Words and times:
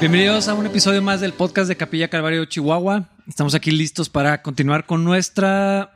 Bienvenidos 0.00 0.48
a 0.48 0.54
un 0.54 0.64
episodio 0.66 1.02
más 1.02 1.20
del 1.20 1.32
podcast 1.34 1.68
de 1.68 1.76
Capilla 1.76 2.08
Calvario 2.08 2.44
Chihuahua. 2.46 3.10
Estamos 3.28 3.54
aquí 3.54 3.70
listos 3.70 4.08
para 4.08 4.42
continuar 4.42 4.86
con 4.86 5.04
nuestra 5.04 5.94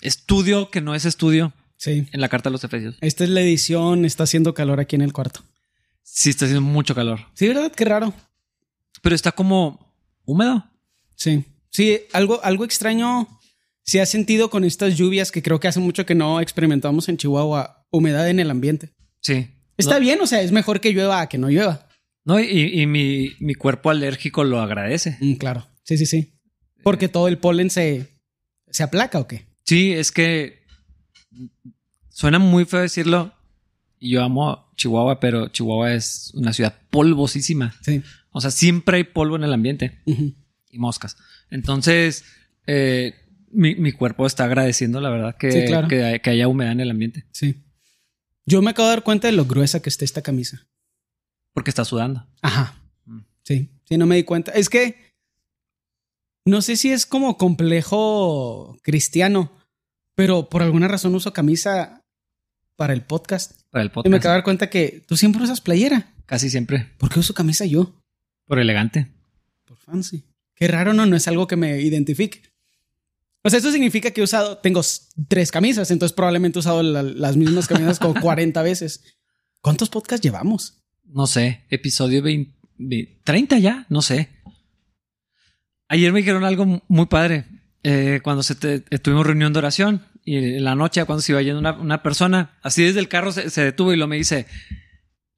estudio, 0.00 0.70
que 0.70 0.80
no 0.80 0.94
es 0.94 1.04
estudio, 1.04 1.52
Sí. 1.76 2.06
en 2.12 2.20
la 2.20 2.28
Carta 2.28 2.48
de 2.48 2.52
los 2.52 2.64
Efesios. 2.64 2.96
Esta 3.00 3.24
es 3.24 3.30
la 3.30 3.40
edición, 3.42 4.04
está 4.04 4.24
haciendo 4.24 4.54
calor 4.54 4.80
aquí 4.80 4.96
en 4.96 5.02
el 5.02 5.12
cuarto. 5.12 5.40
Sí, 6.02 6.30
está 6.30 6.46
haciendo 6.46 6.62
mucho 6.66 6.94
calor, 6.94 7.20
Sí, 7.34 7.46
¿verdad? 7.48 7.70
Qué 7.72 7.84
raro. 7.84 8.14
pero 9.02 9.14
está 9.14 9.32
como 9.32 9.94
húmedo. 10.24 10.64
Sí. 11.16 11.44
Sí, 11.70 12.00
algo, 12.12 12.40
algo 12.44 12.64
extraño 12.64 13.28
se 13.82 14.00
ha 14.00 14.06
sentido 14.06 14.48
con 14.48 14.64
estas 14.64 14.96
lluvias 14.96 15.30
que 15.32 15.42
creo 15.42 15.58
que 15.60 15.68
hace 15.68 15.80
mucho 15.80 16.06
que 16.06 16.14
no 16.14 16.40
experimentamos 16.40 17.08
en 17.08 17.16
Chihuahua. 17.16 17.86
Humedad 17.90 18.28
en 18.28 18.38
el 18.40 18.50
ambiente. 18.50 18.92
Sí. 19.20 19.50
Está 19.76 19.94
no, 19.94 20.00
bien, 20.00 20.20
o 20.20 20.26
sea, 20.26 20.40
es 20.40 20.52
mejor 20.52 20.80
que 20.80 20.92
llueva 20.92 21.20
a 21.20 21.28
que 21.28 21.36
no 21.38 21.48
llueva. 21.50 21.88
No, 22.24 22.38
y, 22.40 22.80
y 22.80 22.86
mi, 22.86 23.32
mi 23.40 23.54
cuerpo 23.54 23.90
alérgico 23.90 24.44
lo 24.44 24.60
agradece. 24.60 25.16
Mm, 25.20 25.34
claro. 25.34 25.66
Sí, 25.84 25.96
sí, 25.98 26.06
sí. 26.06 26.34
Porque 26.82 27.08
todo 27.08 27.28
el 27.28 27.38
polen 27.38 27.70
se, 27.70 28.06
se 28.70 28.82
aplaca 28.82 29.18
o 29.18 29.26
qué. 29.26 29.46
Sí, 29.64 29.92
es 29.92 30.12
que 30.12 30.62
suena 32.08 32.38
muy 32.38 32.64
feo 32.64 32.80
decirlo. 32.80 33.32
Yo 34.00 34.22
amo 34.22 34.72
Chihuahua, 34.76 35.20
pero 35.20 35.48
Chihuahua 35.48 35.94
es 35.94 36.32
una 36.34 36.52
ciudad 36.52 36.76
polvosísima. 36.90 37.74
Sí. 37.82 38.02
O 38.30 38.40
sea, 38.40 38.50
siempre 38.50 38.96
hay 38.96 39.04
polvo 39.04 39.36
en 39.36 39.44
el 39.44 39.52
ambiente 39.52 40.00
y 40.06 40.78
moscas. 40.78 41.16
Entonces, 41.50 42.24
eh, 42.66 43.14
mi, 43.52 43.74
mi 43.76 43.92
cuerpo 43.92 44.26
está 44.26 44.44
agradeciendo, 44.44 45.00
la 45.00 45.10
verdad, 45.10 45.36
que, 45.36 45.52
Sí, 45.52 45.64
claro. 45.66 45.86
que, 45.86 46.20
que 46.22 46.30
haya 46.30 46.48
humedad 46.48 46.72
en 46.72 46.80
el 46.80 46.90
ambiente. 46.90 47.26
Sí. 47.32 47.62
Yo 48.44 48.60
me 48.62 48.70
acabo 48.70 48.88
de 48.88 48.94
dar 48.96 49.04
cuenta 49.04 49.28
de 49.28 49.32
lo 49.34 49.44
gruesa 49.44 49.80
que 49.80 49.88
está 49.88 50.04
esta 50.04 50.22
camisa. 50.22 50.66
Porque 51.52 51.70
está 51.70 51.84
sudando. 51.84 52.26
Ajá. 52.42 52.74
Mm. 53.04 53.20
Sí, 53.42 53.70
sí, 53.84 53.96
no 53.98 54.06
me 54.06 54.16
di 54.16 54.24
cuenta. 54.24 54.52
Es 54.52 54.68
que 54.68 55.12
no 56.44 56.62
sé 56.62 56.76
si 56.76 56.90
es 56.92 57.06
como 57.06 57.36
complejo 57.38 58.76
cristiano, 58.82 59.52
pero 60.14 60.48
por 60.48 60.62
alguna 60.62 60.88
razón 60.88 61.14
uso 61.14 61.32
camisa 61.32 62.02
para 62.76 62.92
el 62.92 63.02
podcast. 63.02 63.60
Para 63.70 63.82
el 63.82 63.88
Y 63.88 63.90
me 63.90 63.94
podcast. 63.94 64.14
acabo 64.16 64.32
de 64.32 64.36
dar 64.38 64.44
cuenta 64.44 64.70
que 64.70 65.04
tú 65.06 65.16
siempre 65.16 65.42
usas 65.42 65.60
playera. 65.60 66.12
Casi 66.26 66.50
siempre. 66.50 66.92
¿Por 66.98 67.10
qué 67.10 67.20
uso 67.20 67.34
camisa 67.34 67.64
yo? 67.66 67.94
Por 68.46 68.58
elegante. 68.58 69.12
Por 69.64 69.76
fancy. 69.76 70.24
Qué 70.54 70.68
raro, 70.68 70.92
no, 70.94 71.06
no 71.06 71.16
es 71.16 71.28
algo 71.28 71.46
que 71.46 71.56
me 71.56 71.80
identifique. 71.80 72.42
O 73.44 73.50
sea, 73.50 73.58
eso 73.58 73.72
significa 73.72 74.10
que 74.12 74.20
he 74.20 74.24
usado, 74.24 74.58
tengo 74.58 74.80
tres 75.28 75.50
camisas, 75.50 75.90
entonces 75.90 76.14
probablemente 76.14 76.58
he 76.58 76.60
usado 76.60 76.82
la- 76.82 77.02
las 77.02 77.36
mismas 77.36 77.66
camisas 77.66 77.98
como 77.98 78.14
40 78.20 78.62
veces. 78.62 79.02
¿Cuántos 79.60 79.88
podcasts 79.90 80.22
llevamos? 80.24 80.81
No 81.12 81.26
sé, 81.26 81.62
episodio 81.70 82.22
20, 82.22 83.20
30 83.24 83.58
ya, 83.58 83.86
no 83.88 84.02
sé. 84.02 84.28
Ayer 85.88 86.12
me 86.12 86.20
dijeron 86.20 86.44
algo 86.44 86.82
muy 86.88 87.06
padre. 87.06 87.44
Eh, 87.84 88.20
cuando 88.22 88.42
se 88.42 88.54
te- 88.54 88.80
tuvimos 88.98 89.26
reunión 89.26 89.52
de 89.52 89.58
oración 89.58 90.02
y 90.24 90.36
en 90.36 90.64
la 90.64 90.74
noche, 90.74 91.04
cuando 91.04 91.20
se 91.20 91.32
iba 91.32 91.42
yendo 91.42 91.58
una, 91.58 91.72
una 91.72 92.02
persona, 92.02 92.56
así 92.62 92.82
desde 92.84 93.00
el 93.00 93.08
carro 93.08 93.32
se, 93.32 93.50
se 93.50 93.64
detuvo 93.64 93.92
y 93.92 93.96
lo 93.96 94.06
me 94.06 94.16
dice: 94.16 94.46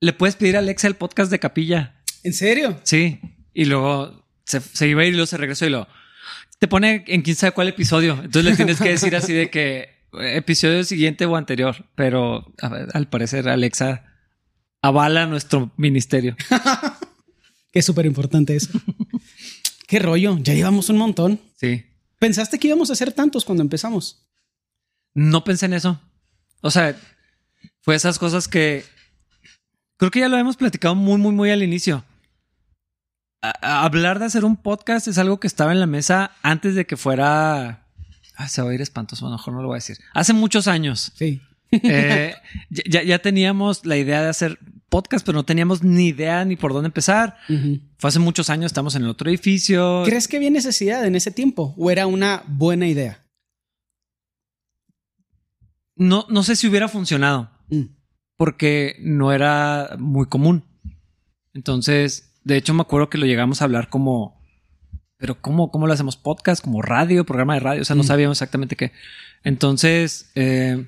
¿Le 0.01 0.13
puedes 0.13 0.37
pedir 0.37 0.57
a 0.57 0.61
Alexa 0.61 0.87
el 0.87 0.95
podcast 0.95 1.31
de 1.31 1.39
Capilla? 1.39 2.03
¿En 2.23 2.35
serio? 2.35 2.79
Sí. 2.85 3.21
Y 3.55 3.65
luego 3.65 4.27
se, 4.45 4.61
se 4.61 4.87
iba 4.89 5.03
a 5.03 5.05
ir 5.07 5.11
y 5.15 5.17
luego 5.17 5.27
se 5.27 5.37
regresó 5.39 5.67
y 5.67 5.71
lo 5.71 5.89
te 6.59 6.69
pone 6.69 7.05
en 7.09 7.23
quién 7.23 7.37
sabe 7.37 7.53
cuál 7.53 7.69
episodio. 7.69 8.13
Entonces 8.15 8.45
le 8.45 8.57
tienes 8.57 8.81
que 8.81 8.91
decir 8.91 9.15
así 9.17 9.33
de 9.33 9.51
que 9.51 9.89
eh, 10.21 10.37
episodio 10.37 10.85
siguiente 10.85 11.27
o 11.27 11.37
anterior. 11.37 11.85
Pero 11.95 12.53
a 12.61 12.69
ver, 12.69 12.89
al 12.95 13.09
parecer 13.09 13.49
Alexa 13.49 14.14
avala 14.89 15.27
nuestro 15.27 15.71
ministerio. 15.77 16.37
Que 17.73 17.81
es 17.81 17.87
súper 17.87 18.07
importante 18.07 18.55
eso. 18.55 18.71
Qué 19.89 19.99
rollo, 19.99 20.39
ya 20.39 20.55
llevamos 20.55 20.91
un 20.91 20.97
montón. 20.97 21.41
Sí. 21.57 21.85
¿Pensaste 22.21 22.61
que 22.61 22.69
íbamos 22.69 22.89
a 22.89 22.93
hacer 22.93 23.11
tantos 23.13 23.45
cuando 23.45 23.63
empezamos? 23.65 24.29
No 25.13 25.43
pensé 25.43 25.67
en 25.67 25.73
eso. 25.73 26.01
O 26.61 26.71
sea, 26.71 26.95
fue 27.81 27.97
esas 27.97 28.21
cosas 28.21 28.47
que 28.47 28.85
creo 29.97 30.13
que 30.13 30.21
ya 30.21 30.29
lo 30.29 30.37
hemos 30.39 30.57
platicado 30.57 30.95
muy, 30.95 31.19
muy, 31.19 31.33
muy 31.33 31.51
al 31.51 31.65
inicio. 31.65 32.05
A- 33.43 33.59
a- 33.61 33.85
hablar 33.85 34.21
de 34.21 34.27
hacer 34.27 34.45
un 34.45 34.57
podcast 34.57 35.09
es 35.09 35.19
algo 35.19 35.41
que 35.41 35.49
estaba 35.49 35.73
en 35.73 35.81
la 35.81 35.87
mesa 35.87 36.31
antes 36.45 36.77
de 36.77 36.87
que 36.87 36.97
fuera. 36.97 37.89
Ah, 38.37 38.49
se 38.49 38.63
va 38.63 38.71
a 38.71 38.75
ir 38.75 38.83
espantoso, 38.83 39.27
a 39.27 39.31
lo 39.31 39.37
mejor 39.37 39.53
no 39.53 39.63
lo 39.63 39.67
voy 39.69 39.75
a 39.75 39.83
decir. 39.83 39.99
Hace 40.13 40.33
muchos 40.33 40.69
años. 40.69 41.11
Sí. 41.17 41.43
Eh, 41.73 42.37
ya, 42.71 43.03
ya 43.03 43.19
teníamos 43.19 43.85
la 43.85 43.97
idea 43.97 44.23
de 44.23 44.29
hacer 44.29 44.61
podcast, 44.89 45.25
pero 45.27 45.37
no 45.37 45.45
teníamos 45.45 45.83
ni 45.83 46.09
idea 46.09 46.45
ni 46.45 46.57
por 46.57 46.73
dónde 46.73 46.87
empezar. 46.89 47.37
Fue 47.99 48.09
hace 48.09 48.19
muchos 48.19 48.51
años, 48.51 48.67
estamos 48.67 48.95
en 48.95 49.03
el 49.03 49.09
otro 49.09 49.29
edificio. 49.29 50.03
¿Crees 50.05 50.29
que 50.29 50.37
había 50.37 50.51
necesidad 50.51 51.05
en 51.05 51.15
ese 51.17 51.31
tiempo 51.31 51.75
o 51.77 51.91
era 51.91 52.07
una 52.07 52.43
buena 52.47 52.87
idea? 52.87 53.25
No, 55.97 56.27
no 56.29 56.43
sé 56.43 56.57
si 56.57 56.67
hubiera 56.69 56.89
funcionado. 56.89 57.51
Mm. 57.71 57.85
porque 58.37 58.97
no 59.01 59.33
era 59.33 59.97
muy 59.99 60.27
común. 60.27 60.65
Entonces, 61.55 62.35
de 62.43 62.57
hecho, 62.57 62.75
me 62.75 62.83
acuerdo 62.83 63.09
que 63.09 63.17
lo 63.17 63.27
llegamos 63.27 63.63
a 63.63 63.65
hablar 63.65 63.89
como, 63.89 64.43
pero 65.17 65.41
¿cómo, 65.41 65.71
cómo 65.71 65.87
lo 65.87 65.93
hacemos? 65.93 66.17
Podcast, 66.17 66.63
como 66.63 66.83
radio, 66.83 67.25
programa 67.25 67.55
de 67.55 67.61
radio. 67.61 67.83
O 67.83 67.85
sea, 67.85 67.95
no 67.97 68.03
Mm. 68.03 68.07
sabíamos 68.07 68.37
exactamente 68.39 68.75
qué. 68.77 68.91
Entonces, 69.45 70.31
eh, 70.35 70.85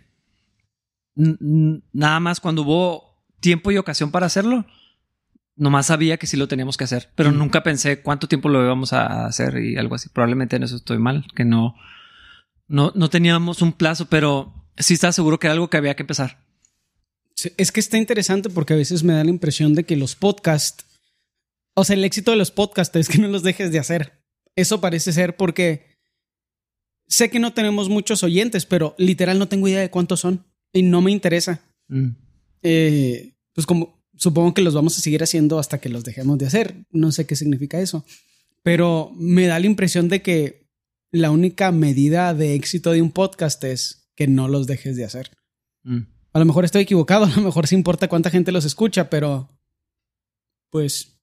nada 1.15 2.19
más 2.21 2.41
cuando 2.41 2.63
hubo 2.63 3.06
tiempo 3.41 3.71
y 3.71 3.79
ocasión 3.79 4.11
para 4.11 4.27
hacerlo, 4.27 4.65
nomás 5.57 5.87
sabía 5.87 6.17
que 6.19 6.27
sí 6.27 6.37
lo 6.37 6.49
teníamos 6.49 6.77
que 6.77 6.85
hacer, 6.85 7.11
pero 7.15 7.33
Mm. 7.33 7.39
nunca 7.39 7.63
pensé 7.63 8.03
cuánto 8.03 8.29
tiempo 8.29 8.49
lo 8.49 8.63
íbamos 8.63 8.93
a 8.93 9.27
hacer 9.27 9.57
y 9.59 9.77
algo 9.77 9.95
así. 9.95 10.09
Probablemente 10.11 10.57
en 10.57 10.63
eso 10.65 10.77
estoy 10.77 10.99
mal, 10.99 11.27
que 11.35 11.45
no, 11.45 11.75
no, 12.69 12.93
no 12.95 13.09
teníamos 13.09 13.63
un 13.63 13.73
plazo, 13.73 14.07
pero 14.07 14.53
sí 14.77 14.95
estaba 14.95 15.13
seguro 15.13 15.39
que 15.39 15.47
era 15.47 15.55
algo 15.55 15.71
que 15.71 15.77
había 15.79 15.97
que 15.97 16.03
empezar. 16.03 16.45
Es 17.57 17.71
que 17.73 17.81
está 17.81 17.99
interesante 17.99 18.49
porque 18.51 18.75
a 18.75 18.77
veces 18.77 19.03
me 19.03 19.13
da 19.13 19.23
la 19.25 19.31
impresión 19.31 19.75
de 19.75 19.85
que 19.85 19.97
los 19.97 20.15
podcasts, 20.17 20.85
o 21.75 21.85
sea, 21.85 21.95
el 21.95 22.05
éxito 22.05 22.31
de 22.31 22.37
los 22.39 22.51
podcasts 22.51 22.97
es 22.97 23.09
que 23.09 23.19
no 23.19 23.29
los 23.29 23.43
dejes 23.43 23.71
de 23.73 23.79
hacer. 23.79 24.25
Eso 24.57 24.81
parece 24.81 25.13
ser 25.13 25.37
porque 25.37 25.97
sé 27.09 27.29
que 27.31 27.39
no 27.39 27.53
tenemos 27.53 27.89
muchos 27.91 28.23
oyentes, 28.23 28.65
pero 28.67 28.95
literal 28.99 29.39
no 29.39 29.49
tengo 29.49 29.69
idea 29.69 29.81
de 29.81 29.91
cuántos 29.91 30.21
son 30.21 30.45
y 30.73 30.83
no 30.83 31.03
me 31.03 31.11
interesa. 31.13 31.61
Mm. 31.89 32.09
Eh, 32.69 33.37
pues 33.53 33.65
como 33.67 34.03
supongo 34.17 34.55
que 34.55 34.63
los 34.63 34.75
vamos 34.75 34.99
a 34.99 35.01
seguir 35.01 35.23
haciendo 35.23 35.59
hasta 35.61 35.79
que 35.79 35.89
los 35.89 36.03
dejemos 36.03 36.37
de 36.39 36.47
hacer. 36.47 36.85
No 36.91 37.13
sé 37.13 37.27
qué 37.27 37.37
significa 37.37 37.79
eso, 37.81 38.05
pero 38.65 39.13
me 39.15 39.47
da 39.47 39.61
la 39.61 39.67
impresión 39.67 40.09
de 40.09 40.21
que 40.23 40.67
la 41.13 41.31
única 41.31 41.71
medida 41.71 42.35
de 42.35 42.55
éxito 42.55 42.91
de 42.91 43.03
un 43.03 43.13
podcast 43.13 43.63
es 43.63 44.11
que 44.17 44.27
no 44.27 44.49
los 44.49 44.67
dejes 44.67 44.97
de 44.97 45.05
hacer. 45.05 45.31
Mm. 45.85 46.01
A 46.33 46.39
lo 46.41 46.45
mejor 46.45 46.65
estoy 46.65 46.83
equivocado, 46.83 47.25
a 47.27 47.29
lo 47.37 47.41
mejor 47.43 47.67
sí 47.69 47.77
importa 47.77 48.09
cuánta 48.09 48.31
gente 48.31 48.51
los 48.51 48.65
escucha, 48.65 49.09
pero 49.11 49.49
pues 50.71 51.21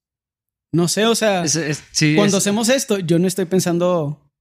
no 0.71 0.87
sé, 0.87 1.05
o 1.05 1.13
sea, 1.15 1.43
Es- 1.43 1.55
es- 1.57 1.83
sí, 1.91 2.15
cuando 2.15 2.37
es- 2.37 2.43
hacemos 2.43 2.69
esto, 2.69 2.99
yo 2.99 3.19
no 3.19 3.27
estoy 3.27 3.45
pensando, 3.45 4.31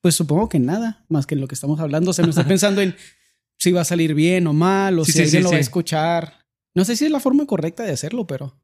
pues 0.00 0.14
supongo 0.14 0.48
que 0.48 0.58
nada, 0.58 1.04
más 1.08 1.26
que 1.26 1.34
en 1.34 1.40
lo 1.42 1.48
que 1.48 1.54
estamos 1.54 1.80
hablando, 1.80 2.10
o 2.10 2.14
sea, 2.14 2.24
no 2.24 2.30
estoy 2.30 2.44
pensando 2.56 2.80
en 2.80 2.94
si 3.64 3.72
va 3.72 3.80
a 3.80 3.84
salir 3.84 4.14
bien 4.14 4.46
o 4.46 4.52
mal, 4.52 4.98
o 4.98 5.04
Sí, 5.04 5.12
si 5.12 5.18
sí, 5.18 5.22
alguien 5.24 5.40
sí, 5.40 5.44
lo 5.44 5.50
va 5.50 5.56
a 5.56 5.60
escuchar. 5.60 6.44
No 6.74 6.84
sé 6.84 6.96
si 6.96 7.04
es 7.04 7.10
la 7.10 7.20
forma 7.20 7.46
correcta 7.46 7.82
de 7.82 7.92
hacerlo, 7.92 8.26
pero 8.26 8.60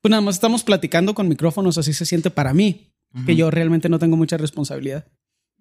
pues 0.00 0.10
nada 0.10 0.20
más 0.22 0.34
estamos 0.36 0.64
platicando 0.64 1.14
con 1.14 1.28
micrófonos, 1.28 1.78
así 1.78 1.92
se 1.92 2.06
siente 2.06 2.30
para 2.30 2.52
mí, 2.54 2.92
que 3.26 3.36
yo 3.36 3.50
realmente 3.50 3.88
no 3.88 3.98
tengo 3.98 4.16
mucha 4.16 4.36
responsabilidad. 4.36 5.06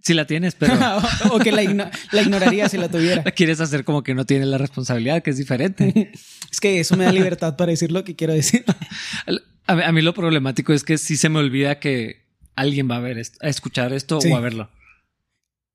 Sí 0.04 0.16
la 0.16 0.26
tienes, 0.26 0.56
pero 0.56 0.74
o 1.32 1.38
que 1.40 1.52
la, 1.52 1.62
igno- 1.64 1.90
la 2.12 2.22
ignoraría 2.24 2.68
si 2.70 2.78
la 2.78 2.90
tuviera. 2.90 3.24
quieres 3.24 3.62
hacer 3.62 3.84
como 3.86 4.02
que 4.02 4.16
no 4.16 4.26
tienes 4.26 4.48
la 4.48 4.58
responsabilidad, 4.58 5.22
que 5.22 5.30
es 5.32 5.38
diferente. 5.38 6.12
Es 6.52 6.60
que 6.60 6.80
eso 6.82 6.98
me 6.98 7.06
da 7.06 7.12
libertad 7.14 7.56
para 7.56 7.70
decir 7.72 7.92
lo 7.94 8.04
que 8.04 8.16
quiero 8.16 8.34
decir. 8.34 8.66
A 9.68 9.76
mí, 9.76 9.84
a 9.84 9.92
mí 9.94 10.02
lo 10.02 10.14
problemático 10.14 10.74
es 10.74 10.84
que 10.84 10.98
sí 10.98 11.16
se 11.16 11.30
me 11.30 11.40
olvida 11.40 11.80
que 11.80 12.26
alguien 12.56 12.90
va 12.92 12.98
a 12.98 13.00
ver 13.00 13.18
esto, 13.20 13.38
a 13.42 13.48
escuchar 13.48 13.94
esto 13.94 14.18
o 14.18 14.36
a 14.36 14.40
verlo. 14.42 14.70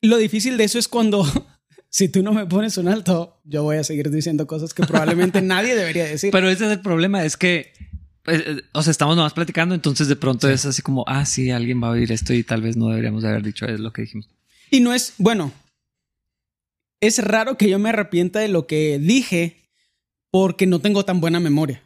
Lo 0.03 0.19
difícil 0.19 0.57
de 0.59 0.65
eso 0.65 0.79
es 0.79 0.89
cuando, 0.89 1.25
si 1.91 2.09
tú 2.09 2.23
no 2.23 2.33
me 2.33 2.47
pones 2.47 2.77
un 2.79 2.89
alto, 2.89 3.41
yo 3.45 3.63
voy 3.63 3.77
a 3.77 3.85
seguir 3.85 4.11
diciendo 4.11 4.47
cosas 4.47 4.75
que 4.75 4.85
probablemente 4.85 5.41
nadie 5.43 5.75
debería 5.75 6.05
decir. 6.05 6.31
Pero 6.31 6.49
ese 6.51 6.67
es 6.67 6.73
el 6.73 6.81
problema, 6.81 7.25
es 7.25 7.37
que, 7.37 7.73
eh, 8.27 8.45
eh, 8.47 8.63
o 8.73 8.83
sea, 8.83 8.91
estamos 8.91 9.17
nomás 9.17 9.33
platicando, 9.33 9.75
entonces 9.75 10.09
de 10.09 10.17
pronto 10.17 10.47
Sí. 10.49 10.53
es 10.55 10.67
así 10.67 10.83
como, 10.83 11.05
ah, 11.07 11.25
sí, 11.27 11.51
alguien 11.51 11.83
va 11.83 11.89
a 11.89 11.91
oír 11.93 12.11
esto 12.13 12.33
y 12.35 12.43
tal 12.43 12.63
vez 12.63 12.77
no 12.77 12.89
deberíamos 12.89 13.23
de 13.23 13.29
haber 13.31 13.43
dicho 13.43 13.67
es 13.67 13.81
lo 13.81 13.93
que 13.93 14.03
dijimos. 14.03 14.29
Y 14.71 14.81
no 14.81 14.93
es, 14.93 15.15
bueno, 15.19 15.53
es 17.01 17.19
raro 17.23 17.57
que 17.57 17.69
yo 17.69 17.79
me 17.79 17.91
arrepienta 17.91 18.41
de 18.41 18.49
lo 18.49 18.67
que 18.67 18.99
dije 18.99 19.63
porque 20.31 20.67
no 20.67 20.81
tengo 20.81 21.05
tan 21.05 21.21
buena 21.21 21.41
memoria. 21.41 21.83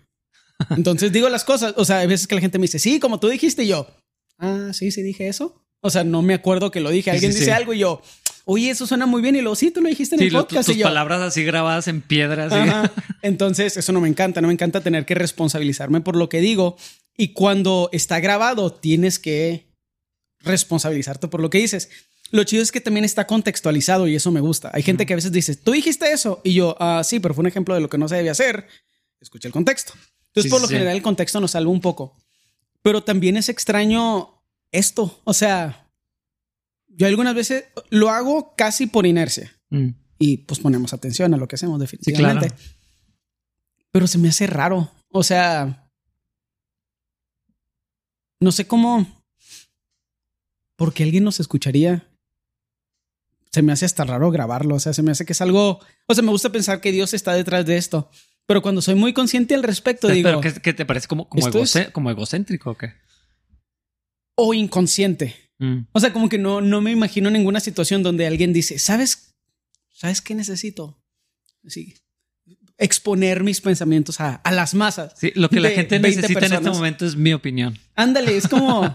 Entonces 0.71 1.13
digo 1.13 1.29
las 1.29 1.45
cosas, 1.45 1.75
o 1.77 1.85
sea, 1.85 1.99
hay 1.99 2.07
veces 2.07 2.27
que 2.27 2.35
la 2.35 2.41
gente 2.41 2.59
me 2.59 2.63
dice, 2.65 2.79
sí, 2.79 3.01
como 3.01 3.19
tú 3.21 3.29
dijiste, 3.29 3.65
y 3.65 3.69
yo, 3.69 3.87
ah, 4.39 4.71
sí, 4.73 4.91
sí 4.91 5.03
dije 5.03 5.29
eso. 5.29 5.63
O 5.83 5.89
sea, 5.89 6.05
no 6.05 6.21
me 6.21 6.35
acuerdo 6.35 6.71
que 6.71 6.81
lo 6.81 6.91
dije. 6.91 7.11
Sí, 7.11 7.15
Alguien 7.17 7.33
sí, 7.33 7.39
dice 7.39 7.51
sí. 7.53 7.57
algo 7.57 7.73
y 7.73 7.79
yo, 7.79 8.03
oye, 8.53 8.71
eso 8.71 8.87
suena 8.87 9.07
muy 9.07 9.23
bien. 9.23 9.37
Y 9.37 9.41
luego, 9.41 9.55
sí, 9.57 9.71
tú 9.71 9.81
lo 9.81 9.89
dijiste 9.89 10.17
en 10.17 10.21
Sí, 10.21 10.27
el 10.27 10.33
lo- 10.33 10.41
podcast. 10.41 10.67
tus 10.67 10.77
y 10.77 10.81
yo, 10.81 10.85
palabras 10.87 11.21
así 11.21 11.45
grabadas 11.45 11.87
en 11.89 12.01
piedras. 12.01 12.53
sí. 12.53 12.91
Entonces, 13.23 13.77
eso 13.77 13.93
no 13.93 14.01
me 14.01 14.09
encanta. 14.09 14.41
No 14.41 14.49
me 14.49 14.53
encanta 14.55 14.81
tener 14.81 15.05
que 15.07 15.15
responsabilizarme 15.15 16.01
por 16.01 16.17
lo 16.17 16.29
que 16.29 16.41
digo. 16.41 16.77
Y 17.17 17.29
cuando 17.29 17.89
está 17.93 18.19
grabado, 18.21 18.73
tienes 18.73 19.19
que 19.19 19.67
responsabilizarte 20.41 21.29
por 21.29 21.41
lo 21.41 21.51
que 21.51 21.59
dices. 21.59 21.91
Lo 22.31 22.45
chido 22.45 22.63
es 22.63 22.71
que 22.73 22.81
también 22.81 23.05
está 23.05 23.27
contextualizado 23.27 24.07
y 24.07 24.15
eso 24.15 24.31
me 24.31 24.41
gusta. 24.41 24.71
Hay 24.73 24.83
gente 24.83 25.05
que 25.05 25.13
a 25.13 25.17
veces 25.17 25.33
dice, 25.33 25.57
tú 25.57 25.73
dijiste 25.73 26.13
eso. 26.13 26.41
Y 26.45 26.55
yo, 26.55 26.77
ah, 26.79 27.03
sí, 27.05 27.19
pero 27.21 27.35
fue 27.35 27.43
un 27.43 27.49
ejemplo 27.49 27.75
de 27.75 27.81
lo 27.81 27.89
que 27.89 27.99
no 27.99 28.09
se 28.09 28.17
debe 28.17 28.31
hacer. 28.31 28.67
Escucha 29.21 29.49
el 29.49 29.53
contexto. 29.53 29.93
Entonces, 30.29 30.45
Sí, 30.45 30.49
por 30.49 30.61
lo 30.61 30.69
general, 30.69 30.95
el 30.97 31.03
contexto 31.03 31.41
nos 31.41 31.51
salva 31.51 31.71
un 31.71 31.81
poco. 31.81 32.17
Pero 32.83 33.03
también 33.03 33.37
es 33.37 33.49
extraño 33.49 34.43
esto. 34.71 35.21
O 35.25 35.35
sea, 35.35 35.90
yo 36.91 37.07
algunas 37.07 37.35
veces 37.35 37.65
lo 37.91 38.11
hago 38.11 38.55
casi 38.57 38.87
por 38.87 39.07
inercia 39.07 39.53
Mm. 39.71 39.91
y 40.19 40.37
pues 40.39 40.61
ponemos 40.61 40.93
atención 40.93 41.33
a 41.33 41.37
lo 41.37 41.47
que 41.49 41.55
hacemos 41.57 41.79
Sí, 41.79 41.81
definitivamente. 41.83 42.49
claro. 42.49 42.63
Pero 43.93 44.07
se 44.07 44.19
me 44.19 44.29
hace 44.29 44.47
raro. 44.47 44.93
O 45.11 45.23
sea, 45.23 45.91
no 48.41 48.53
sé 48.53 48.67
cómo. 48.67 49.07
Porque 50.77 51.03
alguien 51.03 51.25
nos 51.25 51.41
escucharía. 51.41 52.07
Se 53.53 53.63
me 53.63 53.73
hace 53.73 53.85
hasta 53.85 54.05
raro 54.05 54.31
grabarlo. 54.31 54.77
O 54.77 54.81
sea, 54.81 54.93
se 54.95 55.03
me 55.03 55.11
hace 55.11 55.27
que 55.27 55.33
es 55.33 55.41
algo. 55.41 55.81
O 56.07 56.15
sea, 56.15 56.23
me 56.23 56.31
gusta 56.31 56.51
pensar 56.53 56.81
que 56.81 56.93
Dios 56.93 57.13
está 57.15 57.35
detrás 57.35 57.67
de 57.67 57.77
esto. 57.77 58.09
Pero 58.47 58.63
cuando 58.63 58.81
soy 58.83 58.95
muy 58.95 59.13
consciente 59.13 59.55
al 59.55 59.63
respecto, 59.63 60.09
Pero, 60.09 60.15
digo. 60.31 60.41
¿qué, 60.41 60.53
qué 60.55 60.73
te 60.73 60.87
parece 60.87 61.07
como, 61.09 61.29
es- 61.35 61.91
como 61.93 62.11
egocéntrico 62.11 62.71
o 62.71 62.77
qué? 62.77 62.95
O 64.37 64.55
inconsciente. 64.55 65.50
Mm. 65.61 65.87
O 65.93 66.01
sea, 66.01 66.13
como 66.13 66.29
que 66.29 66.39
no, 66.39 66.61
no 66.61 66.81
me 66.81 66.91
imagino 66.91 67.31
ninguna 67.31 67.61
situación 67.61 68.03
donde 68.03 68.27
alguien 68.27 68.53
dice, 68.53 68.79
¿sabes? 68.79 69.37
¿Sabes 69.91 70.21
qué 70.21 70.35
necesito? 70.35 71.01
Sí. 71.67 71.95
Exponer 72.79 73.45
mis 73.45 73.61
pensamientos 73.61 74.21
a, 74.21 74.37
a 74.37 74.51
las 74.51 74.75
masas. 74.75 75.13
Sí, 75.17 75.33
lo 75.37 75.51
que 75.51 75.61
la 75.61 75.71
gente 75.71 75.99
20 75.99 76.23
necesita 76.23 76.47
en 76.47 76.55
este 76.55 76.71
momento 76.71 77.07
es 77.07 77.15
mi 77.15 77.35
opinión. 77.35 77.79
Ándale, 77.95 78.37
es 78.37 78.49
como. 78.49 78.93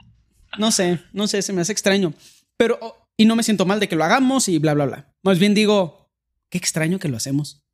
no 0.58 0.70
sé, 0.70 1.00
no 1.12 1.26
sé, 1.26 1.42
se 1.42 1.52
me 1.52 1.60
hace 1.60 1.72
extraño. 1.72 2.14
Pero. 2.56 2.78
oh, 2.80 3.04
y 3.16 3.26
no 3.26 3.36
me 3.36 3.42
siento 3.42 3.66
mal 3.66 3.80
de 3.80 3.88
que 3.88 3.96
lo 3.96 4.04
hagamos 4.04 4.48
y 4.48 4.58
bla, 4.58 4.74
bla, 4.74 4.86
bla. 4.86 5.14
Más 5.22 5.38
bien 5.38 5.54
digo, 5.54 6.10
qué 6.50 6.58
extraño 6.58 6.98
que 6.98 7.08
lo 7.08 7.16
hacemos. 7.16 7.64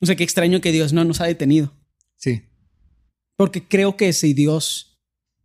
O 0.00 0.06
sea, 0.06 0.16
qué 0.16 0.24
extraño 0.24 0.60
que 0.60 0.72
Dios 0.72 0.92
no 0.92 1.04
nos 1.04 1.20
ha 1.20 1.26
detenido. 1.26 1.72
Sí. 2.16 2.42
Porque 3.36 3.66
creo 3.66 3.96
que 3.96 4.12
si 4.12 4.34
Dios 4.34 4.91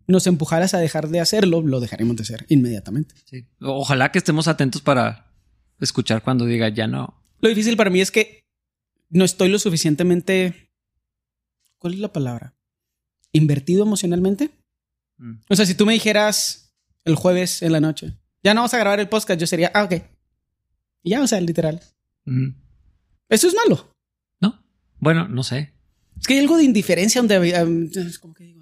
nos 0.08 0.26
empujaras 0.26 0.74
a 0.74 0.80
dejar 0.80 1.10
de 1.10 1.20
hacerlo, 1.20 1.62
lo 1.62 1.80
dejaremos 1.80 2.16
de 2.16 2.24
hacer 2.24 2.46
inmediatamente. 2.50 3.16
sí. 3.26 3.46
Ojalá 3.62 4.12
que 4.12 4.18
estemos 4.18 4.48
atentos 4.48 4.82
para 4.82 5.32
escuchar 5.80 6.24
cuando 6.24 6.46
diga 6.46 6.70
ya 6.70 6.88
no. 6.88 7.22
Lo 7.40 7.50
difícil 7.50 7.78
para 7.78 7.90
mí 7.90 8.02
es 8.02 8.10
que 8.10 8.44
no 9.10 9.26
estoy 9.26 9.50
lo 9.50 9.60
suficientemente. 9.60 10.72
¿Cuál 11.78 11.94
es 11.94 12.00
la 12.00 12.12
palabra? 12.12 12.56
¿Invertido 13.32 13.84
emocionalmente? 13.84 14.50
Mm. 15.18 15.36
O 15.50 15.56
sea, 15.56 15.66
si 15.66 15.76
tú 15.76 15.86
me 15.86 15.94
dijeras 15.94 16.74
el 17.06 17.16
jueves 17.16 17.62
en 17.62 17.72
la 17.72 17.80
noche, 17.80 18.18
ya 18.44 18.54
no 18.54 18.62
vamos 18.62 18.74
a 18.74 18.80
grabar 18.80 19.00
el 19.00 19.10
podcast, 19.10 19.40
yo 19.40 19.48
sería, 19.48 19.72
ah, 19.74 19.84
ok. 19.84 19.94
Y 21.04 21.12
ya, 21.12 21.22
o 21.22 21.28
sea, 21.28 21.40
literal. 21.42 21.82
Ujú. 22.26 22.54
Eso 23.30 23.48
es 23.48 23.54
malo. 23.56 23.90
¿No? 24.42 24.64
Bueno, 25.00 25.28
no 25.28 25.44
sé. 25.44 25.74
Es 26.20 26.26
que 26.28 26.34
hay 26.34 26.40
algo 26.40 26.58
de 26.58 26.64
indiferencia 26.64 27.22
donde. 27.22 27.64
um, 27.64 27.90
¿Cómo 28.22 28.34
que 28.34 28.46
digo 28.46 28.57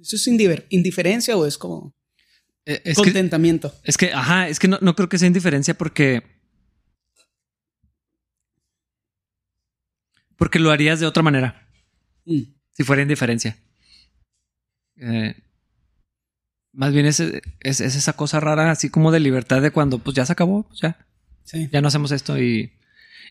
eso? 0.00 0.16
¿Eso 0.16 0.16
es 0.16 0.62
indiferencia 0.70 1.36
o 1.36 1.46
es 1.46 1.56
como 1.58 1.94
Eh, 2.66 2.80
Es 2.84 2.96
que, 2.96 3.04
contentamiento? 3.04 3.74
es 3.84 3.96
que, 3.96 4.12
ajá, 4.12 4.48
es 4.48 4.58
que 4.58 4.68
no, 4.68 4.78
no 4.80 4.94
creo 4.94 5.08
que 5.08 5.18
sea 5.18 5.26
indiferencia 5.28 5.74
porque. 5.74 6.22
Porque 10.36 10.58
lo 10.58 10.70
harías 10.70 11.00
de 11.00 11.06
otra 11.06 11.22
manera. 11.22 11.66
Mm. 12.26 12.42
si 12.72 12.84
fuera 12.84 13.02
indiferencia. 13.02 13.58
Eh, 14.96 15.34
más 16.72 16.92
bien 16.92 17.06
es, 17.06 17.18
es, 17.20 17.80
es 17.80 17.96
esa 17.96 18.12
cosa 18.14 18.40
rara, 18.40 18.70
así 18.70 18.90
como 18.90 19.10
de 19.10 19.20
libertad 19.20 19.60
de 19.62 19.70
cuando 19.70 19.98
pues 19.98 20.14
ya 20.14 20.24
se 20.26 20.32
acabó, 20.32 20.66
pues 20.68 20.80
ya, 20.80 21.06
Sí. 21.44 21.68
ya 21.72 21.80
no 21.80 21.88
hacemos 21.88 22.12
esto 22.12 22.38
y, 22.38 22.72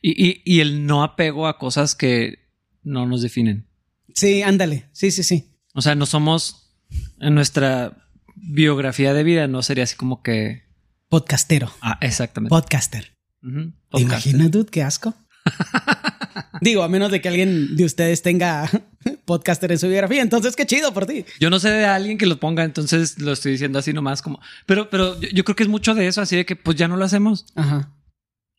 y, 0.01 0.27
y, 0.27 0.42
y 0.44 0.60
el 0.60 0.86
no 0.86 1.04
apego 1.04 1.48
a 1.48 1.57
cosas 1.57 1.95
que 1.95 2.50
no 2.83 3.06
nos 3.06 3.21
definen. 3.21 3.68
Sí, 4.13 4.42
ándale. 4.42 4.89
Sí, 4.92 5.12
sí, 5.12 5.24
sí. 5.24 5.48
O 5.74 5.81
sea, 5.81 5.95
no 5.95 6.06
somos 6.06 6.75
en 7.19 7.36
nuestra 7.36 7.98
biografía 8.36 9.13
de 9.13 9.24
vida, 9.24 9.48
no 9.48 9.62
sería 9.62 9.83
así 9.83 9.95
como 9.95 10.21
que... 10.24 10.63
Podcastero. 11.10 11.71
Ah, 11.81 11.98
exactamente. 12.01 12.50
Podcaster. 12.50 13.18
Ujú, 13.42 13.71
¿Te 13.71 13.74
podcast. 13.89 14.25
imaginas, 14.27 14.51
dude? 14.51 14.69
Qué 14.69 14.83
asco. 14.83 15.16
Digo, 16.62 16.83
a 16.83 16.89
menos 16.89 17.12
de 17.12 17.21
que 17.21 17.30
alguien 17.30 17.75
de 17.75 17.86
ustedes 17.86 18.21
tenga 18.21 18.69
podcaster 19.25 19.71
en 19.71 19.80
su 19.80 19.88
biografía, 19.88 20.21
entonces 20.21 20.56
qué 20.56 20.66
chido 20.66 20.94
por 20.94 21.06
ti. 21.06 21.25
Yo 21.39 21.50
no 21.50 21.60
sé 21.60 21.69
de 21.69 21.86
alguien 21.86 22.18
que 22.18 22.25
lo 22.25 22.39
ponga, 22.39 22.63
entonces 22.63 23.18
lo 23.19 23.31
estoy 23.31 23.54
diciendo 23.54 23.80
así 23.80 23.94
nomás 23.94 24.21
como... 24.21 24.39
Pero, 24.66 24.89
pero 24.89 25.19
yo, 25.19 25.30
yo 25.30 25.44
creo 25.44 25.56
que 25.56 25.63
es 25.63 25.69
mucho 25.69 25.95
de 25.95 26.07
eso, 26.07 26.21
así 26.21 26.36
de 26.36 26.45
que 26.45 26.56
pues 26.56 26.77
ya 26.77 26.88
no 26.88 26.98
lo 26.98 27.06
hacemos. 27.06 27.45
Ajá. 27.56 27.95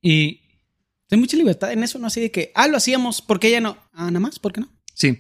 Y, 0.03 0.41
Hay 1.11 1.19
mucha 1.19 1.37
libertad 1.37 1.73
en 1.73 1.83
eso, 1.83 1.99
¿no? 1.99 2.07
Así 2.07 2.21
de 2.21 2.31
que, 2.31 2.53
ah, 2.55 2.69
lo 2.69 2.77
hacíamos, 2.77 3.23
¿por 3.23 3.39
qué 3.39 3.51
ya 3.51 3.61
no? 3.61 3.77
Ah, 3.93 4.07
nada 4.07 4.21
más, 4.21 4.39
¿por 4.39 4.53
qué 4.53 4.63
no? 4.63 4.69
Sí. 4.95 5.19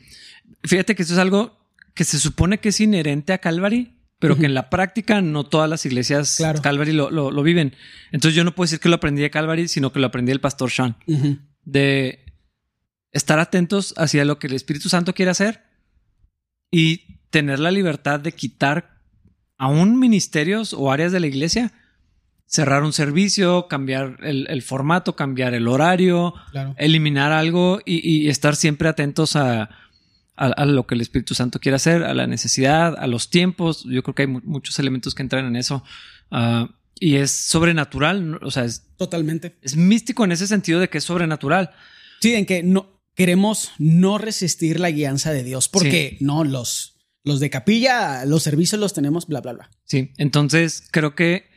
Fíjate 0.64 0.94
que 0.94 1.02
eso 1.02 1.12
es 1.12 1.18
algo 1.18 1.59
que 2.00 2.04
se 2.04 2.18
supone 2.18 2.60
que 2.60 2.70
es 2.70 2.80
inherente 2.80 3.34
a 3.34 3.38
Calvary, 3.42 3.94
pero 4.18 4.38
que 4.38 4.46
en 4.46 4.54
la 4.54 4.70
práctica 4.70 5.20
no 5.20 5.44
todas 5.44 5.68
las 5.68 5.84
iglesias 5.84 6.36
Claro. 6.38 6.62
Calvary 6.62 6.92
lo, 6.94 7.10
lo- 7.10 7.30
lo 7.30 7.42
viven. 7.42 7.74
Entonces 8.10 8.34
yo 8.34 8.42
no 8.42 8.54
puedo 8.54 8.64
decir 8.64 8.80
que 8.80 8.88
lo 8.88 8.94
aprendí 8.94 9.20
de 9.20 9.28
Calvary, 9.28 9.68
sino 9.68 9.92
que 9.92 9.98
lo 10.00 10.06
aprendí 10.06 10.30
del 10.30 10.40
pastor 10.40 10.70
Sean. 10.70 10.96
De 11.62 12.24
estar 13.12 13.38
atentos 13.38 13.92
hacia 13.98 14.24
lo 14.24 14.38
que 14.38 14.46
el 14.46 14.54
Espíritu 14.54 14.88
Santo 14.88 15.12
quiere 15.12 15.30
hacer 15.30 15.60
y 16.70 17.18
tener 17.28 17.58
la 17.58 17.70
libertad 17.70 18.18
de 18.18 18.32
quitar 18.32 19.02
aún 19.58 19.98
ministerios 19.98 20.72
o 20.72 20.90
áreas 20.90 21.12
de 21.12 21.20
la 21.20 21.26
iglesia, 21.26 21.70
cerrar 22.46 22.82
un 22.82 22.94
servicio, 22.94 23.68
cambiar 23.68 24.16
el, 24.22 24.46
el 24.48 24.62
formato, 24.62 25.16
cambiar 25.16 25.52
el 25.52 25.68
horario, 25.68 26.32
Claro. 26.50 26.74
eliminar 26.78 27.30
algo 27.32 27.80
y, 27.84 27.98
y 28.24 28.30
estar 28.30 28.56
siempre 28.56 28.88
atentos 28.88 29.36
a, 29.36 29.68
a, 30.40 30.46
a 30.46 30.64
lo 30.66 30.86
que 30.86 30.94
el 30.96 31.00
Espíritu 31.00 31.34
Santo 31.34 31.60
quiere 31.60 31.76
hacer, 31.76 32.02
a 32.02 32.14
la 32.14 32.26
necesidad, 32.26 32.96
a 32.98 33.06
los 33.06 33.30
tiempos. 33.30 33.84
Yo 33.84 34.02
creo 34.02 34.14
que 34.14 34.22
hay 34.22 34.28
mu- 34.28 34.40
muchos 34.44 34.78
elementos 34.78 35.14
que 35.14 35.22
entran 35.22 35.44
en 35.46 35.54
eso. 35.56 35.84
Ah, 36.30 36.68
y 36.98 37.16
es 37.16 37.30
sobrenatural, 37.30 38.38
o 38.42 38.50
sea, 38.50 38.64
es, 38.64 38.86
Totalmente. 38.96 39.56
es 39.62 39.76
místico 39.76 40.24
en 40.24 40.32
ese 40.32 40.46
sentido 40.46 40.80
de 40.80 40.88
que 40.88 40.98
es 40.98 41.04
sobrenatural. 41.04 41.70
Sí, 42.20 42.34
en 42.34 42.44
que 42.46 42.62
no 42.62 43.00
queremos 43.14 43.70
no 43.78 44.18
resistir 44.18 44.80
la 44.80 44.90
guianza 44.90 45.32
de 45.32 45.42
Dios, 45.44 45.68
porque 45.68 46.16
no, 46.20 46.44
los, 46.44 46.96
los 47.24 47.40
de 47.40 47.48
capilla, 47.50 48.24
los 48.26 48.42
servicios 48.42 48.80
los 48.80 48.92
tenemos, 48.92 49.26
bla, 49.26 49.40
bla, 49.40 49.52
bla. 49.54 49.70
Sí, 49.84 50.12
entonces 50.18 50.82
creo 50.90 51.14
que 51.14 51.48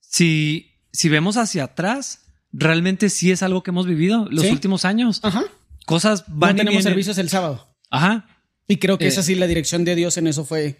si, 0.00 0.78
si 0.92 1.08
vemos 1.08 1.36
hacia 1.36 1.64
atrás, 1.64 2.20
realmente 2.52 3.10
sí 3.10 3.30
es 3.30 3.42
algo 3.42 3.62
que 3.62 3.70
hemos 3.70 3.86
vivido 3.86 4.26
los 4.30 4.44
Sí. 4.44 4.50
últimos 4.50 4.84
años. 4.84 5.20
Ajá. 5.22 5.44
Cosas 5.84 6.24
van 6.28 6.50
no 6.50 6.54
y 6.54 6.58
tenemos 6.58 6.70
vienen. 6.78 6.82
servicios 6.84 7.18
el 7.18 7.28
sábado. 7.28 7.75
Ajá, 7.90 8.28
Y 8.68 8.78
creo 8.78 8.98
que 8.98 9.04
Eh. 9.04 9.08
es 9.08 9.18
así 9.18 9.34
la 9.36 9.46
dirección 9.46 9.84
de 9.84 9.94
Dios 9.94 10.16
en 10.16 10.26
eso 10.26 10.44
fue. 10.44 10.76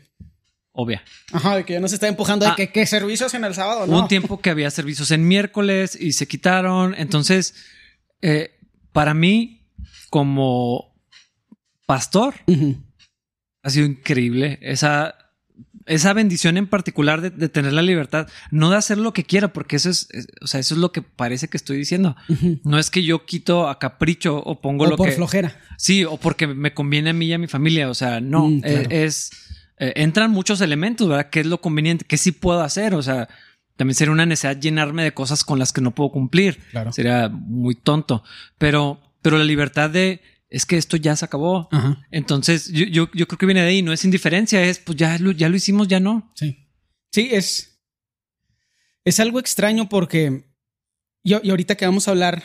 obvia. 0.79 1.03
Ajá, 1.33 1.57
de 1.57 1.65
que 1.65 1.73
ya 1.73 1.81
nos 1.81 1.93
está 1.95 2.07
empujando 2.07 2.45
de 2.45 2.51
Ah. 2.53 2.55
que, 2.55 2.71
que 2.71 2.85
servicios 2.85 3.33
en 3.33 3.45
el 3.45 3.55
sábado, 3.55 3.85
Hubo 3.85 3.93
no. 3.95 4.03
un 4.03 4.09
tiempo 4.09 4.41
que 4.43 4.51
había 4.51 4.71
servicios 4.71 5.11
en 5.11 5.27
miércoles 5.27 5.97
y 5.99 6.13
se 6.13 6.29
quitaron. 6.29 6.95
Entonces, 6.99 7.55
eh, 8.21 8.59
para 8.93 9.15
mí, 9.15 9.67
como 10.11 10.95
pastor, 11.87 12.35
ha 13.63 13.71
sido 13.71 13.87
increíble 13.87 14.59
esa, 14.61 15.16
esa 15.87 16.13
bendición 16.13 16.57
en 16.57 16.67
particular 16.67 17.21
de, 17.21 17.31
de 17.31 17.49
tener 17.49 17.73
la 17.73 17.83
libertad, 17.83 18.29
no 18.51 18.71
de 18.71 18.77
hacer 18.77 18.99
lo 18.99 19.13
que 19.13 19.25
quiera, 19.25 19.53
porque 19.53 19.77
eso 19.77 19.89
es, 19.91 20.09
es- 20.11 20.27
o 20.43 20.47
sea, 20.47 20.61
eso 20.61 20.75
es 20.75 20.81
lo 20.81 20.93
que 20.93 21.03
parece 21.03 21.49
que 21.49 21.57
estoy 21.57 21.77
diciendo. 21.79 22.17
No 22.65 22.79
es 22.79 22.91
que 22.91 23.03
yo 23.05 23.25
quito 23.25 23.69
a 23.69 23.79
capricho 23.79 24.37
o 24.37 24.61
pongo 24.61 24.85
O 24.85 24.89
lo 24.89 24.97
por 24.97 25.09
que 25.09 25.15
flojera. 25.15 25.59
sí 25.79 26.05
o 26.05 26.17
porque 26.19 26.47
me 26.47 26.75
conviene 26.75 27.11
a 27.11 27.13
mí 27.13 27.27
y 27.27 27.33
a 27.33 27.39
mi 27.39 27.47
familia. 27.47 27.89
O 27.89 27.95
sea, 27.95 28.21
no 28.21 28.49
Mm, 28.49 28.61
claro. 28.61 28.81
eh, 28.91 29.05
es 29.05 29.31
eh, 29.79 29.93
entran 29.97 30.31
muchos 30.31 30.61
elementos, 30.61 31.07
¿verdad? 31.09 31.29
¿Qué 31.31 31.41
es 31.41 31.47
lo 31.47 31.61
conveniente? 31.61 32.05
¿Qué 32.09 32.17
sí 32.17 32.33
puedo 32.33 32.63
hacer? 32.63 32.95
O 32.95 33.03
sea, 33.03 33.29
también 33.77 33.95
sería 33.95 34.13
una 34.13 34.25
necesidad 34.25 34.59
llenarme 34.59 35.05
de 35.05 35.13
cosas 35.13 35.45
con 35.45 35.59
las 35.59 35.73
que 35.73 35.83
no 35.83 35.91
puedo 35.95 36.11
cumplir. 36.11 36.59
Claro. 36.71 36.93
Sería 36.93 37.29
muy 37.29 37.75
tonto. 37.75 38.25
Pero, 38.59 39.01
pero 39.21 39.37
la 39.39 39.45
libertad 39.45 39.91
de 39.91 40.23
es 40.49 40.65
que 40.67 40.77
esto 40.77 40.97
ya 40.97 41.17
se 41.17 41.25
acabó. 41.25 41.69
Ajá. 41.73 42.07
Entonces, 42.11 42.69
yo, 42.73 42.85
yo, 42.87 43.11
yo 43.15 43.27
creo 43.27 43.39
que 43.39 43.47
viene 43.47 43.63
de 43.63 43.69
ahí. 43.69 43.83
No 43.83 43.93
es 43.93 44.05
indiferencia, 44.05 44.63
es 44.65 44.79
pues 44.79 44.97
ya 44.97 45.19
lo, 45.19 45.33
ya 45.33 45.49
lo 45.49 45.57
hicimos, 45.57 45.89
ya 45.89 46.01
no. 46.01 46.33
Sí. 46.37 46.69
Sí, 47.13 47.29
es. 47.33 47.81
Es 49.05 49.21
algo 49.21 49.41
extraño 49.41 49.89
porque. 49.89 50.45
Yo, 51.25 51.41
y 51.43 51.51
ahorita 51.51 51.75
que 51.77 51.87
vamos 51.87 52.07
a 52.07 52.13
hablar, 52.13 52.45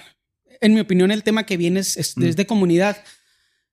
en 0.61 0.73
mi 0.73 0.79
opinión, 0.79 1.11
el 1.11 1.23
tema 1.23 1.45
que 1.45 1.57
viene 1.57 1.79
es, 1.81 1.97
es- 1.97 2.17
Mm. 2.17 2.23
es 2.25 2.35
de 2.35 2.47
comunidad. 2.47 3.03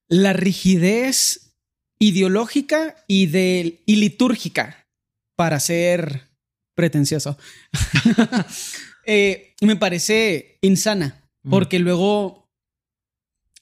La 0.08 0.32
rigidez 0.32 1.54
ideológica 1.98 2.96
y, 3.08 3.26
de, 3.26 3.82
y 3.86 3.96
litúrgica 3.96 4.86
para 5.36 5.58
ser 5.60 6.28
pretencioso. 6.74 7.38
Eh, 9.10 9.54
me 9.62 9.74
parece 9.76 10.58
insana 10.60 11.24
Mm. 11.42 11.50
porque 11.50 11.78
luego 11.78 12.47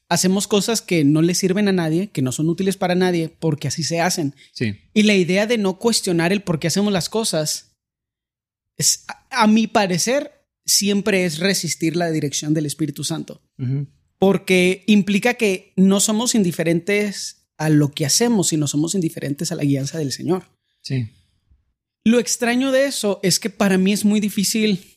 hacemos 0.09 0.47
cosas 0.47 0.83
que 0.83 1.05
no 1.05 1.23
le 1.23 1.35
sirven 1.35 1.69
a 1.69 1.73
nadie, 1.73 2.11
que 2.11 2.23
no 2.23 2.33
son 2.33 2.49
útiles 2.49 2.77
para 2.77 2.95
nadie, 2.95 3.29
porque 3.29 3.69
así 3.69 3.83
se 3.83 4.01
hacen. 4.01 4.35
Sí. 4.53 4.79
Y 4.95 5.03
la 5.03 5.15
idea 5.15 5.47
de 5.47 5.59
no 5.59 5.79
cuestionar 5.79 6.33
el 6.33 6.43
por 6.43 6.59
qué 6.59 6.69
hacemos 6.69 6.93
las 6.93 7.09
cosas, 7.09 7.77
es, 8.77 9.05
a, 9.09 9.43
a 9.43 9.47
mi 9.47 9.67
parecer, 9.67 10.37
siempre 10.67 11.25
es 11.25 11.39
resistir 11.39 11.97
la 11.97 12.11
dirección 12.11 12.53
del 12.53 12.67
Espíritu 12.67 13.05
Santo. 13.05 13.41
Porque 14.19 14.85
implica 14.87 15.35
que 15.35 15.73
no 15.77 16.01
somos 16.01 16.35
indiferentes 16.35 17.47
a 17.57 17.71
lo 17.71 17.93
que 17.93 18.05
hacemos, 18.05 18.49
sino 18.49 18.67
somos 18.67 18.95
indiferentes 18.95 19.53
a 19.53 19.55
la 19.55 19.63
guianza 19.63 19.99
del 19.99 20.13
Señor. 20.13 20.45
Sí. 20.83 21.09
Lo 22.05 22.19
extraño 22.19 22.73
de 22.73 22.87
eso 22.87 23.21
es 23.23 23.41
que 23.41 23.51
para 23.51 23.79
mí 23.79 23.93
es 23.93 24.05
muy 24.05 24.21
difícil 24.21 24.96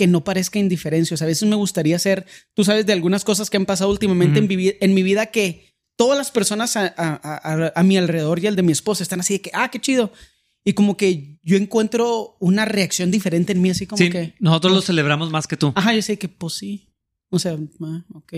que 0.00 0.06
no 0.06 0.24
parezca 0.24 0.58
indiferencia. 0.58 1.14
O 1.14 1.18
sea, 1.18 1.26
a 1.26 1.28
veces 1.28 1.46
me 1.46 1.56
gustaría 1.56 1.98
ser, 1.98 2.24
tú 2.54 2.64
sabes, 2.64 2.86
de 2.86 2.94
algunas 2.94 3.22
cosas 3.22 3.50
que 3.50 3.58
han 3.58 3.66
pasado 3.66 3.90
últimamente 3.90 4.38
en, 4.38 4.48
mi, 4.48 4.56
vi- 4.56 4.76
en 4.80 4.94
mi 4.94 5.02
vida 5.02 5.26
que 5.26 5.74
todas 5.96 6.16
las 6.16 6.30
personas 6.30 6.74
a, 6.78 6.86
a- 6.96 7.20
a- 7.22 7.72
a 7.76 7.82
mi 7.82 7.98
alrededor 7.98 8.38
y 8.38 8.46
al 8.46 8.56
de 8.56 8.62
mi 8.62 8.72
esposa 8.72 9.02
están 9.02 9.20
así 9.20 9.34
de 9.34 9.40
que, 9.42 9.50
ah, 9.52 9.70
qué 9.70 9.78
chido. 9.78 10.10
Y 10.64 10.72
como 10.72 10.96
que 10.96 11.38
yo 11.42 11.58
encuentro 11.58 12.36
una 12.40 12.64
reacción 12.64 13.10
diferente 13.10 13.52
en 13.52 13.60
mí, 13.60 13.68
así 13.68 13.86
como 13.86 13.98
Sí, 13.98 14.08
que, 14.08 14.32
nosotros 14.40 14.72
lo 14.72 14.80
celebramos 14.80 15.30
más 15.30 15.46
que 15.46 15.58
tú. 15.58 15.72
ajá, 15.76 15.92
yo 15.94 16.00
sé 16.00 16.18
que, 16.18 16.28
pues 16.28 16.54
sí. 16.54 16.88
O 17.28 17.38
sea, 17.38 17.58
ah, 17.82 18.04
ok. 18.14 18.32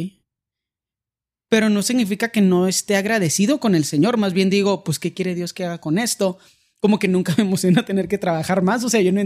Pero 1.49 1.69
no 1.69 1.83
significa 1.83 2.31
que 2.31 2.41
no 2.41 2.67
esté 2.67 2.97
agradecido 2.97 3.61
con 3.61 3.75
el 3.75 3.85
Señor. 3.85 4.17
Más 4.17 4.33
bien 4.33 4.51
digo, 4.51 4.85
pues, 4.85 4.99
¿qué 4.99 5.13
quiere 5.15 5.35
Dios 5.35 5.53
que 5.53 5.65
haga 5.65 5.79
con 5.79 5.99
esto? 5.99 6.39
Como 6.81 6.99
que 6.99 7.09
nunca 7.09 7.35
me 7.39 7.45
emociona 7.45 7.85
tener 7.85 8.09
que 8.09 8.19
trabajar 8.19 8.63
más. 8.63 8.83
O 8.85 8.89
sea, 8.91 9.01
yo 9.01 9.13
no. 9.13 9.23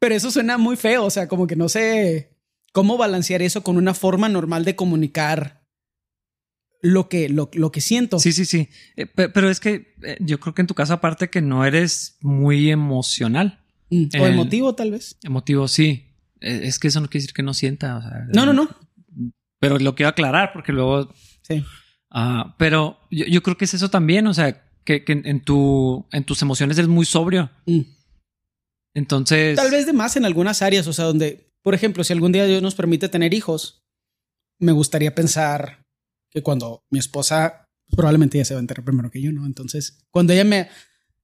Pero 0.00 0.14
eso 0.14 0.30
suena 0.30 0.58
muy 0.58 0.76
feo. 0.76 1.04
O 1.04 1.10
sea, 1.10 1.28
como 1.28 1.46
que 1.46 1.56
no 1.56 1.68
sé 1.68 2.36
cómo 2.72 2.96
balancear 2.96 3.42
eso 3.42 3.62
con 3.62 3.76
una 3.76 3.94
forma 3.94 4.28
normal 4.28 4.64
de 4.64 4.76
comunicar 4.76 5.64
lo 6.80 7.08
que, 7.08 7.28
lo, 7.28 7.50
lo 7.54 7.72
que 7.72 7.80
siento. 7.80 8.18
Sí, 8.20 8.32
sí, 8.32 8.44
sí. 8.44 8.68
Eh, 8.96 9.06
pe- 9.06 9.28
pero 9.28 9.50
es 9.50 9.58
que 9.58 9.94
eh, 10.04 10.16
yo 10.20 10.38
creo 10.38 10.54
que 10.54 10.62
en 10.62 10.68
tu 10.68 10.74
caso, 10.74 10.92
aparte 10.92 11.28
que 11.28 11.42
no 11.42 11.64
eres 11.64 12.16
muy 12.20 12.70
emocional. 12.70 13.64
Mm, 13.90 14.04
O 14.20 14.26
El- 14.26 14.32
emotivo, 14.34 14.74
tal 14.74 14.92
vez. 14.92 15.18
Emotivo, 15.24 15.66
sí. 15.66 16.14
Eh, 16.40 16.60
Es 16.64 16.78
que 16.78 16.88
eso 16.88 17.00
no 17.00 17.08
quiere 17.08 17.22
decir 17.22 17.34
que 17.34 17.42
no 17.42 17.52
sienta. 17.54 17.96
o 17.96 18.02
sea, 18.02 18.26
No, 18.32 18.46
no, 18.46 18.52
no. 18.52 18.68
Pero 19.58 19.78
lo 19.80 19.96
quiero 19.96 20.10
aclarar 20.10 20.52
porque 20.52 20.72
luego. 20.72 21.12
Sí. 21.42 21.64
ah, 22.10 22.54
pero 22.58 23.00
yo, 23.10 23.24
yo 23.26 23.42
creo 23.42 23.56
que 23.56 23.64
es 23.64 23.74
eso 23.74 23.90
también. 23.90 24.28
O 24.28 24.34
sea, 24.34 24.62
que, 24.84 25.04
que 25.04 25.12
en, 25.14 25.26
en 25.26 25.40
tu, 25.42 26.06
en 26.12 26.22
tus 26.22 26.40
emociones 26.42 26.78
eres 26.78 26.88
muy 26.88 27.06
sobrio. 27.06 27.50
Mm. 27.66 27.80
Entonces. 28.98 29.56
Tal 29.56 29.70
vez 29.70 29.86
de 29.86 29.92
más 29.92 30.16
en 30.16 30.24
algunas 30.24 30.60
áreas, 30.62 30.86
o 30.86 30.92
sea, 30.92 31.04
donde, 31.06 31.50
por 31.62 31.74
ejemplo, 31.74 32.04
si 32.04 32.12
algún 32.12 32.32
día 32.32 32.44
Dios 32.46 32.60
nos 32.62 32.74
permite 32.74 33.08
tener 33.08 33.32
hijos, 33.34 33.82
me 34.58 34.72
gustaría 34.72 35.14
pensar 35.14 35.84
que 36.30 36.42
cuando 36.42 36.82
mi 36.90 36.98
esposa, 36.98 37.64
probablemente 37.96 38.36
ella 38.38 38.44
se 38.44 38.54
va 38.54 38.58
a 38.60 38.62
enterar 38.62 38.84
primero 38.84 39.10
que 39.10 39.22
yo, 39.22 39.32
¿no? 39.32 39.46
Entonces, 39.46 39.98
cuando 40.10 40.32
ella 40.32 40.44
me, 40.44 40.68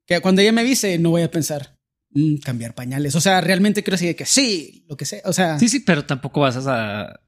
que 0.06 0.20
cuando 0.20 0.40
ella 0.40 0.52
me 0.52 0.62
avise, 0.62 0.98
no 0.98 1.10
voy 1.10 1.22
a 1.22 1.30
pensar, 1.30 1.76
"Mm, 2.10 2.36
cambiar 2.36 2.74
pañales. 2.74 3.14
O 3.16 3.20
sea, 3.20 3.40
realmente 3.40 3.82
quiero 3.82 3.96
decir 3.98 4.14
que 4.16 4.24
sí, 4.24 4.84
lo 4.88 4.96
que 4.96 5.04
sea. 5.04 5.20
O 5.24 5.32
sea, 5.32 5.58
Sí, 5.58 5.68
sí, 5.68 5.80
pero 5.80 6.04
tampoco 6.06 6.40
vas 6.40 6.56
a, 6.66 7.02
a 7.06 7.20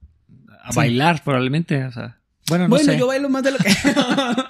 Sí. 0.71 0.77
bailar, 0.77 1.23
probablemente. 1.25 1.85
O 1.85 1.93
sea, 1.93 2.21
bueno, 2.49 2.65
no 2.65 2.71
bueno, 2.71 2.93
sé. 2.93 2.99
yo 2.99 3.07
bailo 3.09 3.29
más 3.29 3.43
de 3.43 3.51
lo 3.53 3.59
que... 3.59 3.69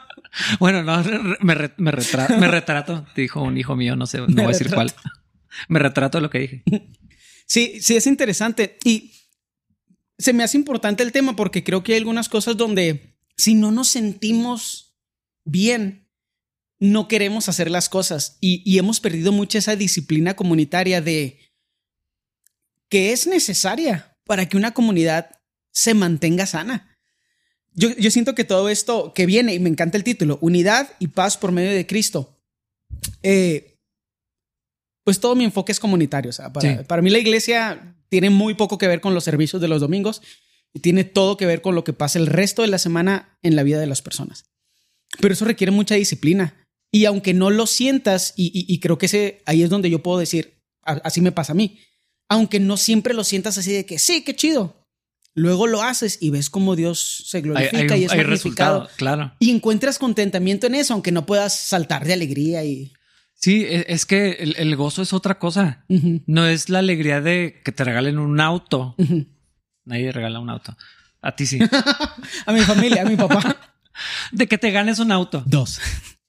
Bueno, 0.60 0.82
no, 0.82 1.02
me, 1.40 1.54
re- 1.54 1.72
me, 1.78 1.90
retra- 1.92 2.36
me 2.38 2.46
retrato, 2.46 3.06
dijo 3.16 3.40
un 3.42 3.56
hijo 3.56 3.74
mío, 3.74 3.96
no 3.96 4.04
sé, 4.06 4.18
no 4.18 4.26
voy 4.28 4.44
a 4.44 4.48
decir 4.48 4.70
cuál. 4.72 4.92
Me 5.68 5.78
retrato 5.78 6.20
lo 6.20 6.30
que 6.30 6.38
dije. 6.38 6.62
Sí, 7.48 7.80
sí, 7.80 7.94
es 7.94 8.08
interesante. 8.08 8.76
Y 8.82 9.12
se 10.18 10.32
me 10.32 10.42
hace 10.42 10.56
importante 10.56 11.04
el 11.04 11.12
tema 11.12 11.36
porque 11.36 11.62
creo 11.62 11.84
que 11.84 11.92
hay 11.92 11.98
algunas 11.98 12.28
cosas 12.28 12.56
donde 12.56 13.16
si 13.36 13.54
no 13.54 13.70
nos 13.70 13.86
sentimos 13.86 14.98
bien, 15.44 16.10
no 16.80 17.06
queremos 17.06 17.48
hacer 17.48 17.70
las 17.70 17.88
cosas. 17.88 18.36
Y, 18.40 18.68
y 18.68 18.78
hemos 18.78 18.98
perdido 18.98 19.30
mucha 19.30 19.58
esa 19.58 19.76
disciplina 19.76 20.34
comunitaria 20.34 21.00
de 21.00 21.38
que 22.88 23.12
es 23.12 23.28
necesaria 23.28 24.18
para 24.24 24.48
que 24.48 24.56
una 24.56 24.74
comunidad 24.74 25.30
se 25.70 25.94
mantenga 25.94 26.46
sana. 26.46 26.98
Yo, 27.74 27.94
yo 27.96 28.10
siento 28.10 28.34
que 28.34 28.44
todo 28.44 28.68
esto 28.68 29.12
que 29.14 29.26
viene, 29.26 29.54
y 29.54 29.60
me 29.60 29.68
encanta 29.68 29.98
el 29.98 30.04
título, 30.04 30.38
Unidad 30.40 30.94
y 30.98 31.08
Paz 31.08 31.36
por 31.36 31.52
medio 31.52 31.70
de 31.70 31.86
Cristo, 31.86 32.40
eh, 33.22 33.75
pues 35.06 35.20
todo 35.20 35.36
mi 35.36 35.44
enfoque 35.44 35.70
es 35.70 35.78
comunitario. 35.78 36.30
O 36.30 36.32
sea, 36.32 36.52
para, 36.52 36.78
Sí. 36.78 36.84
para 36.84 37.00
mí 37.00 37.10
la 37.10 37.18
iglesia 37.18 37.94
tiene 38.08 38.28
muy 38.28 38.54
poco 38.54 38.76
que 38.76 38.88
ver 38.88 39.00
con 39.00 39.14
los 39.14 39.22
servicios 39.22 39.62
de 39.62 39.68
los 39.68 39.80
domingos 39.80 40.20
y 40.74 40.80
tiene 40.80 41.04
todo 41.04 41.36
que 41.36 41.46
ver 41.46 41.62
con 41.62 41.76
lo 41.76 41.84
que 41.84 41.92
pasa 41.92 42.18
el 42.18 42.26
resto 42.26 42.62
de 42.62 42.68
la 42.68 42.78
semana 42.78 43.38
en 43.42 43.54
la 43.54 43.62
vida 43.62 43.78
de 43.78 43.86
las 43.86 44.02
personas. 44.02 44.46
Pero 45.20 45.32
eso 45.32 45.44
requiere 45.44 45.70
mucha 45.70 45.94
disciplina. 45.94 46.66
Y 46.92 47.04
aunque 47.04 47.34
no 47.34 47.50
lo 47.50 47.66
sientas, 47.68 48.34
y, 48.36 48.46
y- 48.48 48.66
y 48.72 48.80
creo 48.80 48.98
que 48.98 49.06
ese, 49.06 49.42
ahí 49.46 49.62
es 49.62 49.70
donde 49.70 49.90
yo 49.90 50.02
puedo 50.02 50.18
decir, 50.18 50.58
"A- 50.82 51.00
así 51.04 51.20
me 51.20 51.30
pasa 51.32 51.52
a 51.52 51.54
mí, 51.56 51.78
aunque 52.28 52.58
no 52.58 52.76
siempre 52.76 53.14
lo 53.14 53.22
sientas 53.22 53.58
así 53.58 53.72
de 53.72 53.86
que 53.86 54.00
sí, 54.00 54.22
qué 54.24 54.34
chido. 54.34 54.82
Luego 55.34 55.66
lo 55.68 55.82
haces 55.82 56.18
y 56.20 56.30
ves 56.30 56.50
cómo 56.50 56.74
Dios 56.74 57.24
se 57.28 57.42
glorifica 57.42 57.94
hay- 57.94 58.00
y 58.00 58.04
es 58.06 58.10
hay 58.12 58.18
magnificado. 58.18 58.80
resultado, 58.80 58.88
claro. 58.96 59.32
Y 59.38 59.50
encuentras 59.50 59.98
contentamiento 59.98 60.66
en 60.66 60.74
eso, 60.74 60.94
aunque 60.94 61.12
no 61.12 61.26
puedas 61.26 61.54
saltar 61.56 62.04
de 62.04 62.12
alegría 62.14 62.64
y... 62.64 62.92
Sí, 63.38 63.64
e- 63.64 63.86
es 63.88 64.06
que 64.06 64.32
el, 64.40 64.56
el 64.58 64.74
gozo 64.76 65.02
es 65.02 65.12
otra 65.12 65.38
cosa. 65.38 65.84
No 66.26 66.46
es 66.46 66.68
la 66.68 66.80
alegría 66.80 67.20
de 67.20 67.60
que 67.64 67.70
te 67.72 67.84
regalen 67.84 68.18
un 68.18 68.40
auto. 68.40 68.94
Nadie 69.84 70.10
regala 70.10 70.40
un 70.40 70.50
auto. 70.50 70.76
A 71.22 71.36
ti 71.36 71.46
sí. 71.46 71.58
A 72.46 72.52
mi 72.52 72.60
familia, 72.60 73.02
a 73.02 73.04
mi 73.04 73.16
papá. 73.16 73.56
de 74.32 74.46
que 74.48 74.58
te 74.58 74.70
ganes 74.70 74.98
un 74.98 75.12
auto. 75.12 75.42
Dos. 75.46 75.80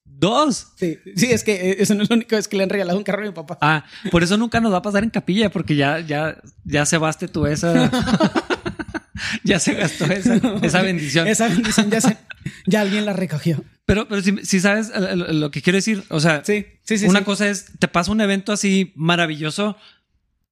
Dos. 0.04 0.74
Sí, 0.78 0.98
sí, 1.16 1.28
es 1.28 1.44
que 1.44 1.54
eh, 1.72 1.76
eso 1.80 1.94
no 1.96 2.02
es 2.04 2.10
la 2.10 2.16
única 2.16 2.36
vez 2.36 2.48
que 2.48 2.58
le 2.58 2.64
han 2.64 2.70
regalado 2.70 2.98
un 2.98 3.04
carro 3.04 3.22
a 3.22 3.26
mi 3.26 3.32
papá. 3.32 3.58
Ah, 3.62 3.86
por 4.12 4.24
eso 4.24 4.36
nunca 4.38 4.60
nos 4.60 4.74
va 4.74 4.78
a 4.78 4.82
pasar 4.82 5.04
en 5.04 5.10
capilla, 5.12 5.50
porque 5.52 5.76
ya, 5.76 6.00
ya, 6.00 6.38
ya 6.66 6.86
se 6.88 6.98
baste 6.98 7.28
tú 7.28 7.46
esa. 7.46 7.92
ya 9.44 9.60
se 9.60 9.74
gastó 9.74 10.06
esa, 10.06 10.36
esa 10.62 10.82
bendición. 10.82 11.28
Esa 11.28 11.48
bendición 11.48 11.90
ya, 11.90 12.02
se- 12.02 12.18
ya 12.66 12.82
alguien 12.82 13.06
la 13.06 13.14
recogió. 13.14 13.64
Pero, 13.86 14.08
pero 14.08 14.22
si, 14.22 14.36
si 14.46 14.60
sabes 14.60 14.92
lo, 14.96 15.50
que 15.52 15.62
quiero 15.62 15.78
decir, 15.78 16.04
o 16.10 16.20
sea, 16.20 16.44
Sí, 16.44 16.66
sí, 16.84 16.98
sí. 16.98 17.06
una 17.06 17.24
cosa 17.24 17.48
es, 17.48 17.68
te 17.80 17.88
pasa 17.88 18.12
un 18.12 18.20
evento 18.20 18.52
así 18.52 18.92
maravilloso 18.96 19.78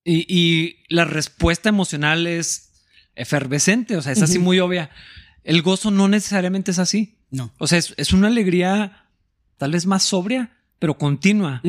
y, 0.05 0.25
y 0.33 0.83
la 0.87 1.03
respuesta 1.03 1.67
emocional 1.67 2.27
es 2.27 2.71
efervescente, 3.15 3.97
o 3.97 4.01
sea, 4.01 4.13
es 4.13 4.21
así 4.21 4.39
muy 4.39 4.59
obvia. 4.59 4.89
El 5.43 5.61
gozo 5.61 5.91
no 5.91 6.07
necesariamente 6.07 6.71
es 6.71 6.79
así. 6.79 7.17
No. 7.29 7.53
O 7.57 7.67
sea, 7.67 7.77
es, 7.77 7.93
es 7.97 8.13
una 8.13 8.27
alegría 8.27 9.05
tal 9.57 9.71
vez 9.71 9.85
más 9.85 10.03
sobria, 10.03 10.51
pero 10.79 10.97
continua. 10.97 11.61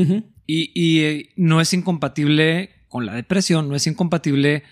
Y, 0.46 0.70
y, 0.74 1.00
eh, 1.00 1.32
no 1.36 1.60
es 1.60 1.72
incompatible 1.72 2.70
con 2.88 3.06
la 3.06 3.14
depresión, 3.14 3.68
no 3.68 3.74
es 3.74 3.86
incompatible 3.86 4.62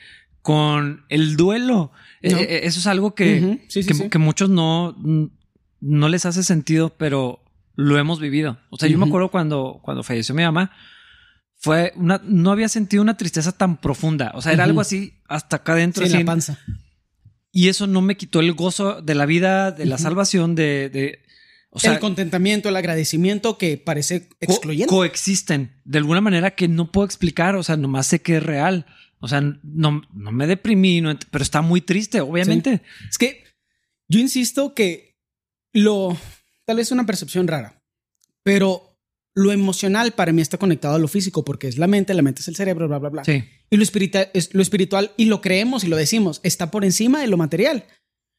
con 0.45 1.07
el 1.09 1.37
duelo. 1.39 1.91
No. 2.23 2.37
eh, 2.39 2.61
eso 2.65 2.79
es 2.79 2.87
algo 2.87 3.15
que, 3.15 3.41
Ujú. 3.41 3.61
Sí, 3.69 3.83
sí, 3.83 3.89
que, 3.89 3.95
sí. 3.95 4.09
que 4.11 4.19
muchos 4.19 4.51
no, 4.51 4.95
no 5.81 6.09
les 6.11 6.27
hace 6.27 6.43
sentido, 6.43 6.91
pero 6.99 7.43
lo 7.77 7.99
hemos 7.99 8.21
vivido. 8.21 8.59
O 8.69 8.77
sea, 8.77 8.87
yo 8.91 8.99
me 8.99 9.07
acuerdo 9.07 9.31
cuando, 9.31 9.81
cuando 9.83 10.03
falleció 10.03 10.35
mi 10.35 10.43
mamá, 10.43 10.71
fue 11.57 11.95
una, 11.97 12.21
no 12.23 12.51
había 12.53 12.69
sentido 12.69 13.03
una 13.03 13.17
tristeza 13.17 13.53
tan 13.53 13.79
profunda. 13.81 14.33
O 14.35 14.43
sea, 14.43 14.53
era 14.53 14.65
algo 14.65 14.83
así 14.83 15.15
hasta 15.29 15.57
acá 15.57 15.73
adentro. 15.73 16.03
Sí, 16.05 16.11
en 16.13 16.17
así 16.17 16.25
la 16.25 16.27
panza. 16.31 16.59
y 17.51 17.69
eso 17.69 17.87
no 17.87 18.03
me 18.03 18.19
quitó 18.19 18.41
el 18.41 18.53
gozo 18.53 19.01
de 19.01 19.15
la 19.15 19.25
vida, 19.25 19.73
de 19.73 19.87
la 19.87 19.97
salvación, 19.97 20.55
de, 20.55 20.91
de 20.91 21.21
o 21.71 21.79
sea, 21.81 21.95
el 21.95 22.01
contentamiento, 22.01 22.69
el 22.69 22.77
agradecimiento 22.77 23.57
que 23.57 23.79
parece 23.79 24.29
co- 24.29 24.37
excluyente. 24.41 24.91
coexisten 24.95 25.81
de 25.87 25.99
alguna 25.99 26.21
manera 26.21 26.51
que 26.53 26.69
no 26.69 26.93
puedo 26.93 27.07
explicar. 27.07 27.57
O 27.57 27.63
sea, 27.63 27.79
nomás 27.79 28.09
sé 28.09 28.21
que 28.21 28.37
es 28.37 28.43
real. 28.43 28.85
O 29.25 29.29
sea, 29.29 29.41
no, 29.41 30.03
no 30.13 30.33
me 30.33 30.47
deprimí, 30.47 31.01
no 31.01 31.19
pero 31.31 31.43
está 31.43 31.63
muy 31.63 31.81
triste, 31.81 32.21
obviamente. 32.21 32.83
Es 33.09 33.17
que 33.17 33.43
yo 34.09 34.21
insisto 34.21 34.75
que 34.75 35.17
lo 35.73 36.17
tal 36.67 36.77
vez 36.77 36.89
es 36.89 36.93
una 36.93 37.07
percepción 37.07 37.49
rara, 37.49 37.83
pero 38.43 38.99
lo 39.35 39.51
emocional 39.51 40.13
para 40.13 40.33
mí 40.33 40.43
está 40.43 40.59
conectado 40.59 40.95
a 40.95 40.99
lo 40.99 41.09
físico 41.09 41.45
porque 41.45 41.69
es 41.69 41.79
la 41.79 41.87
mente, 41.87 42.13
la 42.15 42.23
mente 42.23 42.43
es 42.43 42.49
el 42.49 42.55
cerebro, 42.57 42.87
bla, 42.87 42.99
bla, 42.99 43.09
bla. 43.09 43.25
Sí. 43.25 43.43
Y 43.71 43.77
lo 43.77 43.83
espiritual, 43.83 44.31
es, 44.35 44.53
lo 44.55 44.63
espiritual, 44.63 45.13
y 45.17 45.25
lo 45.25 45.41
creemos 45.41 45.83
y 45.85 45.89
lo 45.89 45.97
decimos, 45.97 46.41
está 46.45 46.71
por 46.71 46.85
encima 46.85 47.21
de 47.21 47.27
lo 47.27 47.37
material. 47.37 47.85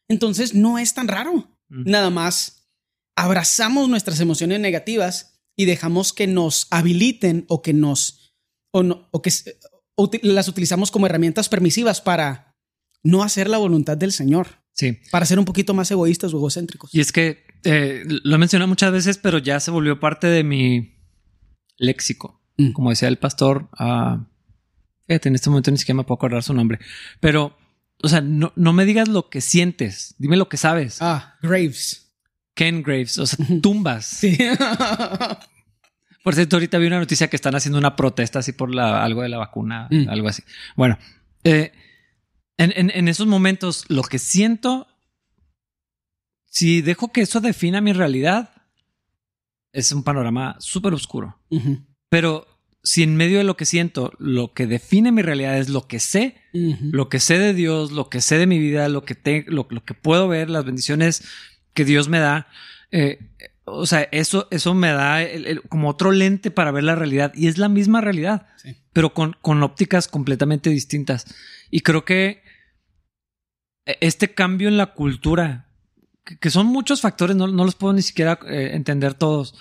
Entonces 0.07 0.53
no 0.53 0.77
es 0.77 0.93
tan 0.93 1.07
raro. 1.07 1.57
Mm. 1.69 1.89
Nada 1.89 2.09
más 2.11 2.69
abrazamos 3.17 3.89
nuestras 3.89 4.19
emociones 4.19 4.59
negativas 4.59 5.41
y 5.57 5.65
dejamos 5.65 6.13
que 6.13 6.27
nos 6.27 6.67
habiliten 6.69 7.45
o 7.47 7.61
que 7.61 7.73
nos 7.73 8.33
o, 8.71 8.83
no- 8.83 9.07
o 9.11 9.21
que 9.21 9.31
las 10.23 10.47
utilizamos 10.47 10.91
como 10.91 11.05
herramientas 11.05 11.49
permisivas 11.49 12.01
para 12.01 12.55
no 13.03 13.23
hacer 13.23 13.49
la 13.49 13.57
voluntad 13.57 13.97
del 13.97 14.11
Señor, 14.11 14.47
Sí. 14.73 14.97
para 15.11 15.25
ser 15.25 15.39
un 15.39 15.45
poquito 15.45 15.73
más 15.73 15.89
egoístas 15.91 16.33
o 16.33 16.37
egocéntricos. 16.37 16.93
Y 16.93 16.99
es 16.99 17.11
que 17.11 17.45
eh, 17.63 18.03
lo 18.05 18.35
he 18.35 18.37
mencionado 18.39 18.67
muchas 18.67 18.91
veces, 18.91 19.17
pero 19.17 19.37
ya 19.37 19.59
se 19.59 19.71
volvió 19.71 19.99
parte 19.99 20.27
de 20.27 20.43
mi 20.43 20.97
léxico. 21.77 22.41
Mm. 22.57 22.71
Como 22.71 22.89
decía 22.89 23.07
el 23.07 23.17
pastor, 23.17 23.69
fíjate, 25.07 25.29
en 25.29 25.35
este 25.35 25.49
momento 25.49 25.71
ni 25.71 25.77
siquiera 25.77 25.97
me 25.97 26.03
puedo 26.03 26.15
acordar 26.17 26.43
su 26.43 26.53
nombre, 26.53 26.79
pero 27.19 27.57
o 28.03 28.09
sea, 28.09 28.21
no, 28.21 28.51
no 28.55 28.73
me 28.73 28.85
digas 28.85 29.07
lo 29.07 29.29
que 29.29 29.41
sientes, 29.41 30.15
dime 30.17 30.35
lo 30.37 30.49
que 30.49 30.57
sabes. 30.57 30.97
Ah, 31.01 31.35
Graves. 31.41 32.13
Ken 32.53 32.83
Graves, 32.83 33.17
o 33.17 33.25
sea, 33.25 33.45
tumbas. 33.61 34.05
Sí. 34.05 34.37
Por 36.25 36.33
cierto, 36.33 36.55
ahorita 36.55 36.79
vi 36.79 36.87
una 36.87 36.97
noticia 36.97 37.27
que 37.29 37.35
están 37.35 37.53
haciendo 37.53 37.77
una 37.77 37.95
protesta 37.95 38.39
así 38.39 38.51
por 38.51 38.73
la, 38.73 39.03
algo 39.03 39.21
de 39.21 39.29
la 39.29 39.37
vacuna, 39.37 39.87
Mm. 39.91 40.09
algo 40.09 40.27
así. 40.27 40.41
Bueno, 40.75 40.97
eh, 41.43 41.71
en, 42.57 42.73
en- 42.75 42.89
en 42.95 43.07
esos 43.07 43.27
momentos, 43.27 43.85
lo 43.89 44.01
que 44.01 44.17
siento, 44.17 44.87
si 46.45 46.81
dejo 46.81 47.11
que 47.11 47.21
eso 47.21 47.41
defina 47.41 47.79
mi 47.79 47.93
realidad, 47.93 48.49
es 49.71 49.91
un 49.91 50.03
panorama 50.03 50.55
súper 50.59 50.93
oscuro. 50.95 51.37
Pero 52.09 52.47
si 52.81 53.03
en 53.03 53.15
medio 53.15 53.37
de 53.37 53.43
lo 53.43 53.55
que 53.55 53.65
siento, 53.65 54.11
lo 54.17 54.53
que 54.53 54.65
define 54.65 55.11
mi 55.11 55.21
realidad 55.21 55.59
es 55.59 55.69
lo 55.69 55.87
que 55.87 55.99
sé, 55.99 56.37
lo 56.53 57.07
que 57.07 57.19
sé 57.19 57.37
de 57.37 57.53
Dios, 57.53 57.91
lo 57.91 58.09
que 58.09 58.21
sé 58.21 58.39
de 58.39 58.47
mi 58.47 58.57
vida, 58.57 58.89
lo 58.89 59.03
que, 59.05 59.13
te, 59.13 59.45
lo, 59.47 59.67
lo 59.69 59.83
que 59.83 59.93
puedo 59.93 60.27
ver, 60.27 60.49
las 60.49 60.65
bendiciones 60.65 61.23
que 61.75 61.85
Dios 61.85 62.09
me 62.09 62.17
da. 62.17 62.47
eh, 62.91 63.19
o 63.65 63.85
sea, 63.85 64.03
eso, 64.11 64.47
eso 64.51 64.73
me 64.75 64.89
da 64.89 65.23
el- 65.23 65.47
el- 65.47 65.61
como 65.63 65.89
otro 65.89 66.11
lente 66.11 66.51
para 66.51 66.71
ver 66.71 66.83
la 66.83 66.95
realidad 66.95 67.33
y 67.35 67.47
es 67.47 67.57
la 67.57 67.67
misma 67.69 67.99
realidad, 68.01 68.47
Sí. 68.57 68.75
pero 68.93 69.13
con, 69.13 69.35
con 69.41 69.63
ópticas 69.63 70.07
completamente 70.07 70.69
distintas. 70.69 71.25
Y 71.71 71.81
creo 71.81 72.05
que 72.05 72.43
este 73.85 74.33
cambio 74.33 74.67
en 74.67 74.77
la 74.77 74.93
cultura, 74.93 75.67
que, 76.23 76.37
que 76.37 76.49
son 76.49 76.67
muchos 76.67 77.01
factores, 77.01 77.35
no, 77.35 77.47
no 77.47 77.65
los 77.65 77.75
puedo 77.75 77.93
ni 77.93 78.01
siquiera 78.01 78.39
eh, 78.47 78.71
entender 78.73 79.13
todos, 79.13 79.55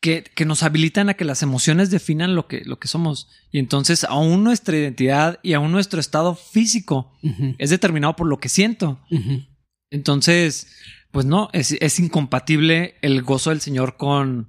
que, 0.00 0.24
que 0.24 0.46
nos 0.46 0.62
habilitan 0.62 1.10
a 1.10 1.14
que 1.14 1.24
las 1.26 1.42
emociones 1.42 1.90
definan 1.90 2.34
lo 2.34 2.48
que, 2.48 2.62
lo 2.64 2.78
que 2.78 2.88
somos. 2.88 3.28
Y 3.52 3.58
entonces 3.58 4.04
aún 4.04 4.42
nuestra 4.44 4.76
identidad 4.76 5.38
y 5.42 5.52
aún 5.52 5.72
nuestro 5.72 6.00
estado 6.00 6.34
físico 6.34 7.12
Ujú. 7.22 7.54
es 7.58 7.70
determinado 7.70 8.16
por 8.16 8.26
lo 8.26 8.38
que 8.40 8.48
siento. 8.48 8.98
Entonces, 9.90 10.74
pues 11.10 11.26
no, 11.26 11.48
es, 11.52 11.72
es 11.72 11.98
incompatible 11.98 12.94
el 13.02 13.22
gozo 13.22 13.50
del 13.50 13.60
Señor 13.60 13.96
con, 13.96 14.48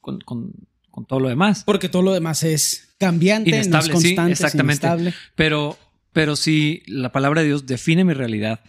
con, 0.00 0.20
con- 0.20 0.52
con 0.90 1.06
todo 1.06 1.20
lo 1.20 1.28
demás. 1.28 1.62
Porque 1.64 1.88
todo 1.88 2.02
lo 2.02 2.12
demás 2.12 2.42
es 2.42 2.94
cambiante, 2.98 3.50
Inestable, 3.50 3.72
no 3.72 3.78
es 3.78 4.02
sí, 4.02 4.08
constante, 4.08 4.32
es 4.32 4.40
exactamente. 4.40 4.86
inestable. 4.86 5.14
Pero, 5.36 5.78
pero 6.12 6.34
sí, 6.36 6.82
la 6.86 7.12
palabra 7.12 7.42
de 7.42 7.46
Dios 7.48 7.66
define 7.66 8.04
mi 8.04 8.12
realidad. 8.12 8.60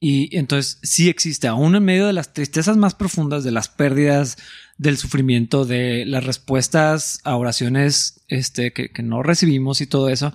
Y 0.00 0.36
entonces 0.36 0.78
sí 0.84 1.08
existe, 1.08 1.48
aún 1.48 1.74
en 1.74 1.84
medio 1.84 2.06
de 2.06 2.12
las 2.12 2.32
tristezas 2.32 2.76
más 2.76 2.94
profundas, 2.94 3.42
de 3.42 3.50
las 3.50 3.68
pérdidas, 3.68 4.36
del 4.76 4.96
sufrimiento, 4.96 5.64
de 5.64 6.04
las 6.06 6.22
respuestas 6.24 7.18
a 7.24 7.34
oraciones 7.34 8.20
este, 8.28 8.72
que, 8.72 8.90
que 8.90 9.02
no 9.02 9.24
recibimos 9.24 9.80
y 9.80 9.88
todo 9.88 10.08
eso, 10.08 10.32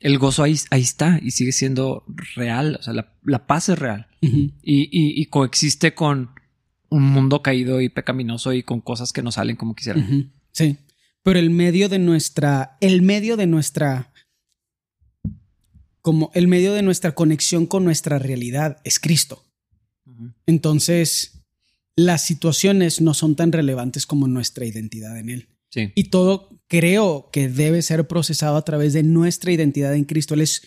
el 0.00 0.18
gozo 0.18 0.42
ahí, 0.42 0.56
ahí 0.70 0.80
está 0.82 1.20
y 1.22 1.30
sigue 1.30 1.52
siendo 1.52 2.04
real. 2.34 2.76
O 2.80 2.82
sea, 2.82 2.92
la, 2.94 3.12
la 3.22 3.46
paz 3.46 3.68
es 3.68 3.78
real 3.78 4.06
y, 4.20 4.50
y- 4.62 5.20
y 5.20 5.26
coexiste 5.26 5.94
con 5.94 6.30
un 6.88 7.02
mundo 7.04 7.40
caído 7.42 7.80
y 7.80 7.88
pecaminoso 7.88 8.52
y 8.52 8.62
con 8.62 8.80
cosas 8.80 9.12
que 9.12 9.22
no 9.22 9.30
salen 9.30 9.56
como 9.56 9.74
quisieran. 9.74 10.32
Sí. 10.52 10.76
Pero 11.22 11.38
el 11.38 11.50
medio 11.50 11.88
de 11.88 11.98
nuestra, 11.98 12.76
el 12.80 13.02
medio 13.02 13.36
de 13.36 13.46
nuestra, 13.46 14.12
como 16.02 16.30
el 16.34 16.48
medio 16.48 16.72
de 16.72 16.82
nuestra 16.82 17.14
conexión 17.14 17.66
con 17.66 17.84
nuestra 17.84 18.18
realidad 18.18 18.78
es 18.84 18.98
Cristo. 18.98 19.44
Entonces, 20.46 21.42
las 21.94 22.22
situaciones 22.24 23.00
no 23.00 23.14
son 23.14 23.36
tan 23.36 23.52
relevantes 23.52 24.06
como 24.06 24.26
nuestra 24.28 24.64
identidad 24.66 25.18
en 25.18 25.28
Él. 25.30 25.48
Sí. 25.70 25.92
Y 25.94 26.04
todo 26.04 26.60
creo 26.68 27.30
que 27.32 27.48
debe 27.48 27.82
ser 27.82 28.06
procesado 28.06 28.56
a 28.56 28.64
través 28.64 28.92
de 28.92 29.02
nuestra 29.02 29.52
identidad 29.52 29.94
en 29.94 30.04
Cristo. 30.04 30.34
Él 30.34 30.42
es. 30.42 30.62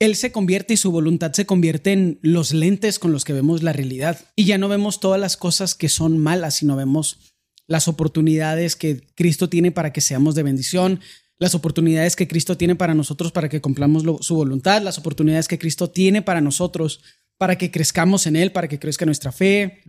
Él 0.00 0.14
se 0.14 0.30
convierte 0.30 0.74
y 0.74 0.76
su 0.76 0.92
voluntad 0.92 1.32
se 1.32 1.46
convierte 1.46 1.92
en 1.92 2.20
los 2.22 2.52
lentes 2.52 3.00
con 3.00 3.10
los 3.10 3.24
que 3.24 3.32
vemos 3.32 3.64
la 3.64 3.72
realidad. 3.72 4.20
Y 4.36 4.44
ya 4.44 4.56
no 4.56 4.68
vemos 4.68 5.00
todas 5.00 5.20
las 5.20 5.36
cosas 5.36 5.74
que 5.74 5.88
son 5.88 6.18
malas, 6.18 6.54
sino 6.56 6.76
vemos 6.76 7.18
las 7.66 7.88
oportunidades 7.88 8.76
que 8.76 9.00
Cristo 9.16 9.48
tiene 9.48 9.72
para 9.72 9.92
que 9.92 10.00
seamos 10.00 10.34
de 10.36 10.44
bendición, 10.44 11.00
las 11.38 11.54
oportunidades 11.54 12.14
que 12.14 12.28
Cristo 12.28 12.56
tiene 12.56 12.76
para 12.76 12.94
nosotros 12.94 13.32
para 13.32 13.48
que 13.48 13.60
cumplamos 13.60 14.04
lo- 14.04 14.22
su 14.22 14.36
voluntad, 14.36 14.82
las 14.82 14.98
oportunidades 14.98 15.48
que 15.48 15.58
Cristo 15.58 15.90
tiene 15.90 16.22
para 16.22 16.40
nosotros 16.40 17.00
para 17.36 17.58
que 17.58 17.70
crezcamos 17.70 18.26
en 18.26 18.36
Él, 18.36 18.50
para 18.52 18.68
que 18.68 18.78
crezca 18.78 19.04
nuestra 19.04 19.30
fe, 19.32 19.82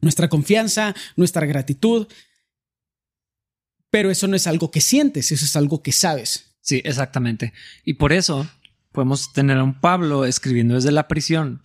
nuestra 0.00 0.28
confianza, 0.28 0.94
nuestra 1.16 1.44
gratitud. 1.46 2.06
Pero 3.90 4.10
eso 4.10 4.28
no 4.28 4.36
es 4.36 4.46
algo 4.46 4.70
que 4.70 4.80
sientes, 4.80 5.32
eso 5.32 5.44
es 5.44 5.56
algo 5.56 5.82
que 5.82 5.92
sabes. 5.92 6.56
Sí, 6.60 6.82
exactamente. 6.84 7.52
Y 7.84 7.94
por 7.94 8.12
eso 8.12 8.46
podemos 8.92 9.32
tener 9.32 9.56
a 9.58 9.64
un 9.64 9.80
Pablo 9.80 10.24
escribiendo 10.26 10.74
desde 10.74 10.92
la 10.92 11.08
prisión. 11.08 11.62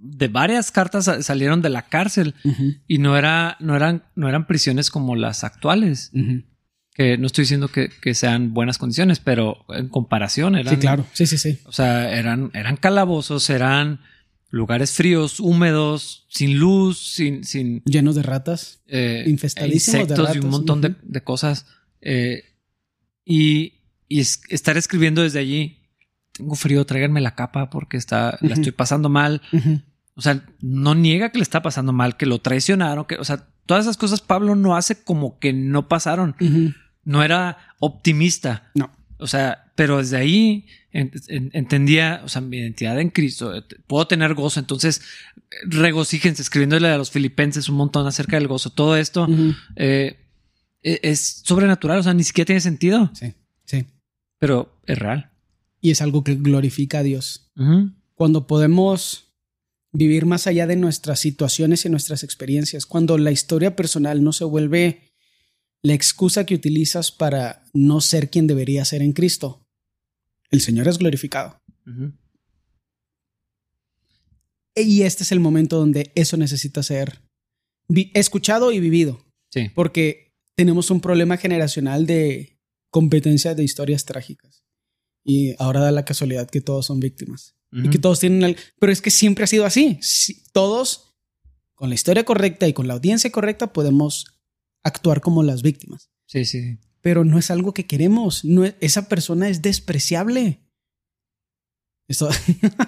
De 0.00 0.28
varias 0.28 0.70
cartas 0.70 1.04
sa- 1.06 1.22
salieron 1.22 1.60
de 1.60 1.70
la 1.70 1.82
cárcel 1.88 2.34
y 2.86 2.98
no, 2.98 3.16
era, 3.16 3.56
no, 3.58 3.74
eran, 3.74 4.04
no 4.14 4.28
eran 4.28 4.46
prisiones 4.46 4.90
como 4.90 5.16
las 5.16 5.42
actuales. 5.44 6.12
Que 6.94 7.16
no 7.18 7.26
estoy 7.26 7.42
diciendo 7.42 7.68
que, 7.68 7.90
que 8.02 8.14
sean 8.14 8.54
buenas 8.54 8.78
condiciones, 8.78 9.18
pero 9.20 9.64
en 9.68 9.88
comparación 9.88 10.56
eran. 10.56 10.74
Sí, 10.74 10.80
claro. 10.80 11.04
Sí, 11.12 11.26
sí, 11.26 11.38
sí. 11.38 11.58
O 11.64 11.72
sea, 11.72 12.12
eran, 12.16 12.50
eran 12.54 12.76
calabozos, 12.76 13.50
eran 13.50 14.00
lugares 14.50 14.92
fríos, 14.92 15.40
húmedos, 15.40 16.26
sin 16.28 16.58
luz, 16.58 16.98
sin, 16.98 17.44
sin 17.44 17.82
Llenos 17.84 18.14
de 18.14 18.22
ratas. 18.22 18.80
eh, 18.86 19.24
Infestadísimos 19.26 20.08
de 20.08 20.14
insectos 20.14 20.36
y 20.36 20.38
un 20.38 20.50
montón 20.50 20.80
de, 20.80 20.94
de 21.02 21.20
cosas. 21.22 21.66
Eh, 22.00 22.44
y 23.24 23.74
y 24.10 24.20
es- 24.20 24.40
estar 24.48 24.76
escribiendo 24.78 25.22
desde 25.22 25.38
allí, 25.38 25.78
tengo 26.32 26.54
frío, 26.54 26.86
tráiganme 26.86 27.20
la 27.20 27.34
capa 27.34 27.68
porque 27.68 27.98
está, 27.98 28.38
la 28.40 28.54
estoy 28.54 28.72
pasando 28.72 29.08
mal. 29.10 29.42
O 30.14 30.22
sea, 30.22 30.44
no 30.62 30.94
niega 30.94 31.30
que 31.30 31.38
le 31.38 31.42
está 31.42 31.60
pasando 31.62 31.92
mal, 31.92 32.16
que 32.16 32.24
lo 32.26 32.38
traicionaron, 32.40 33.04
que, 33.04 33.16
o 33.16 33.24
sea, 33.24 33.48
todas 33.66 33.84
esas 33.84 33.98
cosas 33.98 34.20
Pablo 34.22 34.56
no 34.56 34.76
hace 34.76 35.02
como 35.02 35.38
que 35.38 35.52
no 35.52 35.88
pasaron. 35.88 36.36
No 37.04 37.22
era 37.22 37.58
optimista. 37.80 38.70
No. 38.74 38.90
O 39.18 39.26
sea, 39.26 39.67
pero 39.78 39.98
desde 39.98 40.16
ahí 40.16 40.66
en- 40.90 41.12
en- 41.28 41.50
entendía, 41.54 42.20
o 42.24 42.28
sea, 42.28 42.40
mi 42.42 42.56
identidad 42.58 42.98
en 43.00 43.10
Cristo, 43.10 43.54
eh, 43.54 43.62
puedo 43.86 44.08
tener 44.08 44.34
gozo, 44.34 44.58
entonces 44.58 45.00
eh, 45.36 45.40
regocíjense 45.68 46.42
escribiéndole 46.42 46.88
a 46.88 46.98
los 46.98 47.12
filipenses 47.12 47.68
un 47.68 47.76
montón 47.76 48.04
acerca 48.04 48.36
del 48.38 48.48
gozo. 48.48 48.70
Todo 48.70 48.96
esto 48.96 49.28
eh, 49.76 50.16
e- 50.82 50.98
es 51.04 51.42
sobrenatural, 51.44 52.00
o 52.00 52.02
sea, 52.02 52.12
ni 52.12 52.24
siquiera 52.24 52.46
tiene 52.46 52.60
sentido, 52.60 53.12
Sí, 53.14 53.34
sí. 53.66 53.84
pero 54.40 54.80
es 54.84 54.98
real. 54.98 55.30
Y 55.80 55.92
es 55.92 56.02
algo 56.02 56.24
que 56.24 56.34
glorifica 56.34 56.98
a 56.98 57.02
Dios. 57.04 57.52
Cuando 58.14 58.48
podemos 58.48 59.32
vivir 59.92 60.26
más 60.26 60.48
allá 60.48 60.66
de 60.66 60.74
nuestras 60.74 61.20
situaciones 61.20 61.84
y 61.84 61.88
nuestras 61.88 62.24
experiencias, 62.24 62.84
cuando 62.84 63.16
la 63.16 63.30
historia 63.30 63.76
personal 63.76 64.24
no 64.24 64.32
se 64.32 64.42
vuelve 64.44 65.12
la 65.82 65.94
excusa 65.94 66.44
que 66.46 66.56
utilizas 66.56 67.12
para 67.12 67.62
no 67.74 68.00
ser 68.00 68.28
quien 68.28 68.48
debería 68.48 68.84
ser 68.84 69.02
en 69.02 69.12
Cristo, 69.12 69.64
el 70.50 70.60
Señor 70.60 70.88
es 70.88 70.98
glorificado. 70.98 71.60
Y 74.74 75.02
este 75.02 75.24
es 75.24 75.32
el 75.32 75.40
momento 75.40 75.76
donde 75.78 76.12
eso 76.14 76.36
necesita 76.36 76.82
ser 76.82 77.20
escuchado 78.14 78.70
y 78.72 78.80
vivido, 78.80 79.24
Sí. 79.50 79.70
porque 79.74 80.34
tenemos 80.54 80.90
un 80.90 81.00
problema 81.00 81.36
generacional 81.36 82.06
de 82.06 82.58
competencia 82.90 83.54
de 83.54 83.64
historias 83.64 84.04
trágicas. 84.04 84.62
Y 85.24 85.54
ahora 85.58 85.80
da 85.80 85.90
la 85.90 86.04
casualidad 86.04 86.48
que 86.48 86.60
todos 86.60 86.86
son 86.86 87.00
víctimas. 87.00 87.54
y 87.70 87.90
que 87.90 87.98
todos 87.98 88.18
tienen 88.18 88.42
al- 88.44 88.56
pero 88.80 88.90
es 88.90 89.02
que 89.02 89.10
siempre 89.10 89.44
ha 89.44 89.46
sido 89.46 89.66
así 89.66 89.98
Sí, 90.00 90.42
todos 90.52 91.14
con 91.74 91.90
la 91.90 91.94
historia 91.94 92.24
correcta 92.24 92.66
y 92.66 92.72
con 92.72 92.88
la 92.88 92.94
audiencia 92.94 93.30
correcta 93.30 93.74
podemos 93.74 94.24
actuar 94.82 95.20
como 95.20 95.42
las 95.42 95.60
víctimas 95.60 96.08
Sí, 96.26 96.46
sí. 96.46 96.78
Pero 97.08 97.24
no 97.24 97.38
es 97.38 97.50
algo 97.50 97.72
que 97.72 97.86
queremos 97.86 98.44
no 98.44 98.64
es- 98.66 98.74
esa 98.80 99.08
persona 99.08 99.48
es 99.48 99.62
despreciable 99.62 100.60
esto 102.06 102.28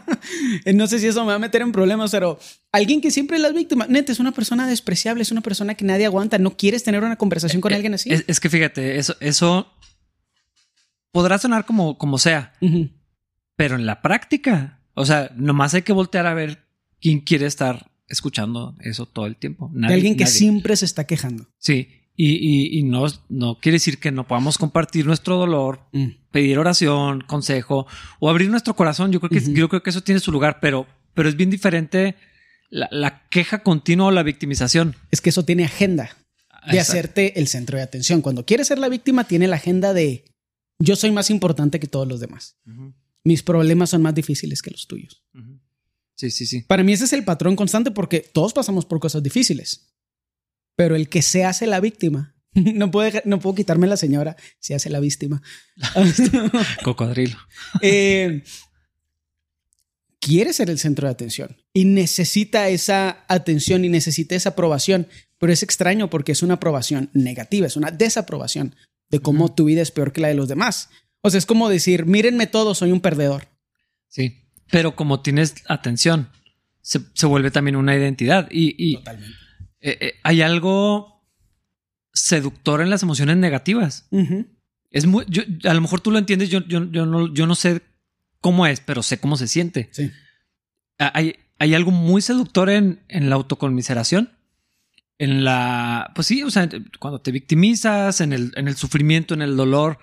no 0.75 0.87
sé 0.87 0.99
si 0.99 1.07
eso 1.07 1.21
me 1.23 1.29
va 1.29 1.37
a 1.37 1.39
meter 1.39 1.63
en 1.63 1.73
problemas 1.73 2.11
pero 2.11 2.39
alguien 2.71 3.01
que 3.01 3.11
siempre 3.11 3.37
es 3.39 3.43
la 3.43 3.51
víctima 3.51 3.87
neta 3.89 4.13
es 4.13 4.21
una 4.21 4.33
persona 4.33 4.67
despreciable 4.69 5.23
es 5.23 5.31
una 5.33 5.41
persona 5.41 5.75
que 5.75 5.87
nadie 5.87 6.05
aguanta 6.05 6.37
no 6.39 6.57
quieres 6.57 6.83
tener 6.85 7.03
una 7.03 7.17
conversación 7.17 7.63
con 7.63 7.73
Eh, 7.73 7.77
alguien 7.77 7.95
así 7.95 8.13
Es, 8.13 8.25
es 8.27 8.41
que 8.41 8.51
fíjate, 8.51 8.99
eso, 8.99 9.17
eso 9.21 9.73
podrá 11.13 11.39
sonar 11.39 11.65
como, 11.67 11.97
como 11.99 12.19
sea, 12.19 12.53
pero 13.57 13.75
en 13.77 13.85
la 13.87 14.01
práctica, 14.03 14.81
o 14.95 15.05
sea, 15.05 15.31
nomás 15.35 15.75
hay 15.75 15.83
que 15.83 15.93
voltear 15.93 16.27
a 16.27 16.35
ver 16.35 16.67
quién 17.01 17.21
quiere 17.21 17.47
estar 17.47 17.91
escuchando 18.07 18.77
eso 18.81 19.07
todo 19.07 19.27
el 19.27 19.37
tiempo. 19.37 19.71
de 19.75 19.87
alguien 19.95 20.17
que 20.17 20.25
nadie. 20.25 20.35
siempre 20.37 20.77
se 20.77 20.85
está 20.85 21.05
quejando 21.07 21.49
Sí, 21.59 21.89
y, 22.23 22.33
y- 22.77 22.79
y 22.79 22.83
no, 22.83 23.07
no 23.29 23.59
quiere 23.61 23.77
decir 23.77 23.99
que 23.99 24.11
no 24.13 24.27
podamos 24.27 24.59
compartir 24.59 25.07
nuestro 25.07 25.37
dolor, 25.37 25.81
Mm. 25.93 26.07
pedir 26.31 26.59
oración, 26.59 27.23
consejo 27.23 27.87
o 28.19 28.29
abrir 28.29 28.51
nuestro 28.51 28.75
corazón. 28.77 29.11
Yo 29.13 29.21
creo 29.21 29.31
que, 29.31 29.53
yo 29.55 29.69
creo 29.69 29.83
que 29.83 29.91
eso 29.91 30.03
tiene 30.03 30.21
su 30.21 30.31
lugar, 30.33 30.59
pero, 30.61 30.87
pero 31.15 31.29
es 31.29 31.37
bien 31.37 31.51
diferente 31.51 32.17
la, 32.69 32.89
la 32.91 33.27
queja 33.31 33.63
continua 33.63 34.07
o 34.09 34.11
la 34.11 34.23
victimización. 34.23 34.97
es 35.11 35.21
que 35.21 35.31
eso 35.31 35.45
tiene 35.45 35.65
agenda 35.65 36.05
de 36.67 36.77
Exacto. 36.77 36.81
hacerte 36.81 37.41
el 37.41 37.49
centro 37.49 37.79
de 37.79 37.83
atención. 37.85 38.21
Cuando 38.23 38.45
quieres 38.45 38.67
ser 38.69 38.79
la 38.79 38.89
víctima, 38.91 39.25
tiene 39.25 39.49
la 39.49 39.57
agenda 39.57 39.93
de 39.95 40.25
yo 40.79 40.97
soy 40.97 41.11
más 41.11 41.31
importante 41.31 41.81
que 41.81 41.87
todos 41.89 42.07
los 42.07 42.21
demás. 42.21 42.57
Mis 43.25 43.43
problemas 43.43 43.91
son 43.91 44.03
más 44.03 44.15
difíciles 44.15 44.61
que 44.63 44.71
los 44.71 44.87
tuyos. 44.87 45.25
Sí, 46.17 46.31
sí, 46.31 46.45
sí. 46.47 46.63
Para 46.63 46.83
mí 46.83 46.93
ese 46.93 47.05
es 47.05 47.13
el 47.15 47.25
patrón 47.25 47.57
constante 47.57 47.91
porque 47.91 48.21
todos 48.21 48.53
pasamos 48.53 48.85
por 48.85 49.01
cosas 49.01 49.23
difíciles. 49.23 49.87
Pero 50.81 50.97
el 50.97 51.11
que 51.11 51.21
se 51.21 51.45
hace 51.45 51.67
la 51.67 51.79
víctima, 51.79 52.35
no, 52.55 52.91
puede, 52.91 53.21
no 53.27 53.39
puedo 53.39 53.55
quitarme 53.55 53.87
la 53.87 53.99
señora, 53.99 54.35
se 54.61 54.75
hace 54.75 54.89
la 54.89 54.99
víctima. 54.99 55.43
Cocodrilo. 56.83 57.37
eh, 57.83 58.43
quiere 60.19 60.55
ser 60.55 60.71
el 60.71 60.79
centro 60.79 61.07
de 61.07 61.13
atención 61.13 61.55
y 61.75 61.85
necesita 61.85 62.71
esa 62.71 63.27
atención 63.29 63.85
y 63.85 63.91
necesita 63.91 64.35
esa 64.35 64.49
aprobación, 64.51 65.07
pero 65.37 65.53
es 65.53 65.63
extraño 65.63 66.09
porque 66.09 66.33
es 66.33 66.43
una 66.43 66.55
aprobación 66.55 67.11
negativa, 67.13 67.67
es 67.67 67.77
una 67.77 67.91
desaprobación 67.91 68.75
de 69.11 69.21
cómo 69.21 69.55
tu 69.55 69.67
vida 69.67 69.83
es 69.83 69.91
peor 69.91 70.15
que 70.15 70.23
la 70.23 70.29
de 70.29 70.35
los 70.35 70.49
demás. 70.49 70.89
O 71.21 71.29
sea, 71.29 71.37
es 71.37 71.45
como 71.45 71.69
decir, 71.69 72.07
mírenme 72.07 72.47
todo, 72.47 72.75
soy 72.75 72.91
un 72.91 73.03
perdedor. 73.03 73.49
Sí, 74.09 74.47
pero 74.71 74.97
como 74.97 75.21
tienes 75.21 75.57
atención, 75.69 76.31
se, 76.81 77.27
vuelve 77.27 77.51
también 77.51 77.77
una 77.77 77.95
identidad 77.95 78.49
y, 78.51 78.95
Totalmente. 78.95 79.50
Eh, 79.81 79.97
eh, 80.01 80.15
hay 80.23 80.43
algo 80.43 81.23
seductor 82.13 82.81
en 82.81 82.91
las 82.91 83.03
emociones 83.03 83.37
negativas. 83.37 84.09
Es 84.91 85.07
muy, 85.07 85.25
a 85.65 85.75
lo 85.75 85.81
mejor 85.81 86.01
tú 86.01 86.11
lo 86.11 86.19
entiendes, 86.19 86.49
yo, 86.51 86.61
yo, 86.67 86.91
yo, 86.91 87.07
no, 87.07 87.33
yo 87.33 87.47
no 87.47 87.55
sé 87.55 87.83
cómo 88.41 88.67
es, 88.67 88.81
pero 88.81 89.03
sé 89.03 89.19
cómo 89.19 89.37
se 89.37 89.49
siente. 89.49 89.89
Sí. 89.93 90.11
Hay, 90.99 91.37
hay 91.59 91.75
algo 91.75 91.91
muy 91.91 92.23
seductor 92.23 92.71
en, 92.71 93.01
en 93.09 93.31
la 93.31 93.37
autoconmiseración. 93.37 94.31
En 95.19 95.45
la, 95.45 96.13
pues 96.15 96.27
sí, 96.27 96.43
o 96.43 96.51
sea, 96.51 96.67
cuando 96.99 97.21
te 97.21 97.31
victimizas, 97.31 98.23
en 98.23 98.33
el, 98.33 98.53
en 98.57 98.69
el 98.69 98.77
sufrimiento, 98.77 99.35
en 99.35 99.43
el 99.43 99.57
dolor. 99.57 99.99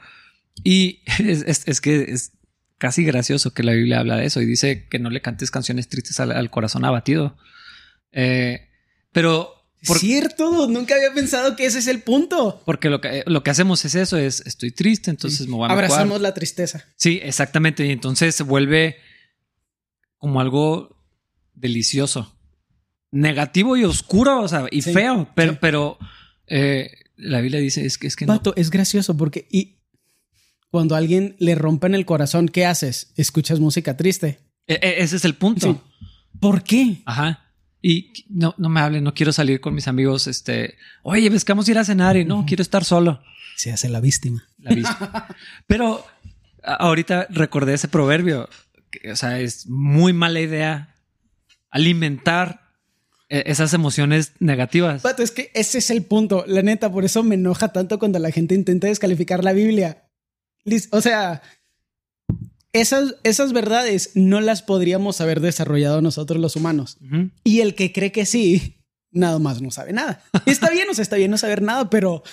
Y 0.64 1.02
es, 1.20 1.82
que 1.82 2.04
es 2.04 2.34
casi 2.78 3.04
gracioso 3.04 3.54
que 3.54 3.64
la 3.64 3.74
Biblia 3.74 4.00
habla 4.00 4.18
de 4.18 4.26
eso 4.26 4.42
y 4.42 4.46
dice 4.46 4.88
que 4.88 5.00
no 5.00 5.10
le 5.10 5.22
cantes 5.22 5.50
canciones 5.50 5.90
tristes 5.90 6.20
al, 6.20 6.50
corazón 6.52 6.86
abatido. 6.86 7.36
Eh, 8.12 8.70
pero 9.12 9.57
por, 9.86 10.00
Cierto, 10.00 10.68
nunca 10.68 10.96
había 10.96 11.14
pensado 11.14 11.56
que 11.56 11.66
ese 11.66 11.80
es 11.80 11.88
el 11.88 12.02
punto. 12.02 12.62
Porque 12.66 12.90
lo 12.90 13.00
que, 13.00 13.24
lo 13.28 13.44
que 13.44 13.52
hacemos 13.52 13.86
es 13.86 13.96
eso, 13.96 14.18
es 14.18 14.42
estoy 14.46 14.72
triste, 14.72 15.12
entonces 15.12 15.48
me 15.48 15.56
voy 15.56 15.70
a 15.70 15.74
Abrazamos 15.74 16.20
la 16.20 16.34
tristeza. 16.34 16.84
Sí, 16.96 17.20
exactamente. 17.22 17.86
Y 17.86 17.92
entonces 17.92 18.34
se 18.34 18.44
vuelve 18.44 18.98
como 20.18 20.42
algo 20.42 20.98
delicioso. 21.54 22.34
Negativo 23.12 23.78
y 23.78 23.84
oscuro, 23.84 24.42
o 24.42 24.48
sea, 24.48 24.66
y 24.72 24.82
feo. 24.82 25.30
Pero, 25.36 25.60
pero 25.60 25.98
eh, 26.48 26.90
la 27.16 27.40
Biblia 27.42 27.60
dice 27.60 27.86
es 27.86 27.98
que 27.98 28.08
es 28.08 28.16
que 28.16 28.26
Pato, 28.26 28.56
es 28.56 28.70
gracioso 28.70 29.16
porque 29.16 29.48
y 29.52 29.78
cuando 30.70 30.96
a 30.96 30.98
alguien 30.98 31.36
le 31.40 31.56
rompen 31.56 31.96
el 31.96 32.06
corazón, 32.06 32.50
¿qué 32.50 32.66
haces? 32.66 33.14
Escuchas 33.16 33.60
música 33.60 33.96
triste. 33.96 34.40
E, 34.68 34.74
e, 34.74 35.04
ese 35.04 35.16
es 35.16 35.26
el 35.26 35.36
punto. 35.36 35.84
¿Por 36.40 36.64
qué? 36.64 37.02
Ajá. 37.06 37.47
Y 37.82 38.26
no, 38.30 38.56
no 38.58 38.70
me 38.70 38.80
hablen, 38.80 39.04
no 39.04 39.14
quiero 39.14 39.32
salir 39.32 39.62
con 39.62 39.74
mis 39.76 39.88
amigos. 39.88 40.28
Este, 40.28 40.78
oye, 41.04 41.30
ves 41.30 41.46
que 41.46 41.54
vamos 41.54 41.68
a 41.68 41.72
ir 41.72 41.78
a 41.78 41.86
cenar 41.86 42.18
y 42.18 42.26
no, 42.26 42.46
quiero 42.46 42.62
estar 42.62 42.84
solo. 42.84 43.22
Se 43.56 43.72
hace 43.72 43.90
la 43.90 44.00
víctima. 44.00 44.48
La 44.60 44.74
víctima. 44.74 45.28
Pero 45.68 46.06
ahorita 46.64 47.28
recordé 47.30 47.74
ese 47.74 47.88
proverbio. 47.88 48.50
Que, 48.90 49.12
o 49.12 49.16
sea, 49.16 49.40
es 49.40 49.68
muy 49.68 50.14
mala 50.14 50.40
idea 50.40 50.96
alimentar 51.70 52.68
e, 53.30 53.44
esas 53.48 53.74
emociones 53.74 54.34
negativas. 54.40 55.02
Pato, 55.02 55.24
es 55.24 55.32
que 55.32 55.52
ese 55.54 55.80
es 55.80 55.90
el 55.90 56.04
punto. 56.04 56.44
La 56.48 56.62
neta, 56.62 56.92
por 56.92 57.06
eso 57.06 57.24
me 57.24 57.36
enoja 57.36 57.70
tanto 57.70 58.00
cuando 58.00 58.20
la 58.20 58.32
gente 58.32 58.56
intenta 58.56 58.88
descalificar 58.88 59.44
la 59.44 59.54
Biblia. 59.54 60.04
O 60.92 61.02
sea, 61.02 61.42
esas, 62.82 63.16
esas 63.24 63.54
verdades 63.54 64.12
no 64.16 64.42
las 64.42 64.62
podríamos 64.62 65.22
haber 65.22 65.42
desarrollado 65.42 66.02
nosotros 66.02 66.40
los 66.40 66.56
humanos. 66.56 66.98
Y 67.44 67.62
el 67.62 67.76
que 67.76 67.92
cree 67.92 68.12
que 68.12 68.26
sí, 68.26 68.84
nada 69.12 69.40
más 69.40 69.62
no 69.62 69.72
sabe 69.72 69.94
nada. 69.94 70.24
está 70.46 70.70
bien, 70.70 70.90
o 70.90 70.94
sea, 70.94 71.04
está 71.04 71.16
bien 71.16 71.32
no 71.32 71.38
saber 71.38 71.62
nada, 71.62 71.90
pero, 71.90 72.24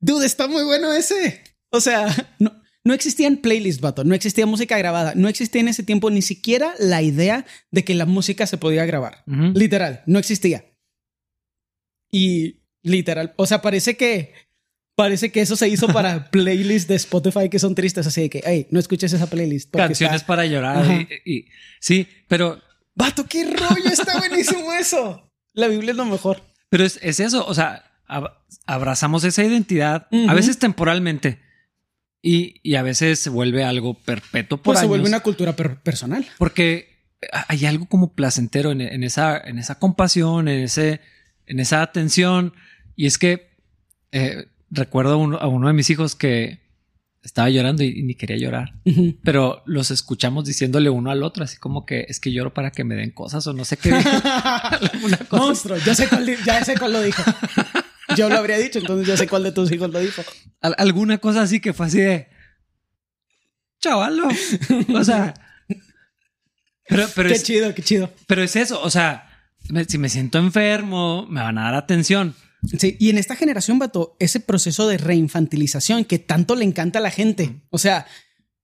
dude, 0.00 0.26
está 0.26 0.48
muy 0.48 0.64
bueno 0.64 0.92
ese. 0.92 1.42
O 1.70 1.80
sea, 1.80 2.34
no, 2.38 2.60
no 2.84 2.94
existían 2.94 3.36
playlists, 3.38 3.80
vato, 3.80 4.04
no 4.04 4.14
existía 4.14 4.46
música 4.46 4.78
grabada, 4.78 5.14
no 5.14 5.28
existía 5.28 5.60
en 5.60 5.68
ese 5.68 5.82
tiempo 5.82 6.10
ni 6.10 6.22
siquiera 6.22 6.74
la 6.78 7.02
idea 7.02 7.44
de 7.70 7.84
que 7.84 7.94
la 7.94 8.06
música 8.06 8.46
se 8.46 8.58
podía 8.58 8.86
grabar. 8.86 9.22
Literal, 9.26 10.02
no 10.06 10.18
existía. 10.18 10.64
Y 12.10 12.62
literal, 12.82 13.34
o 13.36 13.46
sea, 13.46 13.62
parece 13.62 13.96
que 13.96 14.32
Parece 14.96 15.32
que 15.32 15.40
eso 15.40 15.56
se 15.56 15.68
hizo 15.68 15.86
para 15.88 16.24
playlists 16.30 16.88
de 16.88 16.96
Spotify 16.96 17.48
que 17.48 17.58
son 17.58 17.74
tristes, 17.74 18.06
así 18.06 18.22
de 18.22 18.30
que, 18.30 18.42
hey, 18.44 18.66
no 18.70 18.78
escuches 18.80 19.12
esa 19.12 19.28
playlist. 19.28 19.74
Canciones 19.74 20.22
para 20.22 20.44
llorar. 20.46 20.84
Y, 21.24 21.46
sí, 21.80 22.06
pero. 22.28 22.60
Vato, 22.94 23.24
qué 23.26 23.44
rollo, 23.44 23.88
está 23.90 24.18
buenísimo 24.18 24.72
eso. 24.78 25.30
La 25.54 25.68
Biblia 25.68 25.92
es 25.92 25.96
lo 25.96 26.04
mejor. 26.04 26.42
Pero 26.68 26.84
es, 26.84 26.98
eso, 27.02 27.46
o 27.46 27.54
sea, 27.54 27.92
abrazamos 28.66 29.24
esa 29.24 29.42
identidad, 29.42 30.06
a 30.28 30.34
veces 30.34 30.58
temporalmente, 30.58 31.40
y, 32.22 32.74
a 32.74 32.82
veces 32.82 33.18
se 33.18 33.30
vuelve 33.30 33.64
algo 33.64 33.94
perpetuo 33.94 34.58
por 34.58 34.74
pues 34.74 34.80
se 34.80 34.86
vuelve 34.86 35.08
una 35.08 35.20
cultura 35.20 35.56
personal. 35.56 36.26
Porque 36.38 37.08
hay 37.48 37.66
algo 37.66 37.86
como 37.86 38.12
placentero 38.12 38.70
en, 38.72 39.02
esa, 39.02 39.38
en 39.38 39.58
esa 39.58 39.78
compasión, 39.78 40.48
en, 40.48 40.60
ese, 40.60 41.00
en 41.46 41.60
esa 41.60 41.82
atención, 41.82 42.54
y 42.96 43.06
es 43.06 43.18
que. 43.18 43.50
Eh, 44.12 44.46
recuerdo 44.70 45.14
a 45.14 45.46
uno, 45.48 45.66
de 45.66 45.72
mis 45.72 45.90
hijos 45.90 46.14
que 46.14 46.60
estaba 47.22 47.50
llorando 47.50 47.82
y, 47.82 48.02
ni 48.02 48.14
quería 48.14 48.36
llorar, 48.36 48.74
pero 49.22 49.62
los 49.66 49.90
escuchamos 49.90 50.46
diciéndole 50.46 50.88
uno 50.88 51.10
al 51.10 51.22
otro, 51.22 51.44
así 51.44 51.58
como 51.58 51.84
que 51.84 52.06
es 52.08 52.18
que 52.18 52.32
lloro 52.32 52.54
para 52.54 52.70
que 52.70 52.84
me 52.84 52.94
den 52.94 53.10
cosas 53.10 53.46
o 53.46 53.52
no 53.52 53.64
sé 53.64 53.76
qué. 53.76 53.92
Monstruo, 55.30 55.76
ya 55.78 55.94
sé 55.94 56.08
cuál, 56.08 56.26
ya 56.44 56.64
sé 56.64 56.78
cuál 56.78 56.92
lo 56.92 57.02
dijo. 57.02 57.22
Yo 58.16 58.28
lo 58.28 58.36
habría 58.36 58.58
dicho, 58.58 58.78
entonces 58.78 59.06
ya 59.06 59.16
sé 59.16 59.28
cuál 59.28 59.42
de 59.42 59.52
tus 59.52 59.70
hijos 59.70 59.90
lo 59.90 60.00
dijo. 60.00 60.22
alguna 60.60 61.18
cosa 61.18 61.42
así 61.42 61.60
que 61.60 61.72
fue 61.72 61.86
así 61.86 62.00
de 62.00 62.28
chavalo. 63.80 64.28
O 64.94 65.04
sea, 65.04 65.34
pero, 66.88 67.06
pero 67.14 67.28
qué 67.28 67.38
chido, 67.38 67.74
qué 67.74 67.82
chido. 67.82 68.10
Pero 68.26 68.42
es 68.42 68.56
eso, 68.56 68.82
o 68.82 68.90
sea, 68.90 69.28
si 69.88 69.98
me 69.98 70.08
siento 70.08 70.38
enfermo, 70.38 71.26
me 71.28 71.40
van 71.40 71.58
a 71.58 71.64
dar 71.64 71.74
atención 71.74 72.34
Sí, 72.78 72.96
y 72.98 73.10
en 73.10 73.18
esta 73.18 73.36
generación, 73.36 73.78
Vato, 73.78 74.16
ese 74.18 74.40
proceso 74.40 74.86
de 74.86 74.98
reinfantilización 74.98 76.04
que 76.04 76.18
tanto 76.18 76.54
le 76.56 76.64
encanta 76.64 76.98
a 76.98 77.02
la 77.02 77.10
gente. 77.10 77.62
O 77.70 77.78
sea, 77.78 78.06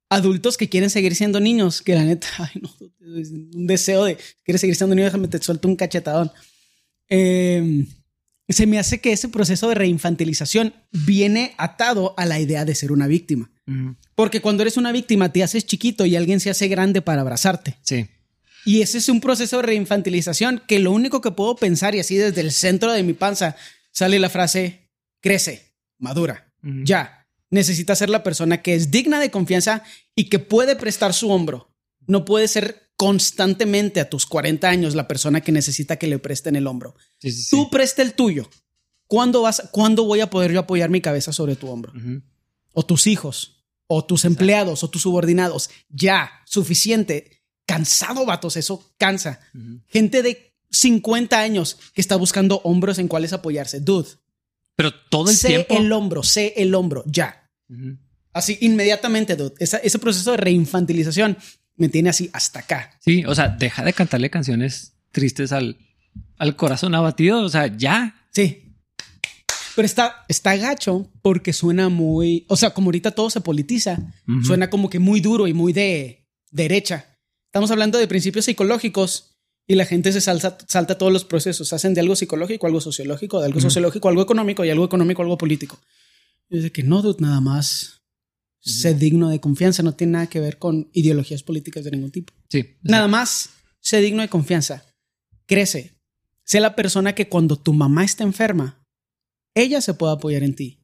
adultos 0.09 0.57
que 0.57 0.69
quieren 0.69 0.91
seguir 0.91 1.15
siendo 1.15 1.41
niños, 1.41 1.83
que 1.83 1.95
la 1.95 2.05
neta, 2.05 2.29
ay, 2.39 2.61
no, 2.61 2.75
un 3.01 3.67
deseo 3.67 4.05
de 4.05 4.19
quieres 4.45 4.61
seguir 4.61 4.77
siendo 4.77 4.95
niño, 4.95 5.07
déjame 5.07 5.29
te 5.29 5.39
suelto 5.43 5.69
un 5.69 5.77
cachetadón. 5.77 6.31
Em, 7.09 7.87
se 8.49 8.67
me 8.67 8.79
hace 8.79 9.01
que 9.01 9.13
ese 9.13 9.29
proceso 9.29 9.69
de 9.69 9.75
reinfantilización 9.75 10.75
viene 10.93 11.55
atado 11.57 12.15
a 12.17 12.27
la 12.27 12.39
idea 12.39 12.65
de 12.65 12.75
ser 12.75 12.93
una 12.93 13.07
víctima. 13.07 13.51
Porque 14.15 14.41
cuando 14.41 14.63
eres 14.63 14.77
una 14.77 14.93
víctima 14.93 15.33
te 15.33 15.43
haces 15.43 15.67
chiquito 15.67 16.07
y 16.07 16.15
alguien 16.15 16.39
se 16.39 16.51
hace 16.51 16.69
grande 16.69 17.03
para 17.03 17.23
abrazarte. 17.23 17.77
Sí. 17.83 18.07
Y 18.65 18.83
ese 18.83 18.99
es 18.99 19.09
un 19.09 19.21
proceso 19.21 19.57
de 19.57 19.63
reinfantilización 19.63 20.63
que 20.69 20.79
lo 20.79 20.93
único 20.93 21.21
que 21.21 21.33
puedo 21.33 21.57
pensar 21.57 21.97
y 21.97 22.01
así 22.01 22.17
desde 22.17 22.41
el 22.43 22.53
centro 22.53 22.93
de 22.93 23.03
mi 23.03 23.13
panza 23.13 23.57
sale 23.97 24.19
la 24.19 24.29
frase, 24.29 24.91
crece, 25.21 25.75
madura, 25.99 26.53
ya. 26.85 27.27
Necesita 27.49 27.95
ser 27.95 28.11
la 28.11 28.23
persona 28.23 28.61
que 28.61 28.75
es 28.75 28.91
digna 28.91 29.21
de 29.21 29.31
confianza 29.31 29.85
y 30.15 30.29
que 30.29 30.39
puede 30.39 30.77
prestar 30.77 31.15
su 31.15 31.31
hombro. 31.31 31.75
No 32.07 32.25
puede 32.25 32.49
ser 32.49 32.91
constantemente 32.97 34.01
a 34.01 34.11
tus 34.11 34.27
40 34.27 34.69
años 34.69 34.95
la 34.95 35.09
persona 35.09 35.41
que 35.41 35.53
necesita 35.53 35.97
que 35.97 36.09
le 36.09 36.19
presten 36.19 36.57
el 36.57 36.67
hombro. 36.67 36.95
Tú 37.51 37.71
presta 37.71 38.03
el 38.03 38.15
tuyo. 38.15 38.51
¿Cuándo, 39.07 39.43
vas, 39.43 39.63
¿Cuándo 39.71 40.05
voy 40.05 40.21
a 40.21 40.29
poder 40.29 40.53
yo 40.53 40.61
apoyar 40.61 40.91
mi 40.91 41.01
cabeza 41.01 41.33
sobre 41.33 41.57
tu 41.57 41.69
hombro? 41.69 41.93
O 42.73 42.85
tus 42.85 43.07
hijos, 43.07 43.65
o 43.87 44.05
tus 44.05 44.25
empleados, 44.25 44.83
o 44.83 44.91
tus 44.91 45.03
subordinados. 45.03 45.71
Ya, 45.89 46.31
suficiente. 46.45 47.45
Cansado, 47.65 48.27
vatos, 48.27 48.57
eso 48.57 48.95
cansa. 48.99 49.41
Gente 49.87 50.23
de 50.23 50.56
50 50.77 51.39
años 51.39 51.79
que 51.95 52.01
está 52.01 52.17
buscando 52.17 52.61
hombros 52.65 52.99
en 52.99 53.09
cuáles 53.09 53.33
apoyarse. 53.33 53.81
Dude. 53.81 54.09
Pero 54.77 54.93
todo 54.95 55.31
el 55.31 55.39
tiempo. 55.39 55.75
Sé 55.75 55.81
el 55.81 55.93
hombro, 55.93 56.23
sé 56.23 56.55
el 56.57 56.75
hombro, 56.75 57.03
ya. 57.07 57.51
Así, 58.33 58.59
inmediatamente, 58.61 59.37
dude. 59.37 59.55
ese 59.59 59.99
proceso 59.99 60.33
de 60.33 60.37
reinfantilización 60.37 61.39
me 61.77 61.89
tiene 61.89 62.11
así 62.11 62.31
hasta 62.33 62.61
acá. 62.61 62.91
Sí, 63.01 63.25
o 63.25 63.35
sea, 63.35 63.49
deja 63.49 63.85
de 63.85 63.93
cantarle 63.93 64.31
canciones 64.31 64.95
tristes 65.13 65.53
al, 65.53 65.79
al 66.39 66.57
corazón 66.57 66.95
abatido. 66.95 67.43
O 67.43 67.49
sea, 67.49 67.75
ya. 67.75 68.27
Sí. 68.33 68.75
Pero 69.75 69.87
está, 69.87 70.25
está 70.29 70.57
gacho 70.57 71.11
porque 71.23 71.53
suena 71.53 71.89
muy. 71.89 72.47
O 72.49 72.57
sea, 72.57 72.71
como 72.71 72.89
ahorita 72.89 73.11
todo 73.11 73.31
se 73.31 73.41
politiza, 73.41 73.99
suena 74.43 74.71
como 74.71 74.89
que 74.89 74.99
muy 74.99 75.21
duro 75.21 75.47
y 75.47 75.53
muy 75.53 75.73
de 75.73 76.27
derecha. 76.51 77.19
Estamos 77.47 77.71
hablando 77.71 77.99
de 77.99 78.09
principios 78.09 78.47
psicológicos 78.47 79.36
y 79.67 79.75
la 79.75 79.85
gente 79.85 80.13
se 80.13 80.21
salta, 80.21 80.57
salta 80.69 80.97
todos 80.99 81.13
los 81.13 81.25
procesos. 81.25 81.73
Hacen 81.73 81.95
de 81.95 82.01
algo 82.01 82.15
psicológico, 82.17 82.67
algo 82.67 82.81
sociológico, 82.81 83.41
de 83.41 83.47
algo 83.47 83.61
sociológico, 83.61 84.09
algo 84.09 84.23
económico 84.23 84.65
y 84.65 84.71
algo 84.71 84.85
económico, 84.85 85.23
algo 85.23 85.37
político. 85.39 85.79
Es 86.51 86.63
de 86.63 86.71
que 86.73 86.83
no, 86.83 87.03
dude, 87.03 87.21
nada 87.21 87.41
más 87.41 88.03
sé 88.61 88.95
digno 88.95 89.29
de 89.31 89.41
confianza, 89.41 89.83
no 89.83 89.95
tiene 89.95 90.15
nada 90.15 90.27
que 90.29 90.41
ver 90.41 90.59
con 90.59 90.89
ideologías 90.93 91.43
políticas 91.43 91.85
de 91.85 91.91
ningún 91.93 92.11
tipo. 92.11 92.33
Sí. 92.49 92.77
Nada 92.83 93.07
más, 93.09 93.51
sé 93.81 94.01
digno 94.01 94.23
de 94.23 94.29
confianza. 94.29 94.85
Crece. 95.47 95.93
Sé 96.45 96.61
la 96.61 96.75
persona 96.77 97.15
que 97.15 97.29
cuando 97.29 97.57
tu 97.57 97.73
mamá 97.73 98.05
está 98.05 98.23
enferma, 98.25 98.83
ella 99.55 99.81
se 99.81 99.95
puede 99.95 100.13
apoyar 100.15 100.43
en 100.45 100.55
ti. 100.55 100.81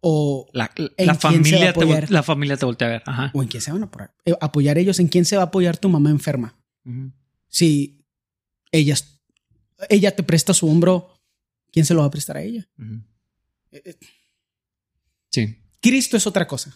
O 0.00 0.48
La, 0.52 0.70
la- 0.76 0.90
¿En 0.96 1.06
la 1.06 1.16
quién 1.16 1.44
se 1.44 1.56
va 1.56 1.70
a 1.70 1.72
familia 1.72 2.06
te, 2.06 2.12
la 2.12 2.22
familia 2.24 2.56
te 2.56 2.66
voltea 2.66 2.88
a 2.88 2.90
ver. 2.90 3.02
Ajá. 3.06 3.30
o 3.34 3.42
en 3.42 3.48
quién 3.48 3.60
se 3.62 3.70
van 3.72 3.82
a 3.82 3.86
apoyar. 3.86 4.14
Eh, 4.24 4.34
Apoyar 4.40 4.78
ellos, 4.78 4.98
en 4.98 5.06
quién 5.08 5.24
se 5.24 5.36
va 5.36 5.42
a 5.42 5.46
apoyar 5.46 5.76
tu 5.78 5.88
mamá 5.88 6.10
enferma. 6.10 6.56
Si 7.52 8.02
ella, 8.72 8.96
ella 9.90 10.16
te 10.16 10.22
presta 10.22 10.54
su 10.54 10.66
hombro, 10.68 11.14
¿quién 11.70 11.84
se 11.84 11.92
lo 11.92 12.00
va 12.00 12.06
a 12.06 12.10
prestar 12.10 12.38
a 12.38 12.42
ella? 12.42 12.66
Eh, 13.70 13.82
eh, 13.84 13.96
Sí. 15.30 15.56
Cristo 15.80 16.16
es 16.16 16.26
otra 16.26 16.46
cosa. 16.46 16.74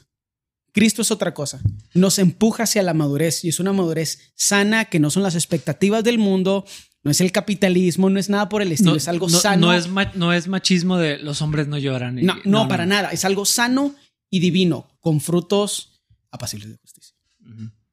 Cristo 0.73 1.01
es 1.03 1.11
otra 1.11 1.33
cosa. 1.33 1.61
Nos 1.95 2.19
empuja 2.19 2.65
hacia 2.65 2.83
la 2.83 2.93
madurez 2.95 3.45
y 3.45 3.49
es 3.49 3.61
una 3.61 3.73
madurez 3.73 4.33
sana 4.35 4.85
que 4.87 4.99
no 5.01 5.11
son 5.11 5.23
las 5.23 5.35
expectativas 5.35 6.05
del 6.05 6.19
mundo, 6.19 6.67
no 7.03 7.11
es 7.11 7.21
el 7.23 7.33
capitalismo, 7.33 8.11
no 8.11 8.19
es 8.19 8.29
nada 8.29 8.49
por 8.51 8.61
el 8.63 8.73
estilo, 8.73 8.97
es 8.97 9.09
algo 9.09 9.29
no, 9.29 9.39
sano. 9.39 9.69
No 9.69 9.73
es, 9.73 9.89
no 10.17 10.33
es 10.35 10.49
machismo 10.49 10.99
de 10.99 11.19
los 11.19 11.41
hombres 11.41 11.67
no 11.69 11.79
lloran. 11.79 12.19
y- 12.19 12.23
no, 12.23 12.37
no, 12.45 12.69
para 12.69 12.85
nada. 12.85 13.11
Es 13.11 13.25
algo 13.25 13.47
sano 13.47 13.95
y 14.29 14.41
divino, 14.41 14.89
con 15.01 15.21
frutos 15.21 16.03
apacibles 16.31 16.69
de 16.69 16.77
justicia. 16.77 17.15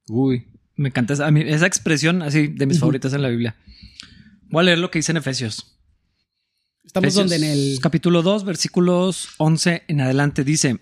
Uy, 0.10 0.48
me 0.76 0.90
encanta 0.90 1.14
esa, 1.14 1.28
a 1.28 1.32
mí- 1.32 1.42
esa 1.46 1.68
expresión 1.68 2.22
así 2.22 2.48
de 2.48 2.66
mis 2.66 2.80
favoritas 2.80 3.14
en 3.14 3.22
la 3.22 3.30
Biblia. 3.30 3.56
Voy 4.50 4.62
a 4.62 4.64
leer 4.64 4.80
lo 4.80 4.92
que 4.92 5.00
dice 5.00 5.12
en 5.12 5.18
Efesios. 5.18 5.78
Estamos 6.84 7.08
Efesios, 7.10 7.30
donde 7.30 7.46
en 7.48 7.52
el 7.52 7.80
capítulo 7.82 8.22
2, 8.22 8.44
versículos 8.46 9.30
11 9.38 9.84
en 9.88 10.02
adelante 10.02 10.44
dice, 10.44 10.80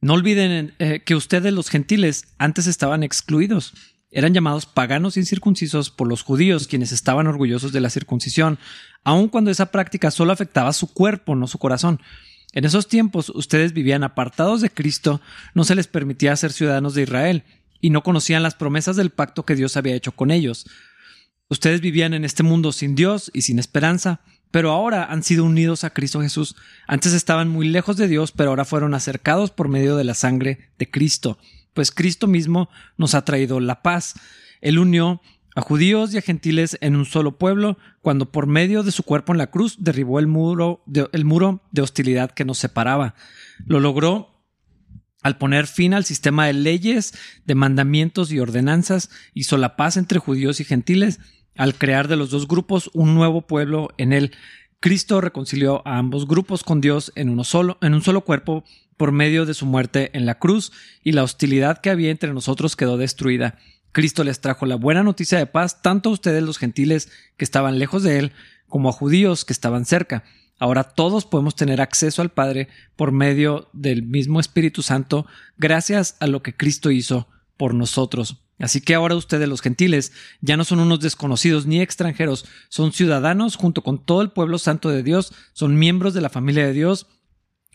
no 0.00 0.14
olviden 0.14 0.74
eh, 0.78 1.02
que 1.04 1.14
ustedes 1.14 1.52
los 1.52 1.70
gentiles 1.70 2.24
antes 2.38 2.66
estaban 2.66 3.02
excluidos. 3.02 3.72
Eran 4.10 4.32
llamados 4.34 4.66
paganos 4.66 5.16
incircuncisos 5.16 5.90
por 5.90 6.08
los 6.08 6.22
judíos, 6.22 6.68
quienes 6.68 6.92
estaban 6.92 7.26
orgullosos 7.26 7.72
de 7.72 7.80
la 7.80 7.90
circuncisión, 7.90 8.58
aun 9.02 9.28
cuando 9.28 9.50
esa 9.50 9.70
práctica 9.72 10.10
solo 10.10 10.32
afectaba 10.32 10.72
su 10.72 10.92
cuerpo, 10.92 11.34
no 11.34 11.46
su 11.48 11.58
corazón. 11.58 12.00
En 12.52 12.64
esos 12.64 12.86
tiempos 12.86 13.30
ustedes 13.34 13.72
vivían 13.72 14.04
apartados 14.04 14.60
de 14.60 14.70
Cristo, 14.70 15.20
no 15.54 15.64
se 15.64 15.74
les 15.74 15.88
permitía 15.88 16.36
ser 16.36 16.52
ciudadanos 16.52 16.94
de 16.94 17.02
Israel, 17.02 17.42
y 17.84 17.90
no 17.90 18.02
conocían 18.02 18.42
las 18.42 18.54
promesas 18.54 18.96
del 18.96 19.10
pacto 19.10 19.44
que 19.44 19.56
Dios 19.56 19.76
había 19.76 19.94
hecho 19.94 20.12
con 20.12 20.30
ellos. 20.30 20.64
Ustedes 21.50 21.82
vivían 21.82 22.14
en 22.14 22.24
este 22.24 22.42
mundo 22.42 22.72
sin 22.72 22.94
Dios 22.94 23.30
y 23.34 23.42
sin 23.42 23.58
esperanza, 23.58 24.22
pero 24.50 24.70
ahora 24.70 25.04
han 25.04 25.22
sido 25.22 25.44
unidos 25.44 25.84
a 25.84 25.90
Cristo 25.90 26.22
Jesús. 26.22 26.56
Antes 26.86 27.12
estaban 27.12 27.50
muy 27.50 27.68
lejos 27.68 27.98
de 27.98 28.08
Dios, 28.08 28.32
pero 28.32 28.48
ahora 28.48 28.64
fueron 28.64 28.94
acercados 28.94 29.50
por 29.50 29.68
medio 29.68 29.96
de 29.96 30.04
la 30.04 30.14
sangre 30.14 30.70
de 30.78 30.90
Cristo, 30.90 31.36
pues 31.74 31.90
Cristo 31.90 32.26
mismo 32.26 32.70
nos 32.96 33.14
ha 33.14 33.26
traído 33.26 33.60
la 33.60 33.82
paz. 33.82 34.14
Él 34.62 34.78
unió 34.78 35.20
a 35.54 35.60
judíos 35.60 36.14
y 36.14 36.16
a 36.16 36.22
gentiles 36.22 36.78
en 36.80 36.96
un 36.96 37.04
solo 37.04 37.36
pueblo, 37.36 37.76
cuando 38.00 38.32
por 38.32 38.46
medio 38.46 38.82
de 38.82 38.92
su 38.92 39.02
cuerpo 39.02 39.32
en 39.32 39.38
la 39.38 39.50
cruz 39.50 39.76
derribó 39.78 40.20
el 40.20 40.26
muro 40.26 40.82
de, 40.86 41.06
el 41.12 41.26
muro 41.26 41.60
de 41.70 41.82
hostilidad 41.82 42.30
que 42.30 42.46
nos 42.46 42.56
separaba. 42.56 43.14
Lo 43.66 43.78
logró 43.78 44.33
al 45.24 45.38
poner 45.38 45.66
fin 45.66 45.94
al 45.94 46.04
sistema 46.04 46.46
de 46.46 46.52
leyes, 46.52 47.14
de 47.46 47.54
mandamientos 47.54 48.30
y 48.30 48.38
ordenanzas, 48.38 49.08
hizo 49.32 49.56
la 49.56 49.74
paz 49.74 49.96
entre 49.96 50.18
judíos 50.18 50.60
y 50.60 50.64
gentiles, 50.64 51.18
al 51.56 51.74
crear 51.76 52.08
de 52.08 52.16
los 52.16 52.30
dos 52.30 52.46
grupos 52.46 52.90
un 52.92 53.14
nuevo 53.14 53.40
pueblo 53.46 53.88
en 53.96 54.12
él. 54.12 54.32
Cristo 54.80 55.22
reconcilió 55.22 55.80
a 55.88 55.96
ambos 55.96 56.28
grupos 56.28 56.62
con 56.62 56.82
Dios 56.82 57.10
en 57.16 57.30
uno 57.30 57.42
solo, 57.42 57.78
en 57.80 57.94
un 57.94 58.02
solo 58.02 58.20
cuerpo, 58.20 58.64
por 58.98 59.12
medio 59.12 59.46
de 59.46 59.54
su 59.54 59.64
muerte 59.64 60.10
en 60.12 60.26
la 60.26 60.38
cruz, 60.38 60.72
y 61.02 61.12
la 61.12 61.22
hostilidad 61.22 61.78
que 61.80 61.88
había 61.88 62.10
entre 62.10 62.34
nosotros 62.34 62.76
quedó 62.76 62.98
destruida. 62.98 63.56
Cristo 63.92 64.24
les 64.24 64.42
trajo 64.42 64.66
la 64.66 64.76
buena 64.76 65.02
noticia 65.02 65.38
de 65.38 65.46
paz 65.46 65.80
tanto 65.80 66.10
a 66.10 66.12
ustedes 66.12 66.42
los 66.42 66.58
gentiles 66.58 67.10
que 67.38 67.46
estaban 67.46 67.78
lejos 67.78 68.02
de 68.02 68.18
él, 68.18 68.32
como 68.68 68.90
a 68.90 68.92
judíos 68.92 69.46
que 69.46 69.54
estaban 69.54 69.86
cerca. 69.86 70.22
Ahora 70.64 70.82
todos 70.84 71.26
podemos 71.26 71.54
tener 71.54 71.82
acceso 71.82 72.22
al 72.22 72.30
Padre 72.30 72.68
por 72.96 73.12
medio 73.12 73.68
del 73.74 74.02
mismo 74.02 74.40
Espíritu 74.40 74.80
Santo, 74.80 75.26
gracias 75.58 76.16
a 76.20 76.26
lo 76.26 76.42
que 76.42 76.56
Cristo 76.56 76.90
hizo 76.90 77.28
por 77.58 77.74
nosotros. 77.74 78.38
Así 78.58 78.80
que 78.80 78.94
ahora 78.94 79.14
ustedes 79.14 79.46
los 79.46 79.60
gentiles 79.60 80.12
ya 80.40 80.56
no 80.56 80.64
son 80.64 80.80
unos 80.80 81.00
desconocidos 81.00 81.66
ni 81.66 81.82
extranjeros, 81.82 82.46
son 82.70 82.94
ciudadanos 82.94 83.56
junto 83.56 83.82
con 83.82 84.02
todo 84.06 84.22
el 84.22 84.30
pueblo 84.30 84.56
santo 84.56 84.88
de 84.88 85.02
Dios, 85.02 85.34
son 85.52 85.78
miembros 85.78 86.14
de 86.14 86.22
la 86.22 86.30
familia 86.30 86.64
de 86.64 86.72
Dios. 86.72 87.08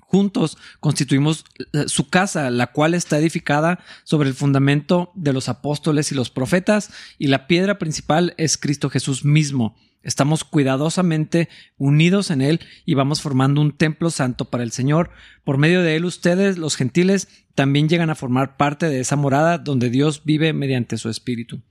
Juntos 0.02 0.58
constituimos 0.80 1.46
eh, 1.74 1.84
su 1.86 2.10
casa, 2.10 2.50
la 2.50 2.72
cual 2.72 2.96
está 2.96 3.20
edificada 3.20 3.84
sobre 4.04 4.30
el 4.30 4.34
fundamento 4.34 5.12
de 5.14 5.34
los 5.34 5.48
apóstoles 5.48 6.12
y 6.12 6.16
los 6.16 6.32
profetas, 6.32 6.90
y 7.20 7.28
la 7.28 7.46
piedra 7.46 7.78
principal 7.78 8.34
es 8.38 8.58
Cristo 8.58 8.90
Jesús 8.90 9.24
mismo. 9.24 9.76
Estamos 10.02 10.44
cuidadosamente 10.44 11.50
unidos 11.78 12.32
en 12.32 12.42
Él 12.42 12.60
y 12.86 12.94
vamos 12.94 13.22
formando 13.22 13.60
un 13.62 13.76
templo 13.76 14.10
santo 14.10 14.46
para 14.46 14.64
el 14.64 14.72
Señor. 14.72 15.10
Por 15.44 15.58
medio 15.58 15.82
de 15.84 15.96
Él 15.96 16.06
ustedes, 16.06 16.58
los 16.58 16.76
gentiles, 16.76 17.28
también 17.56 17.90
llegan 17.90 18.10
a 18.10 18.16
formar 18.16 18.56
parte 18.58 18.88
de 18.90 19.00
esa 19.02 19.16
morada 19.18 19.58
donde 19.58 19.90
Dios 19.90 20.24
vive 20.24 20.54
mediante 20.54 20.98
su 20.98 21.10
Espíritu. 21.10 21.62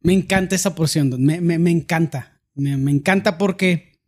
Me 0.00 0.14
encanta 0.14 0.54
esa 0.56 0.74
porción, 0.74 1.10
me, 1.22 1.40
me- 1.40 1.58
me 1.58 1.70
encanta. 1.70 2.40
Me, 2.54 2.76
me 2.76 2.90
encanta 2.90 3.38
porque 3.38 4.00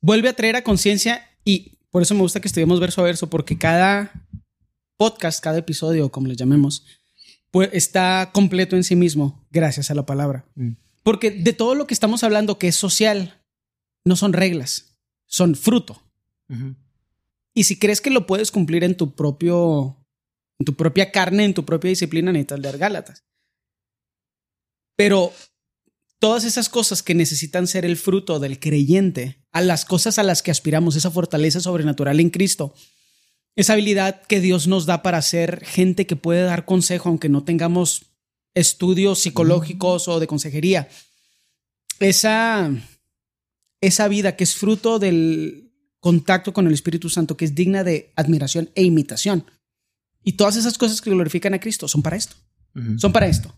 vuelve 0.00 0.28
a 0.28 0.32
traer 0.34 0.56
a 0.56 0.64
conciencia 0.64 1.22
y 1.44 1.78
por 1.90 2.02
eso 2.02 2.14
me 2.14 2.20
gusta 2.22 2.40
que 2.40 2.48
estudiemos 2.48 2.80
verso 2.80 3.00
a 3.00 3.04
verso, 3.04 3.30
porque 3.30 3.56
cada 3.56 4.12
podcast, 4.96 5.42
cada 5.42 5.58
episodio, 5.58 6.10
como 6.10 6.26
le 6.26 6.36
llamemos, 6.36 6.84
pues 7.50 7.68
está 7.72 8.30
completo 8.32 8.74
en 8.76 8.82
sí 8.84 8.96
mismo, 8.96 9.46
gracias 9.52 9.90
a 9.90 9.94
la 9.94 10.04
palabra. 10.04 10.46
Mm. 10.56 10.72
Porque 11.04 11.30
de 11.30 11.52
todo 11.52 11.76
lo 11.76 11.86
que 11.86 11.94
estamos 11.94 12.24
hablando 12.24 12.58
que 12.58 12.68
es 12.68 12.76
social, 12.76 13.44
no 14.04 14.16
son 14.16 14.32
reglas, 14.32 14.96
son 15.26 15.54
fruto. 15.54 16.02
Y 17.54 17.64
si 17.64 17.78
crees 17.78 18.00
que 18.00 18.10
lo 18.10 18.26
puedes 18.26 18.50
cumplir 18.50 18.82
en 18.82 18.96
tu 18.96 19.14
propio, 19.14 20.04
en 20.58 20.64
tu 20.64 20.74
propia 20.74 21.12
carne, 21.12 21.44
en 21.44 21.54
tu 21.54 21.64
propia 21.64 21.90
disciplina, 21.90 22.32
necesitas 22.32 22.58
leer 22.58 22.78
Gálatas. 22.78 23.24
Pero 24.96 25.32
todas 26.18 26.44
esas 26.44 26.70
cosas 26.70 27.02
que 27.02 27.14
necesitan 27.14 27.66
ser 27.66 27.84
el 27.84 27.98
fruto 27.98 28.40
del 28.40 28.58
creyente, 28.58 29.44
a 29.52 29.60
las 29.60 29.84
cosas 29.84 30.18
a 30.18 30.22
las 30.22 30.42
que 30.42 30.50
aspiramos, 30.50 30.96
esa 30.96 31.10
fortaleza 31.10 31.60
sobrenatural 31.60 32.18
en 32.18 32.30
Cristo, 32.30 32.74
esa 33.56 33.74
habilidad 33.74 34.22
que 34.22 34.40
Dios 34.40 34.66
nos 34.66 34.86
da 34.86 35.02
para 35.02 35.20
ser 35.20 35.64
gente 35.64 36.06
que 36.06 36.16
puede 36.16 36.42
dar 36.42 36.64
consejo, 36.64 37.10
aunque 37.10 37.28
no 37.28 37.44
tengamos 37.44 38.13
estudios 38.54 39.18
psicológicos 39.18 40.08
o 40.08 40.20
de 40.20 40.26
consejería. 40.26 40.88
Esa, 42.00 42.70
esa 43.80 44.08
vida 44.08 44.36
que 44.36 44.44
es 44.44 44.54
fruto 44.54 44.98
del 44.98 45.72
contacto 46.00 46.52
con 46.52 46.66
el 46.66 46.74
Espíritu 46.74 47.08
Santo, 47.08 47.36
que 47.36 47.44
es 47.44 47.54
digna 47.54 47.84
de 47.84 48.12
admiración 48.16 48.70
e 48.74 48.82
imitación. 48.82 49.46
Y 50.22 50.32
todas 50.32 50.56
esas 50.56 50.78
cosas 50.78 51.00
que 51.00 51.10
glorifican 51.10 51.54
a 51.54 51.60
Cristo 51.60 51.88
son 51.88 52.02
para 52.02 52.16
esto. 52.16 52.36
Son 52.98 53.12
para 53.12 53.26
esto. 53.26 53.54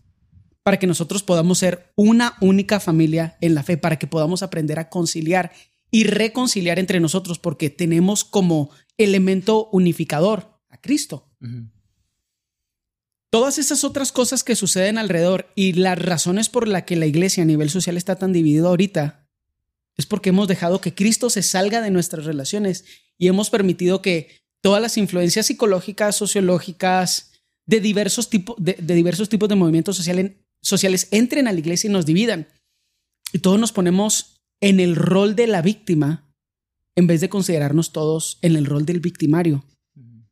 Para 0.63 0.77
que 0.77 0.85
nosotros 0.85 1.23
podamos 1.23 1.57
ser 1.57 1.91
una 1.95 2.35
única 2.39 2.79
familia 2.79 3.37
en 3.41 3.55
la 3.55 3.63
fe, 3.63 3.77
para 3.77 3.97
que 3.97 4.05
podamos 4.05 4.43
aprender 4.43 4.79
a 4.79 4.89
conciliar 4.89 5.51
y 5.89 6.03
reconciliar 6.03 6.77
entre 6.77 6.99
nosotros, 6.99 7.39
porque 7.39 7.69
tenemos 7.69 8.23
como 8.23 8.69
elemento 8.97 9.69
unificador 9.71 10.61
a 10.69 10.79
Cristo. 10.79 11.29
Todas 13.29 13.57
esas 13.57 13.83
otras 13.83 14.11
cosas 14.11 14.43
que 14.43 14.55
suceden 14.55 14.97
alrededor 14.97 15.47
y 15.55 15.73
las 15.73 15.99
razones 15.99 16.47
por 16.47 16.67
las 16.67 16.83
que 16.83 16.95
la 16.95 17.05
iglesia 17.05 17.43
a 17.43 17.45
nivel 17.45 17.69
social 17.69 17.97
está 17.97 18.15
tan 18.15 18.31
dividida 18.31 18.69
ahorita 18.69 19.27
es 19.97 20.05
porque 20.05 20.29
hemos 20.29 20.47
dejado 20.47 20.79
que 20.79 20.93
Cristo 20.93 21.29
se 21.29 21.41
salga 21.41 21.81
de 21.81 21.91
nuestras 21.91 22.25
relaciones 22.25 22.85
y 23.17 23.27
hemos 23.27 23.49
permitido 23.49 24.01
que 24.01 24.39
todas 24.61 24.81
las 24.81 24.97
influencias 24.97 25.47
psicológicas, 25.47 26.15
sociológicas, 26.15 27.31
de 27.65 27.81
diversos, 27.81 28.29
tipos 28.29 28.55
de, 28.59 28.75
diversos 28.75 29.27
tipos 29.27 29.49
de 29.49 29.55
movimientos 29.55 29.97
sociales 30.61 31.07
entren 31.11 31.47
a 31.47 31.51
la 31.51 31.59
iglesia 31.59 31.89
y 31.89 31.93
nos 31.93 32.05
dividan. 32.05 32.47
Y 33.33 33.39
todos 33.39 33.59
nos 33.59 33.73
ponemos 33.73 34.41
en 34.61 34.79
el 34.79 34.95
rol 34.95 35.35
de 35.35 35.47
la 35.47 35.61
víctima 35.61 36.31
en 36.95 37.07
vez 37.07 37.19
de 37.19 37.27
considerarnos 37.27 37.91
todos 37.91 38.39
en 38.41 38.55
el 38.55 38.65
rol 38.65 38.85
del 38.85 39.01
victimario 39.01 39.65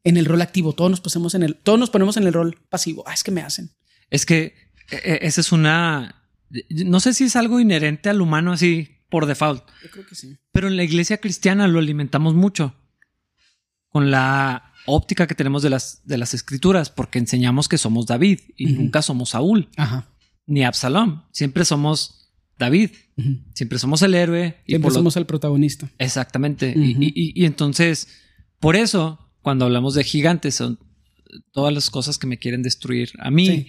en 0.06 0.16
el 0.18 0.26
rol 0.26 0.42
activo. 0.42 0.72
Todos 0.74 0.90
nos 0.92 1.02
ponemos 1.02 1.36
en 1.36 1.44
el, 1.44 1.56
todos 1.58 1.78
nos 1.78 1.90
ponemos 1.90 2.16
en 2.16 2.24
el 2.24 2.32
rol 2.34 2.58
pasivo. 2.70 3.04
Ah, 3.06 3.14
es 3.14 3.24
que 3.24 3.32
me 3.32 3.42
hacen. 3.42 3.72
Es 4.10 4.26
que 4.26 4.56
eh, 4.92 5.02
eh, 5.04 5.20
esa 5.24 5.42
es 5.42 5.52
una... 5.52 6.24
No 6.70 7.00
sé 7.02 7.14
si 7.14 7.26
es 7.26 7.36
algo 7.36 7.60
inherente 7.60 8.08
al 8.10 8.22
humano 8.22 8.54
así 8.54 8.90
por 9.10 9.26
default, 9.26 9.64
Yo 9.84 9.90
creo 9.92 10.06
que 10.06 10.16
sí. 10.16 10.38
pero 10.52 10.68
en 10.68 10.78
la 10.78 10.84
iglesia 10.84 11.18
cristiana 11.18 11.68
lo 11.68 11.80
alimentamos 11.80 12.34
mucho 12.34 12.76
con 13.90 14.12
la 14.12 14.74
óptica 14.88 15.26
que 15.28 15.36
tenemos 15.36 15.64
de 15.64 15.70
las, 15.70 16.02
de 16.06 16.18
las 16.18 16.34
escrituras, 16.34 16.90
porque 16.90 17.18
enseñamos 17.20 17.68
que 17.68 17.78
somos 17.78 18.06
David 18.06 18.40
y 18.58 18.68
nunca 18.68 19.02
somos 19.02 19.30
Saúl 19.30 19.70
Ajá. 19.78 20.10
ni 20.46 20.64
Absalom. 20.64 21.24
Siempre 21.32 21.66
somos 21.66 22.32
David, 22.60 22.92
siempre 23.54 23.80
somos 23.80 24.02
el 24.02 24.14
héroe. 24.16 24.62
Y 24.66 24.72
Siempre 24.74 24.90
lo- 24.90 24.96
somos 24.96 25.18
el 25.18 25.26
protagonista. 25.26 25.90
Exactamente. 25.98 26.74
Y, 26.76 26.92
y- 27.00 27.34
y 27.36 27.46
entonces, 27.46 28.08
por 28.60 28.76
eso, 28.76 29.25
cuando 29.46 29.66
hablamos 29.66 29.94
de 29.94 30.04
gigantes, 30.04 30.56
son, 30.56 30.80
todas 31.52 31.72
las 31.72 31.92
cosas 31.92 32.18
que 32.18 32.26
me 32.26 32.40
quieren 32.40 32.64
destruir 32.64 33.12
a 33.20 33.30
mí. 33.30 33.46
Sí. 33.48 33.68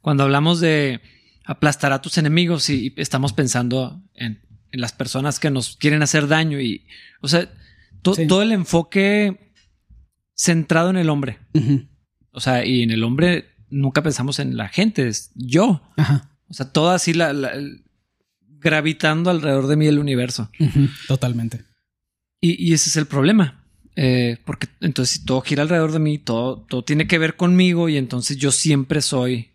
Cuando 0.00 0.22
hablamos 0.22 0.60
de 0.60 1.00
aplastar 1.44 1.92
a 1.92 2.00
tus 2.00 2.16
enemigos 2.16 2.70
y, 2.70 2.86
y 2.96 3.00
estamos 3.00 3.32
pensando 3.32 4.00
en, 4.14 4.40
en 4.70 4.80
las 4.80 4.92
personas 4.92 5.40
que 5.40 5.50
nos 5.50 5.76
quieren 5.78 6.02
hacer 6.04 6.28
daño 6.28 6.60
y, 6.60 6.86
o 7.22 7.26
sea, 7.26 7.50
to- 8.02 8.14
Sí. 8.14 8.28
todo 8.28 8.42
el 8.42 8.52
enfoque 8.52 9.52
centrado 10.36 10.90
en 10.90 10.96
el 10.96 11.08
hombre. 11.10 11.38
O 12.30 12.38
sea, 12.38 12.64
y 12.64 12.82
en 12.82 12.92
el 12.92 13.02
hombre 13.02 13.46
nunca 13.68 14.04
pensamos 14.04 14.38
en 14.38 14.56
la 14.56 14.68
gente, 14.68 15.08
es 15.08 15.32
yo. 15.34 15.82
Ajá. 15.96 16.38
O 16.48 16.54
sea, 16.54 16.70
todo 16.70 16.90
así 16.90 17.14
la, 17.14 17.32
gravitando 18.60 19.30
alrededor 19.30 19.66
de 19.66 19.76
mí 19.76 19.88
el 19.88 19.98
universo. 19.98 20.52
Totalmente. 21.08 21.64
Y, 22.40 22.64
y 22.64 22.74
ese 22.74 22.90
es 22.90 22.96
el 22.96 23.06
problema. 23.06 23.65
Eh, 23.98 24.36
porque 24.44 24.68
entonces 24.82 25.18
si 25.20 25.24
todo 25.24 25.40
gira 25.40 25.62
alrededor 25.62 25.90
de 25.92 25.98
mí, 25.98 26.18
todo, 26.18 26.66
todo 26.68 26.84
tiene 26.84 27.06
que 27.06 27.18
ver 27.18 27.36
conmigo 27.36 27.88
y 27.88 27.96
entonces 27.96 28.36
yo 28.36 28.52
siempre 28.52 29.00
soy 29.00 29.52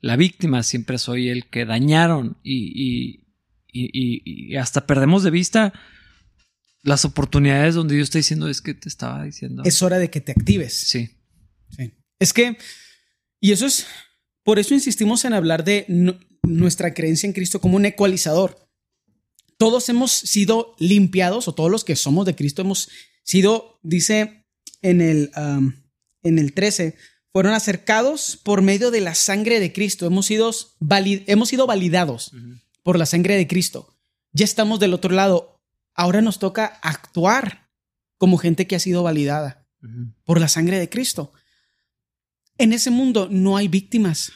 la 0.00 0.16
víctima, 0.16 0.62
siempre 0.62 0.96
soy 0.98 1.28
el 1.28 1.48
que 1.50 1.66
dañaron 1.66 2.38
y, 2.42 2.72
y- 2.74 3.26
y- 3.70 3.90
y- 3.92 4.52
y 4.52 4.56
hasta 4.56 4.86
perdemos 4.86 5.22
de 5.22 5.30
vista 5.30 5.72
las 6.82 7.04
oportunidades 7.04 7.74
donde 7.74 7.94
Dios 7.94 8.06
está 8.06 8.18
diciendo 8.18 8.48
es 8.48 8.60
que 8.62 8.74
te 8.74 8.88
estaba 8.88 9.22
diciendo. 9.24 9.62
Es 9.64 9.82
hora 9.82 9.98
de 9.98 10.10
que 10.10 10.20
te 10.20 10.32
actives. 10.32 10.74
Sí. 10.74 11.10
Sí. 11.76 11.92
Es 12.18 12.32
que, 12.32 12.56
y 13.40 13.52
eso 13.52 13.66
es, 13.66 13.86
por 14.42 14.58
eso 14.58 14.74
insistimos 14.74 15.24
en 15.24 15.34
hablar 15.34 15.64
de 15.64 15.84
nu- 15.88 16.18
nuestra 16.42 16.92
creencia 16.94 17.26
en 17.26 17.32
Cristo 17.34 17.60
como 17.60 17.76
un 17.76 17.84
ecualizador. 17.86 18.58
Todos 19.58 19.88
hemos 19.90 20.10
sido 20.10 20.74
limpiados, 20.80 21.46
o 21.46 21.54
todos 21.54 21.70
los 21.70 21.84
que 21.84 21.94
somos 21.94 22.26
de 22.26 22.34
Cristo 22.34 22.62
hemos 22.62 22.88
sido, 23.22 23.78
dice 23.82 24.46
en 24.82 25.00
el, 25.00 25.30
um, 25.36 25.72
en 26.22 26.38
el 26.38 26.52
13, 26.54 26.96
fueron 27.32 27.54
acercados 27.54 28.36
por 28.42 28.62
medio 28.62 28.90
de 28.90 29.00
la 29.00 29.14
sangre 29.14 29.58
de 29.60 29.72
Cristo. 29.72 30.06
Hemos 30.06 30.26
sido, 30.26 30.50
vali- 30.80 31.24
hemos 31.26 31.48
sido 31.48 31.66
validados 31.66 32.32
por 32.82 32.98
la 32.98 33.06
sangre 33.06 33.36
de 33.36 33.46
Cristo. 33.46 33.96
Ya 34.32 34.44
estamos 34.44 34.80
del 34.80 34.92
otro 34.94 35.14
lado. 35.14 35.60
Ahora 35.94 36.20
nos 36.22 36.38
toca 36.38 36.66
actuar 36.82 37.70
como 38.18 38.38
gente 38.38 38.66
que 38.66 38.76
ha 38.76 38.80
sido 38.80 39.02
validada 39.02 39.66
por 40.24 40.40
la 40.40 40.48
sangre 40.48 40.78
de 40.78 40.88
Cristo. 40.88 41.32
En 42.58 42.72
ese 42.72 42.90
mundo 42.90 43.28
no 43.30 43.56
hay 43.56 43.68
víctimas. 43.68 44.32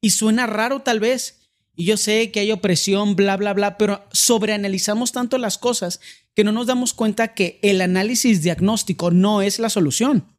Y 0.00 0.10
suena 0.10 0.46
raro 0.46 0.82
tal 0.82 0.98
vez. 1.00 1.39
Y 1.74 1.84
yo 1.84 1.96
sé 1.96 2.30
que 2.30 2.40
hay 2.40 2.52
opresión, 2.52 3.16
bla, 3.16 3.36
bla, 3.36 3.54
bla, 3.54 3.78
pero 3.78 4.04
sobreanalizamos 4.12 5.12
tanto 5.12 5.38
las 5.38 5.56
cosas 5.56 6.00
que 6.34 6.44
no 6.44 6.52
nos 6.52 6.66
damos 6.66 6.94
cuenta 6.94 7.34
que 7.34 7.58
el 7.62 7.80
análisis 7.80 8.42
diagnóstico 8.42 9.10
no 9.10 9.42
es 9.42 9.58
la 9.58 9.70
solución. 9.70 10.36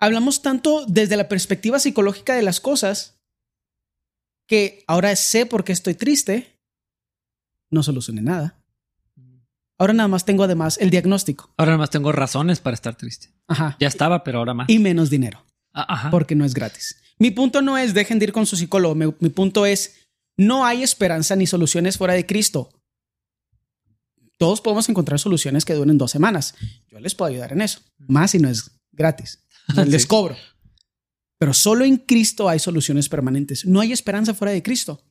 Hablamos 0.00 0.42
tanto 0.42 0.84
desde 0.86 1.16
la 1.16 1.28
perspectiva 1.28 1.78
psicológica 1.78 2.34
de 2.34 2.42
las 2.42 2.60
cosas 2.60 3.18
que 4.46 4.84
ahora 4.86 5.14
sé 5.16 5.44
por 5.44 5.64
qué 5.64 5.72
estoy 5.72 5.94
triste, 5.94 6.58
no 7.70 7.82
solucione 7.82 8.22
nada. 8.22 8.58
Ahora 9.76 9.92
nada 9.92 10.08
más 10.08 10.24
tengo 10.24 10.42
además 10.44 10.78
el 10.78 10.90
diagnóstico. 10.90 11.52
Ahora 11.56 11.72
nada 11.72 11.78
más 11.78 11.90
tengo 11.90 12.10
razones 12.10 12.60
para 12.60 12.74
estar 12.74 12.96
triste. 12.96 13.30
Ajá. 13.46 13.76
Ya 13.78 13.86
estaba, 13.86 14.24
pero 14.24 14.38
ahora 14.38 14.54
más. 14.54 14.68
Y 14.68 14.78
menos 14.78 15.10
dinero. 15.10 15.44
Ah, 15.72 15.86
Ajá. 15.88 16.10
porque 16.10 16.34
no 16.34 16.44
es 16.44 16.54
gratis. 16.54 17.00
Mi 17.18 17.30
punto 17.30 17.62
no 17.62 17.76
es 17.78 17.94
dejen 17.94 18.18
de 18.18 18.26
ir 18.26 18.32
con 18.32 18.46
su 18.46 18.56
psicólogo. 18.56 18.94
Mi, 18.94 19.06
mi 19.20 19.28
punto 19.28 19.66
es 19.66 20.08
no 20.36 20.64
hay 20.64 20.82
esperanza 20.82 21.34
ni 21.36 21.46
soluciones 21.46 21.98
fuera 21.98 22.14
de 22.14 22.26
Cristo. 22.26 22.70
Todos 24.38 24.60
podemos 24.60 24.88
encontrar 24.88 25.18
soluciones 25.18 25.64
que 25.64 25.74
duren 25.74 25.98
dos 25.98 26.12
semanas. 26.12 26.54
Yo 26.86 27.00
les 27.00 27.14
puedo 27.14 27.30
ayudar 27.30 27.52
en 27.52 27.60
eso. 27.60 27.80
Más 27.98 28.30
si 28.30 28.38
no 28.38 28.48
es 28.48 28.70
gratis. 28.92 29.44
Les 29.86 30.06
cobro. 30.06 30.36
Pero 31.38 31.52
solo 31.52 31.84
en 31.84 31.96
Cristo 31.96 32.48
hay 32.48 32.60
soluciones 32.60 33.08
permanentes. 33.08 33.66
No 33.66 33.80
hay 33.80 33.92
esperanza 33.92 34.34
fuera 34.34 34.52
de 34.52 34.62
Cristo. 34.62 35.04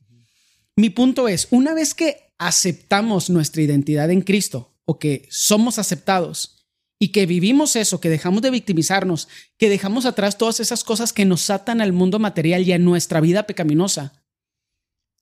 Mi 0.76 0.90
punto 0.90 1.28
es, 1.28 1.48
una 1.50 1.74
vez 1.74 1.94
que 1.94 2.32
aceptamos 2.38 3.30
nuestra 3.30 3.62
identidad 3.62 4.10
en 4.10 4.22
Cristo 4.22 4.78
o 4.84 4.98
que 4.98 5.26
somos 5.30 5.78
aceptados 5.78 6.57
y 6.98 7.08
que 7.08 7.26
vivimos 7.26 7.76
eso, 7.76 8.00
que 8.00 8.08
dejamos 8.08 8.42
de 8.42 8.50
victimizarnos, 8.50 9.28
que 9.56 9.68
dejamos 9.68 10.04
atrás 10.04 10.36
todas 10.36 10.60
esas 10.60 10.82
cosas 10.82 11.12
que 11.12 11.24
nos 11.24 11.48
atan 11.50 11.80
al 11.80 11.92
mundo 11.92 12.18
material 12.18 12.62
y 12.66 12.72
a 12.72 12.78
nuestra 12.78 13.20
vida 13.20 13.44
pecaminosa, 13.44 14.24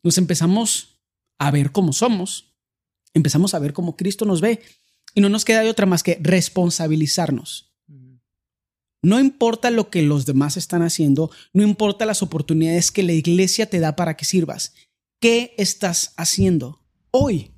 nos 0.02 0.18
empezamos 0.18 1.02
a 1.38 1.50
ver 1.50 1.72
como 1.72 1.92
somos, 1.92 2.54
empezamos 3.12 3.54
a 3.54 3.58
ver 3.58 3.72
cómo 3.72 3.96
Cristo 3.96 4.24
nos 4.24 4.40
ve 4.40 4.62
y 5.14 5.20
no 5.20 5.28
nos 5.28 5.44
queda 5.44 5.60
de 5.60 5.70
otra 5.70 5.86
más 5.86 6.02
que 6.02 6.18
responsabilizarnos. 6.20 7.74
No 9.02 9.20
importa 9.20 9.70
lo 9.70 9.90
que 9.90 10.02
los 10.02 10.26
demás 10.26 10.56
están 10.56 10.82
haciendo, 10.82 11.30
no 11.52 11.62
importa 11.62 12.06
las 12.06 12.22
oportunidades 12.22 12.90
que 12.90 13.02
la 13.02 13.12
iglesia 13.12 13.68
te 13.68 13.78
da 13.80 13.94
para 13.94 14.16
que 14.16 14.24
sirvas. 14.24 14.74
¿Qué 15.20 15.54
estás 15.58 16.14
haciendo 16.16 16.80
hoy? 17.10 17.52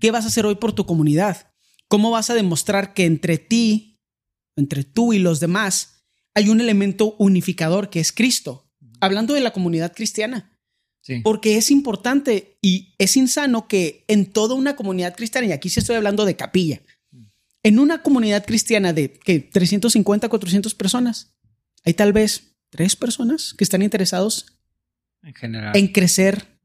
¿Qué 0.00 0.10
vas 0.10 0.24
a 0.24 0.28
hacer 0.28 0.44
hoy 0.44 0.56
por 0.56 0.72
tu 0.72 0.84
comunidad? 0.84 1.53
¿Cómo 1.88 2.10
vas 2.10 2.30
a 2.30 2.34
demostrar 2.34 2.94
que 2.94 3.04
entre 3.04 3.38
ti, 3.38 4.00
entre 4.56 4.84
tú 4.84 5.12
y 5.12 5.18
los 5.18 5.40
demás, 5.40 6.04
hay 6.34 6.48
un 6.48 6.60
elemento 6.60 7.14
unificador 7.18 7.90
que 7.90 8.00
es 8.00 8.12
Cristo? 8.12 8.70
Hablando 9.00 9.34
de 9.34 9.40
la 9.40 9.52
comunidad 9.52 9.92
cristiana. 9.94 10.50
Sí. 11.02 11.20
Porque 11.22 11.58
es 11.58 11.70
importante 11.70 12.56
y 12.62 12.94
es 12.98 13.16
insano 13.16 13.68
que 13.68 14.04
en 14.08 14.26
toda 14.26 14.54
una 14.54 14.74
comunidad 14.74 15.14
cristiana, 15.14 15.46
y 15.46 15.52
aquí 15.52 15.68
sí 15.68 15.80
estoy 15.80 15.96
hablando 15.96 16.24
de 16.24 16.36
capilla, 16.36 16.80
en 17.62 17.78
una 17.78 18.02
comunidad 18.02 18.44
cristiana 18.46 18.92
de 18.92 19.12
que 19.12 19.40
350, 19.40 20.28
400 20.28 20.74
personas, 20.74 21.34
hay 21.84 21.94
tal 21.94 22.12
vez 22.12 22.56
tres 22.70 22.96
personas 22.96 23.54
que 23.54 23.64
están 23.64 23.82
interesados 23.82 24.46
En 25.22 25.34
general. 25.34 25.76
en 25.76 25.88
crecer 25.88 26.58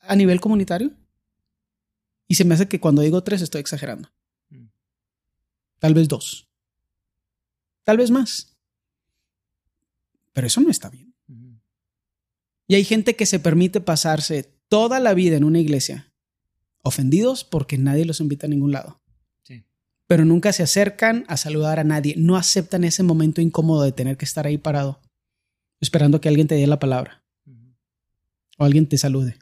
a 0.00 0.16
nivel 0.16 0.40
comunitario. 0.40 0.92
Y 2.28 2.34
se 2.34 2.44
me 2.44 2.54
hace 2.54 2.68
que 2.68 2.78
cuando 2.78 3.02
digo 3.02 3.24
tres 3.24 3.40
estoy 3.40 3.60
exagerando. 3.60 4.10
Mm. 4.50 4.66
Tal 5.78 5.94
vez 5.94 6.08
dos. 6.08 6.46
Tal 7.84 7.96
vez 7.96 8.10
más. 8.10 8.54
Pero 10.34 10.46
eso 10.46 10.60
no 10.60 10.70
está 10.70 10.90
bien. 10.90 11.14
Y 12.68 12.74
hay 12.74 12.84
gente 12.84 13.16
que 13.16 13.24
se 13.24 13.40
permite 13.40 13.80
pasarse 13.80 14.44
toda 14.68 15.00
la 15.00 15.14
vida 15.14 15.38
en 15.38 15.44
una 15.44 15.58
iglesia 15.58 16.12
ofendidos 16.82 17.44
porque 17.44 17.78
nadie 17.78 18.04
los 18.04 18.20
invita 18.20 18.46
a 18.46 18.50
ningún 18.50 18.72
lado. 18.72 19.00
Sí. 19.42 19.64
Pero 20.06 20.26
nunca 20.26 20.52
se 20.52 20.62
acercan 20.62 21.24
a 21.28 21.38
saludar 21.38 21.80
a 21.80 21.84
nadie. 21.84 22.14
No 22.18 22.36
aceptan 22.36 22.84
ese 22.84 23.02
momento 23.02 23.40
incómodo 23.40 23.82
de 23.82 23.92
tener 23.92 24.18
que 24.18 24.26
estar 24.26 24.46
ahí 24.46 24.58
parado, 24.58 25.00
esperando 25.80 26.20
que 26.20 26.28
alguien 26.28 26.46
te 26.46 26.56
dé 26.56 26.66
la 26.66 26.78
palabra 26.78 27.24
o 28.58 28.64
alguien 28.64 28.86
te 28.86 28.98
salude. 28.98 29.38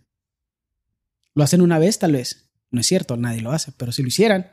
Lo 1.34 1.42
hacen 1.42 1.62
una 1.62 1.80
vez, 1.80 1.98
tal 1.98 2.12
vez. 2.12 2.45
No 2.70 2.80
es 2.80 2.86
cierto, 2.86 3.16
nadie 3.16 3.42
lo 3.42 3.52
hace, 3.52 3.72
pero 3.72 3.92
si 3.92 4.02
lo 4.02 4.08
hicieran, 4.08 4.50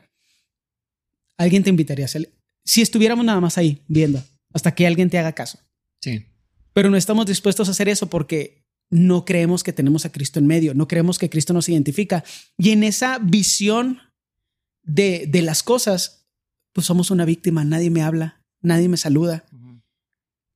alguien 1.36 1.62
te 1.62 1.70
invitaría 1.70 2.04
a 2.04 2.06
hacer. 2.06 2.32
Si 2.64 2.80
estuviéramos 2.80 3.24
nada 3.24 3.40
más 3.40 3.58
ahí 3.58 3.82
viendo 3.88 4.22
hasta 4.52 4.74
que 4.74 4.86
alguien 4.86 5.10
te 5.10 5.18
haga 5.18 5.32
caso. 5.32 5.58
Sí. 6.00 6.26
Pero 6.72 6.90
no 6.90 6.96
estamos 6.96 7.26
dispuestos 7.26 7.68
a 7.68 7.72
hacer 7.72 7.88
eso 7.88 8.08
porque 8.08 8.64
no 8.90 9.24
creemos 9.24 9.64
que 9.64 9.72
tenemos 9.72 10.04
a 10.04 10.12
Cristo 10.12 10.38
en 10.38 10.46
medio, 10.46 10.74
no 10.74 10.86
creemos 10.86 11.18
que 11.18 11.30
Cristo 11.30 11.52
nos 11.52 11.68
identifica. 11.68 12.24
Y 12.56 12.70
en 12.70 12.84
esa 12.84 13.18
visión 13.18 13.98
de, 14.82 15.26
de 15.28 15.42
las 15.42 15.62
cosas, 15.62 16.28
pues 16.72 16.86
somos 16.86 17.10
una 17.10 17.24
víctima, 17.24 17.64
nadie 17.64 17.90
me 17.90 18.02
habla, 18.02 18.44
nadie 18.60 18.88
me 18.88 18.96
saluda. 18.96 19.44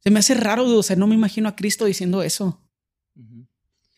Se 0.00 0.10
me 0.10 0.20
hace 0.20 0.34
raro, 0.34 0.64
o 0.64 0.82
sea, 0.82 0.96
no 0.96 1.06
me 1.06 1.14
imagino 1.14 1.48
a 1.48 1.56
Cristo 1.56 1.84
diciendo 1.84 2.22
eso. 2.22 2.67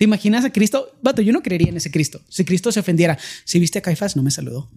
¿Te 0.01 0.05
imaginas 0.05 0.46
a 0.46 0.51
Cristo? 0.51 0.96
Vato, 1.03 1.20
yo 1.20 1.30
no 1.30 1.42
creería 1.42 1.68
en 1.68 1.76
ese 1.76 1.90
Cristo. 1.90 2.22
Si 2.30 2.46
Cristo 2.46 2.72
se 2.72 2.80
ofendiera, 2.80 3.18
si 3.44 3.61
viste 3.61 3.80
a 3.80 3.82
Caifás, 3.82 4.16
no 4.16 4.22
me 4.22 4.30
saludó. 4.30 4.70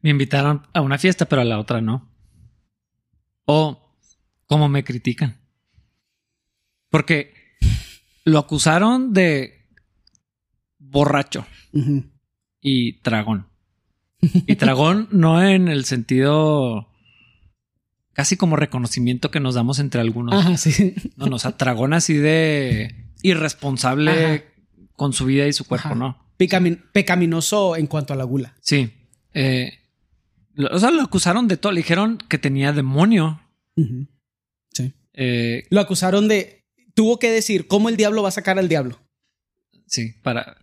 Me 0.00 0.08
invitaron 0.08 0.66
a 0.72 0.80
una 0.80 0.96
fiesta, 0.96 1.26
pero 1.26 1.42
a 1.42 1.44
la 1.44 1.58
otra 1.58 1.82
no. 1.82 2.10
O 3.44 3.94
cómo 4.46 4.70
me 4.70 4.84
critican. 4.84 5.36
Porque 6.88 7.34
lo 8.24 8.38
acusaron 8.38 9.12
de 9.12 9.68
borracho 10.78 11.46
y 12.62 13.02
tragón. 13.02 13.48
Y 14.46 14.56
tragón 14.56 15.08
no 15.12 15.46
en 15.46 15.68
el 15.68 15.84
sentido 15.84 16.88
casi 18.14 18.38
como 18.38 18.56
reconocimiento 18.56 19.30
que 19.30 19.40
nos 19.40 19.56
damos 19.56 19.78
entre 19.78 20.00
algunos. 20.00 20.34
Ajá, 20.34 20.56
sí. 20.56 20.94
No, 21.16 21.26
no, 21.26 21.36
o 21.36 21.38
sea, 21.38 21.58
tragón 21.58 21.92
así 21.92 22.14
de 22.14 23.03
irresponsable 23.24 24.10
Ajá. 24.12 24.44
con 24.92 25.12
su 25.12 25.24
vida 25.26 25.46
y 25.48 25.52
su 25.52 25.64
cuerpo, 25.64 25.88
Ajá. 25.88 25.94
¿no? 25.96 26.32
Pecamin- 26.38 26.82
pecaminoso 26.92 27.74
en 27.76 27.86
cuanto 27.88 28.12
a 28.12 28.16
la 28.16 28.24
gula. 28.24 28.54
Sí. 28.60 28.92
Eh, 29.32 29.72
o 30.70 30.78
sea, 30.78 30.90
lo 30.92 31.02
acusaron 31.02 31.48
de 31.48 31.56
todo. 31.56 31.72
Le 31.72 31.80
dijeron 31.80 32.18
que 32.28 32.38
tenía 32.38 32.72
demonio. 32.72 33.40
Sí. 34.72 34.92
Eh, 35.14 35.66
Lo 35.70 35.80
acusaron 35.80 36.28
de. 36.28 36.64
Tuvo 36.94 37.18
que 37.18 37.30
decir 37.32 37.66
cómo 37.66 37.88
el 37.88 37.96
diablo 37.96 38.22
va 38.22 38.28
a 38.28 38.32
sacar 38.32 38.58
al 38.58 38.68
diablo. 38.68 39.00
sí, 39.86 40.12
para. 40.22 40.56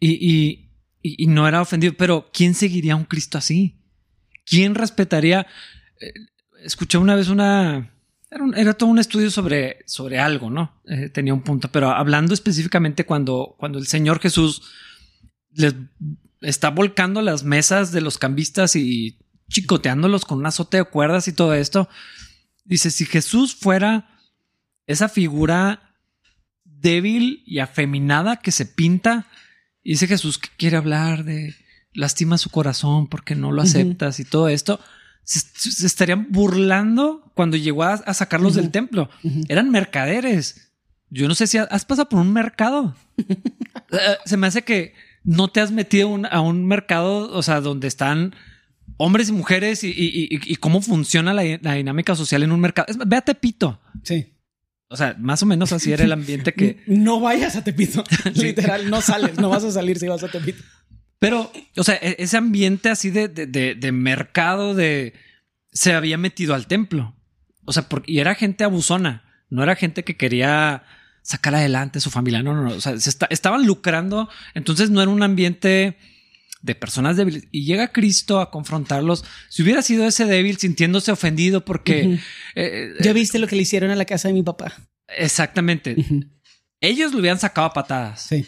Y, 0.00 0.12
y, 0.12 0.70
y- 1.02 1.24
y 1.24 1.26
no 1.26 1.46
era 1.46 1.60
ofendido. 1.62 1.94
Pero 1.96 2.30
¿quién 2.32 2.54
seguiría 2.54 2.94
a 2.94 2.96
un 2.96 3.04
Cristo 3.04 3.38
así? 3.38 3.80
¿Quién 4.44 4.74
respetaría? 4.74 5.46
eh, 6.00 6.12
escuché 6.64 6.96
una 6.98 7.14
vez 7.16 7.28
una... 7.28 7.92
Era, 8.30 8.74
todo 8.74 8.90
un 8.90 8.98
estudio 8.98 9.30
sobre, 9.30 9.78
sobre 9.86 10.18
algo, 10.18 10.50
¿no? 10.50 10.82
Eh, 10.86 11.08
tenía 11.08 11.32
un 11.32 11.42
punto, 11.42 11.70
pero 11.72 11.90
hablando 11.90 12.34
específicamente 12.34 13.06
cuando, 13.06 13.54
cuando 13.58 13.78
el 13.78 13.86
Señor 13.86 14.20
Jesús 14.20 14.62
les 15.52 15.74
está 16.42 16.70
volcando 16.70 17.22
las 17.22 17.42
mesas 17.42 17.90
de 17.90 18.02
los 18.02 18.18
cambistas 18.18 18.76
y 18.76 19.18
chicoteándolos 19.48 20.24
con 20.24 20.38
un 20.38 20.46
azote 20.46 20.76
de 20.76 20.84
cuerdas 20.84 21.26
y 21.26 21.32
todo 21.32 21.54
esto. 21.54 21.88
Dice, 22.64 22.90
si 22.90 23.06
Jesús 23.06 23.54
fuera 23.54 24.08
esa 24.86 25.08
figura 25.08 25.94
débil 26.64 27.42
y 27.46 27.60
afeminada 27.60 28.36
que 28.36 28.52
se 28.52 28.66
pinta, 28.66 29.26
y 29.82 29.92
dice 29.92 30.06
Jesús 30.06 30.38
que 30.38 30.50
quiere 30.56 30.76
hablar 30.76 31.24
de 31.24 31.54
lastima 31.94 32.36
su 32.36 32.50
corazón 32.50 33.08
porque 33.08 33.34
no 33.34 33.52
lo 33.52 33.62
aceptas 33.62 34.20
y 34.20 34.24
todo 34.24 34.48
esto, 34.48 34.80
se, 35.28 35.86
estarían 35.86 36.28
burlando 36.30 37.30
cuando 37.34 37.58
llegó 37.58 37.84
a, 37.84 38.14
sacarlos 38.14 38.54
del 38.54 38.70
templo. 38.70 39.10
Eran 39.48 39.70
mercaderes. 39.70 40.72
Yo 41.10 41.28
no 41.28 41.34
sé 41.34 41.46
si 41.46 41.58
has 41.58 41.84
pasado 41.84 42.08
por 42.08 42.20
un 42.20 42.32
mercado. 42.32 42.94
Eh, 43.90 44.18
se 44.26 44.36
me 44.36 44.46
hace 44.46 44.64
que 44.64 44.92
no 45.24 45.48
te 45.48 45.62
has 45.62 45.70
metido 45.70 46.14
a 46.30 46.42
un 46.42 46.66
mercado, 46.66 47.32
o 47.32 47.42
sea, 47.42 47.62
donde 47.62 47.88
están 47.88 48.34
hombres 48.98 49.30
y 49.30 49.32
mujeres 49.32 49.80
y, 49.82 50.56
cómo 50.56 50.82
funciona 50.82 51.32
la, 51.32 51.42
dinámica 51.74 52.14
social 52.14 52.42
en 52.42 52.52
un 52.52 52.60
mercado. 52.60 52.92
ve 53.06 53.16
a 53.16 53.22
Tepito. 53.22 53.80
Sí. 54.02 54.34
O 54.90 54.96
sea, 54.98 55.16
más 55.18 55.42
o 55.42 55.46
menos 55.46 55.72
así 55.72 55.90
era 55.90 56.04
el 56.04 56.12
ambiente 56.12 56.52
que... 56.52 56.82
No 56.86 57.18
vayas 57.20 57.56
a 57.56 57.64
Tepito. 57.64 58.04
Literal, 58.34 58.90
no 58.90 59.00
sales, 59.00 59.38
no 59.38 59.48
vas 59.48 59.64
a 59.64 59.70
salir 59.70 59.98
si 59.98 60.06
vas 60.06 60.22
a 60.22 60.28
Tepito. 60.28 60.62
Pero, 61.18 61.52
o 61.76 61.84
sea, 61.84 61.96
e-, 61.96 62.16
ese 62.18 62.36
ambiente 62.36 62.90
así 62.90 63.10
de, 63.10 63.28
de, 63.28 63.92
mercado, 63.92 64.74
de... 64.74 65.14
Se 65.72 65.92
había 65.92 66.18
metido 66.18 66.54
al 66.54 66.66
templo. 66.66 67.14
O 67.64 67.72
sea, 67.72 67.88
porque, 67.88 68.12
y 68.12 68.20
era 68.20 68.34
gente 68.34 68.64
abusona. 68.64 69.24
No 69.50 69.62
era 69.62 69.76
gente 69.76 70.02
que 70.02 70.16
quería 70.16 70.84
sacar 71.22 71.54
adelante 71.54 71.98
a 71.98 72.00
su 72.00 72.10
familia. 72.10 72.42
No, 72.42 72.54
no, 72.54 72.62
no. 72.62 72.70
O 72.70 72.80
sea, 72.80 72.98
se 72.98 73.10
estaban 73.30 73.66
lucrando. 73.66 74.28
Entonces 74.54 74.90
no 74.90 75.02
era 75.02 75.10
un 75.10 75.22
ambiente 75.22 75.96
de 76.62 76.74
personas 76.74 77.16
débiles. 77.16 77.48
Y 77.52 77.64
llega 77.64 77.92
Cristo 77.92 78.40
a 78.40 78.50
confrontarlos. 78.50 79.24
Si 79.48 79.62
hubiera 79.62 79.82
sido 79.82 80.06
ese 80.06 80.24
débil 80.24 80.56
sintiéndose 80.56 81.12
ofendido 81.12 81.64
porque... 81.64 82.18
Eh, 82.54 82.94
ya 83.00 83.12
viste 83.12 83.38
lo 83.38 83.46
que 83.46 83.56
le 83.56 83.62
hicieron 83.62 83.90
a 83.90 83.96
la 83.96 84.04
casa 84.04 84.28
de 84.28 84.34
mi 84.34 84.42
papá. 84.42 84.74
Exactamente. 85.06 85.96
Ellos 86.80 87.12
lo 87.12 87.20
hubieran 87.20 87.38
sacado 87.38 87.68
a 87.68 87.72
patadas. 87.72 88.22
Sí. 88.22 88.46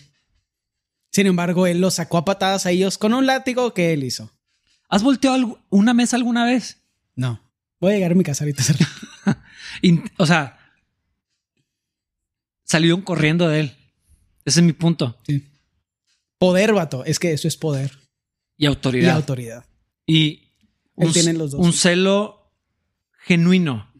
Sin 1.10 1.26
embargo, 1.26 1.66
él 1.66 1.80
los 1.80 1.94
sacó 1.94 2.18
a 2.18 2.24
patadas 2.24 2.66
a 2.66 2.70
ellos 2.70 2.98
con 2.98 3.14
un 3.14 3.26
látigo 3.26 3.74
que 3.74 3.92
él 3.92 4.04
hizo. 4.04 4.32
¿Has 4.88 5.02
volteado 5.02 5.60
una 5.68 5.94
mesa 5.94 6.16
alguna 6.16 6.44
vez? 6.44 6.78
No. 7.14 7.40
Voy 7.80 7.92
a 7.92 7.94
llegar 7.96 8.12
a 8.12 8.14
mi 8.14 8.24
casa 8.24 8.44
ahorita. 8.44 8.62
o 10.18 10.26
sea, 10.26 10.58
salieron 12.64 13.02
corriendo 13.02 13.48
de 13.48 13.60
él. 13.60 13.76
Ese 14.44 14.60
es 14.60 14.66
mi 14.66 14.72
punto. 14.72 15.18
Sí. 15.26 15.46
Poder, 16.38 16.72
vato. 16.72 17.04
Es 17.04 17.18
que 17.18 17.32
eso 17.32 17.48
es 17.48 17.56
poder. 17.56 17.98
Y 18.56 18.66
autoridad. 18.66 19.14
Y 19.14 19.16
autoridad. 19.16 19.64
Y 20.06 20.52
un, 20.94 21.12
los 21.38 21.52
dos. 21.52 21.60
un 21.60 21.72
celo 21.72 22.52
genuino. 23.18 23.90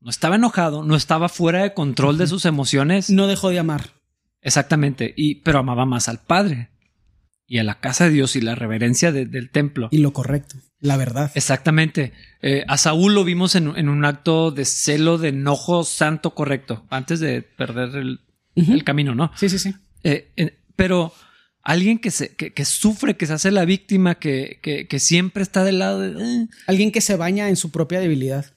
No 0.00 0.10
estaba 0.10 0.36
enojado, 0.36 0.84
no 0.84 0.94
estaba 0.96 1.28
fuera 1.28 1.62
de 1.62 1.74
control 1.74 2.18
de 2.18 2.26
sus 2.26 2.44
emociones. 2.44 3.10
No 3.10 3.26
dejó 3.26 3.50
de 3.50 3.58
amar. 3.58 3.97
Exactamente. 4.42 5.14
Y, 5.16 5.36
pero 5.36 5.58
amaba 5.58 5.86
más 5.86 6.08
al 6.08 6.20
Padre 6.20 6.70
y 7.46 7.58
a 7.58 7.64
la 7.64 7.80
casa 7.80 8.04
de 8.04 8.10
Dios 8.10 8.36
y 8.36 8.42
la 8.42 8.54
reverencia 8.54 9.10
del 9.10 9.50
templo. 9.50 9.88
Y 9.90 9.98
lo 9.98 10.12
correcto, 10.12 10.56
la 10.80 10.96
verdad. 10.98 11.32
Exactamente. 11.34 12.12
Eh, 12.42 12.64
a 12.68 12.76
Saúl 12.76 13.14
lo 13.14 13.24
vimos 13.24 13.54
en, 13.54 13.66
un 13.66 14.04
acto 14.04 14.50
de 14.50 14.66
celo, 14.66 15.16
de 15.16 15.30
enojo 15.30 15.82
santo 15.82 16.34
correcto, 16.34 16.86
antes 16.90 17.20
de 17.20 17.42
perder 17.42 17.96
el, 17.96 18.84
camino, 18.84 19.14
¿no? 19.14 19.32
Sí, 19.36 19.48
sí, 19.48 19.58
sí. 19.58 19.74
Eh, 20.04 20.58
pero 20.76 21.12
alguien 21.62 21.98
que, 21.98 22.10
se, 22.10 22.34
que, 22.34 22.64
sufre, 22.64 23.16
que 23.16 23.26
se 23.26 23.32
hace 23.32 23.50
la 23.50 23.64
víctima, 23.64 24.16
que, 24.16 24.60
que, 24.62 24.98
siempre 24.98 25.42
está 25.42 25.64
del 25.64 25.78
lado 25.78 26.00
de... 26.00 26.22
Eh. 26.22 26.48
Alguien 26.66 26.92
que 26.92 27.00
se 27.00 27.16
baña 27.16 27.48
en 27.48 27.56
su 27.56 27.70
propia 27.70 28.00
debilidad. 28.00 28.54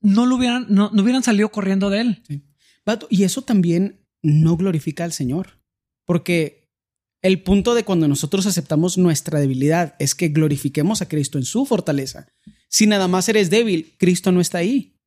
No 0.00 0.26
lo 0.26 0.36
hubieran, 0.36 0.66
no, 0.68 0.90
hubieran 0.92 1.22
salido 1.22 1.50
corriendo 1.50 1.90
de 1.90 2.00
él. 2.00 2.22
y 3.10 3.24
eso 3.24 3.42
también 3.42 4.03
no 4.24 4.56
glorifica 4.56 5.04
al 5.04 5.12
Señor. 5.12 5.60
Porque 6.04 6.68
el 7.22 7.42
punto 7.42 7.74
de 7.74 7.84
cuando 7.84 8.08
nosotros 8.08 8.46
aceptamos 8.46 8.98
nuestra 8.98 9.38
debilidad 9.38 9.94
es 10.00 10.16
que 10.16 10.28
glorifiquemos 10.28 11.00
a 11.00 11.08
Cristo 11.08 11.38
en 11.38 11.44
su 11.44 11.64
fortaleza. 11.64 12.26
Si 12.68 12.88
nada 12.88 13.06
más 13.06 13.28
eres 13.28 13.48
débil, 13.50 13.94
Cristo 13.98 14.32
no 14.32 14.40
está 14.40 14.58
ahí. 14.58 14.98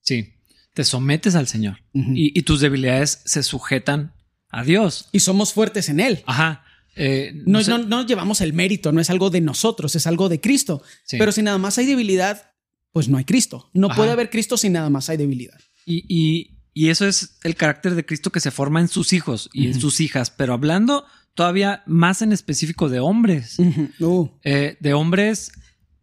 Sí, 0.00 0.34
te 0.72 0.84
sometes 0.84 1.34
al 1.34 1.48
Señor 1.48 1.78
y, 1.92 2.38
y, 2.38 2.42
tus 2.42 2.60
debilidades 2.60 3.22
se 3.24 3.42
sujetan 3.42 4.14
a 4.50 4.62
Dios. 4.62 5.08
Y 5.10 5.20
somos 5.20 5.52
fuertes 5.52 5.88
en 5.88 5.98
Él. 5.98 6.22
Ajá. 6.26 6.62
Eh, 6.96 7.42
no, 7.44 7.60
no, 7.60 8.06
llevamos 8.06 8.40
el 8.40 8.54
mérito, 8.54 8.90
no 8.90 9.02
es 9.02 9.10
algo 9.10 9.28
de 9.28 9.42
nosotros, 9.42 9.94
es 9.94 10.06
algo 10.06 10.30
de 10.30 10.40
Cristo. 10.40 10.82
Pero 11.10 11.30
si 11.30 11.42
nada 11.42 11.58
más 11.58 11.76
hay 11.76 11.84
debilidad, 11.84 12.54
pues 12.90 13.08
no 13.08 13.18
hay 13.18 13.24
Cristo. 13.24 13.70
No 13.74 13.90
puede 13.90 14.10
haber 14.10 14.30
Cristo 14.30 14.56
si 14.56 14.70
nada 14.70 14.88
más 14.88 15.10
hay 15.10 15.18
debilidad. 15.18 15.60
Y, 15.84 16.55
eso 16.88 17.06
es 17.06 17.38
el 17.42 17.54
carácter 17.56 17.94
de 17.94 18.04
Cristo 18.04 18.30
que 18.30 18.40
se 18.40 18.50
forma 18.50 18.80
en 18.80 18.88
sus 18.88 19.12
hijos 19.12 19.48
y 19.52 19.66
en 19.68 19.80
sus 19.80 20.00
hijas. 20.00 20.30
Pero 20.30 20.52
hablando 20.52 21.06
todavía 21.34 21.82
más 21.86 22.20
en 22.20 22.32
específico 22.32 22.88
de 22.88 23.00
hombres, 23.00 23.56
uh. 23.58 24.28
eh, 24.44 24.76
de 24.78 24.94
hombres 24.94 25.52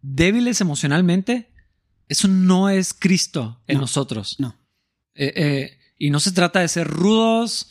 débiles 0.01 0.61
emocionalmente, 0.61 1.51
eso 2.09 2.27
no 2.27 2.69
es 2.69 2.93
Cristo 2.93 3.61
en 3.67 3.77
nosotros. 3.77 4.37
No. 4.39 4.55
Eh, 5.15 5.77
y 5.97 6.09
no 6.09 6.19
se 6.19 6.31
trata 6.31 6.59
de 6.59 6.67
ser 6.67 6.87
rudos, 6.87 7.69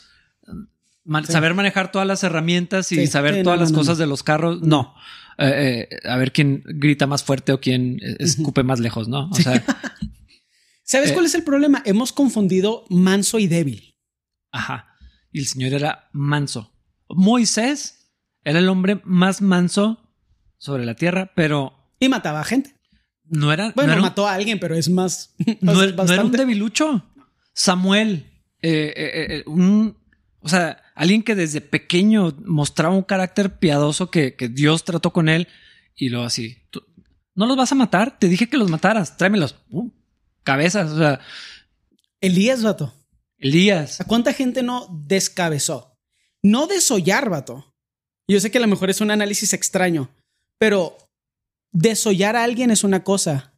saber 1.27 1.53
manejar 1.53 1.91
todas 1.91 2.07
las 2.07 2.23
herramientas 2.23 2.91
y 2.91 3.05
saber 3.07 3.43
todas 3.43 3.59
las 3.59 3.71
cosas 3.71 3.97
de 3.97 4.07
los 4.07 4.23
carros, 4.23 4.61
no. 4.61 4.95
Eh, 5.37 5.87
eh, 5.91 6.07
a 6.07 6.15
ver 6.17 6.31
quién 6.31 6.63
grita 6.65 7.07
más 7.07 7.23
fuerte 7.23 7.51
o 7.51 7.59
quién 7.59 7.99
escupe 8.19 8.63
más 8.63 8.79
lejos, 8.79 9.07
¿no? 9.07 9.29
O 9.29 9.35
sea. 9.35 9.63
¿Sabes 10.83 11.11
eh, 11.11 11.13
cuál 11.13 11.25
es 11.25 11.35
el 11.35 11.43
problema? 11.43 11.81
Hemos 11.85 12.11
confundido 12.11 12.85
manso 12.89 13.39
y 13.39 13.47
débil. 13.47 13.95
Ajá. 14.51 14.95
Y 15.31 15.39
el 15.39 15.45
Señor 15.45 15.73
era 15.73 16.09
manso. 16.13 16.71
Moisés 17.09 18.11
era 18.43 18.59
el 18.59 18.69
hombre 18.69 19.01
más 19.03 19.41
manso 19.41 20.13
sobre 20.57 20.85
la 20.85 20.95
tierra, 20.95 21.31
pero. 21.35 21.91
Y 21.99 22.09
mataba 22.09 22.41
a 22.41 22.45
gente. 22.45 22.75
No 23.23 23.51
era. 23.51 23.71
Bueno, 23.75 23.97
mató 24.01 24.27
a 24.27 24.33
alguien, 24.33 24.59
pero 24.59 24.75
es 24.75 24.89
más. 24.89 25.35
no, 25.61 25.81
era 25.81 26.23
un 26.23 26.31
debilucho. 26.31 27.03
Samuel, 27.53 28.29
un 29.45 29.95
o 30.43 30.49
sea, 30.49 30.83
alguien 30.93 31.23
que 31.23 31.35
desde 31.35 31.61
pequeño 31.61 32.35
mostraba 32.45 32.93
un 32.93 33.03
carácter 33.03 33.59
piadoso 33.59 34.11
que, 34.11 34.35
Dios 34.51 34.83
trató 34.83 35.13
con 35.13 35.29
él 35.29 35.47
y 35.95 36.09
luego 36.09 36.25
así, 36.25 36.57
¿no 37.33 37.45
los 37.45 37.55
vas 37.55 37.71
a 37.71 37.75
matar? 37.75 38.19
Te 38.19 38.27
dije 38.27 38.49
que 38.49 38.57
los 38.57 38.69
mataras, 38.69 39.15
tráemelos. 39.15 39.55
Uh, 39.69 39.89
cabezas, 40.43 40.91
o 40.91 40.97
sea. 40.97 41.19
Elías, 42.21 42.63
vato. 42.63 42.93
Elías. 43.37 43.99
¿A 43.99 44.05
cuánta 44.05 44.33
gente 44.33 44.63
no 44.63 44.87
descabezó? 45.05 45.97
No 46.41 46.67
desollar, 46.67 47.29
vato. 47.29 47.73
Yo 48.27 48.39
sé 48.39 48.51
que 48.51 48.57
a 48.57 48.61
lo 48.61 48.67
mejor 48.67 48.89
es 48.89 49.01
un 49.01 49.11
análisis 49.11 49.53
extraño, 49.53 50.09
pero 50.57 50.97
desollar 51.71 52.35
a 52.35 52.43
alguien 52.43 52.71
es 52.71 52.83
una 52.83 53.03
cosa. 53.03 53.53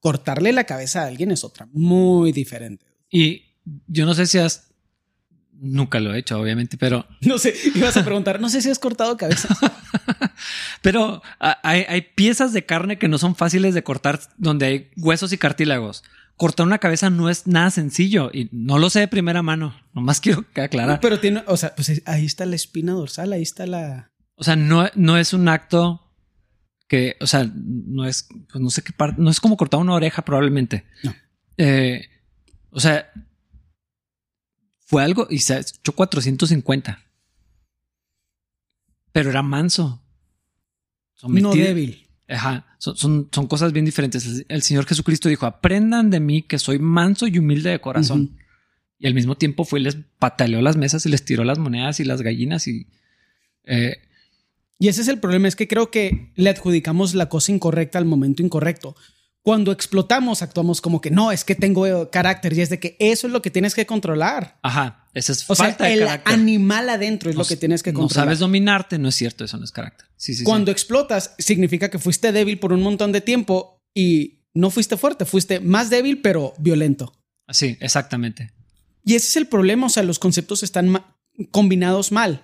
Cortarle 0.00 0.52
la 0.52 0.64
cabeza 0.64 1.02
a 1.02 1.06
alguien 1.06 1.32
es 1.32 1.42
otra, 1.42 1.68
muy 1.72 2.30
diferente. 2.30 2.86
Y 3.10 3.42
yo 3.86 4.06
no 4.06 4.14
sé 4.14 4.26
si 4.26 4.38
has 4.38 4.65
Nunca 5.58 6.00
lo 6.00 6.14
he 6.14 6.18
hecho, 6.18 6.38
obviamente, 6.38 6.76
pero. 6.76 7.06
No 7.20 7.38
sé, 7.38 7.54
ibas 7.74 7.96
a 7.96 8.04
preguntar, 8.04 8.40
no 8.40 8.48
sé 8.48 8.60
si 8.62 8.70
has 8.70 8.78
cortado 8.78 9.16
cabezas. 9.16 9.56
pero 10.82 11.22
hay, 11.38 12.02
piezas 12.14 12.52
de 12.52 12.64
carne 12.64 12.98
que 12.98 13.08
no 13.08 13.18
son 13.18 13.34
fáciles 13.36 13.74
de 13.74 13.82
cortar, 13.82 14.20
donde 14.36 14.66
hay 14.66 14.90
huesos 14.96 15.32
y 15.32 15.38
cartílagos. 15.38 16.04
Cortar 16.36 16.66
una 16.66 16.78
cabeza 16.78 17.08
no 17.08 17.30
es 17.30 17.46
nada 17.46 17.70
sencillo 17.70 18.30
y 18.32 18.50
no 18.52 18.78
lo 18.78 18.90
sé 18.90 19.00
de 19.00 19.08
primera 19.08 19.42
mano. 19.42 19.74
Nomás 19.94 20.20
quiero 20.22 20.44
que 20.52 20.60
aclarar. 20.60 21.00
Pero 21.00 21.20
tiene, 21.20 21.42
o 21.46 21.56
sea, 21.56 21.74
pues 21.74 22.02
ahí 22.04 22.26
está 22.26 22.44
la 22.44 22.56
espina 22.56 22.92
dorsal, 22.92 23.32
ahí 23.32 23.42
está 23.42 23.66
la. 23.66 24.10
O 24.34 24.44
sea, 24.44 24.56
no, 24.56 24.88
no 24.94 25.16
es 25.16 25.32
un 25.32 25.48
acto 25.48 26.02
que, 26.88 27.16
o 27.20 27.26
sea, 27.26 27.50
no 27.54 28.06
es, 28.06 28.28
pues 28.52 28.62
no 28.62 28.70
sé 28.70 28.82
qué 28.82 28.92
parte, 28.92 29.20
no 29.20 29.30
es 29.30 29.40
como 29.40 29.56
cortar 29.56 29.80
una 29.80 29.94
oreja 29.94 30.22
probablemente. 30.24 30.84
No. 31.02 31.14
Eh, 31.56 32.06
o 32.70 32.80
sea, 32.80 33.10
fue 34.86 35.02
algo 35.02 35.26
y 35.28 35.40
se 35.40 35.58
echó 35.58 35.92
450. 35.92 37.02
Pero 39.12 39.30
era 39.30 39.42
manso. 39.42 40.02
no 41.22 41.52
débil. 41.52 42.08
Ajá. 42.28 42.66
Son, 42.78 43.28
son, 43.32 43.46
cosas 43.48 43.72
bien 43.72 43.84
diferentes. 43.84 44.44
El 44.48 44.62
Señor 44.62 44.86
Jesucristo 44.86 45.28
dijo: 45.28 45.44
Aprendan 45.44 46.10
de 46.10 46.20
mí 46.20 46.42
que 46.42 46.58
soy 46.58 46.78
manso 46.78 47.26
y 47.26 47.38
humilde 47.38 47.70
de 47.70 47.80
corazón. 47.80 48.38
Y 48.98 49.06
al 49.06 49.14
mismo 49.14 49.36
tiempo 49.36 49.64
fue 49.64 49.80
y 49.80 49.82
les 49.82 49.96
pataleó 50.18 50.62
las 50.62 50.76
mesas 50.76 51.04
y 51.04 51.08
les 51.08 51.24
tiró 51.24 51.44
las 51.44 51.58
monedas 51.58 51.98
y 51.98 52.04
las 52.04 52.22
gallinas 52.22 52.68
y. 52.68 52.86
Eh, 53.64 53.96
y 54.78 54.88
ese 54.88 55.02
es 55.02 55.08
el 55.08 55.18
problema, 55.18 55.48
es 55.48 55.56
que 55.56 55.66
creo 55.66 55.90
que 55.90 56.32
le 56.36 56.50
adjudicamos 56.50 57.14
la 57.14 57.28
cosa 57.28 57.50
incorrecta 57.50 57.98
al 57.98 58.04
momento 58.04 58.42
incorrecto. 58.42 58.94
Cuando 59.46 59.70
explotamos, 59.70 60.42
actuamos 60.42 60.80
como 60.80 61.00
que 61.00 61.12
no, 61.12 61.30
es 61.30 61.44
que 61.44 61.54
tengo 61.54 61.86
eh, 61.86 62.08
carácter 62.10 62.52
y 62.52 62.62
es 62.62 62.68
de 62.68 62.80
que 62.80 62.96
eso 62.98 63.28
es 63.28 63.32
lo 63.32 63.42
que 63.42 63.50
tienes 63.52 63.76
que 63.76 63.86
controlar. 63.86 64.58
Ajá, 64.60 65.06
esa 65.14 65.30
es 65.30 65.48
O 65.48 65.54
falta 65.54 65.84
sea, 65.84 65.86
de 65.86 65.92
el 65.94 66.00
carácter. 66.00 66.34
animal 66.34 66.88
adentro 66.88 67.30
es 67.30 67.36
No 67.36 67.42
lo 67.42 67.48
que 67.48 67.56
tienes 67.56 67.84
que 67.84 67.92
No 67.92 68.00
controlar. 68.00 68.24
sabes 68.26 68.38
dominarte, 68.40 68.98
no 68.98 69.08
es 69.08 69.14
cierto, 69.14 69.44
eso 69.44 69.56
no 69.56 69.62
es 69.62 69.70
carácter. 69.70 70.08
Sí, 70.16 70.32
sí, 70.32 70.38
sí. 70.40 70.44
Cuando 70.44 70.72
explotas, 70.72 71.36
significa 71.38 71.90
que 71.90 72.00
fuiste 72.00 72.32
débil 72.32 72.58
por 72.58 72.72
un 72.72 72.82
montón 72.82 73.12
de 73.12 73.20
tiempo 73.20 73.80
y 73.94 74.40
no 74.52 74.70
fuiste 74.70 74.96
fuerte, 74.96 75.24
fuiste 75.24 75.60
más 75.60 75.90
débil, 75.90 76.20
pero 76.22 76.52
violento. 76.58 77.12
Sí, 77.48 77.76
exactamente. 77.80 78.50
Y 79.04 79.14
ese 79.14 79.28
es 79.28 79.36
el 79.36 79.46
problema, 79.46 79.86
o 79.86 79.90
sea, 79.90 80.02
los 80.02 80.18
conceptos 80.18 80.64
están 80.64 80.88
ma- 80.88 81.16
combinados 81.52 82.10
mal. 82.10 82.42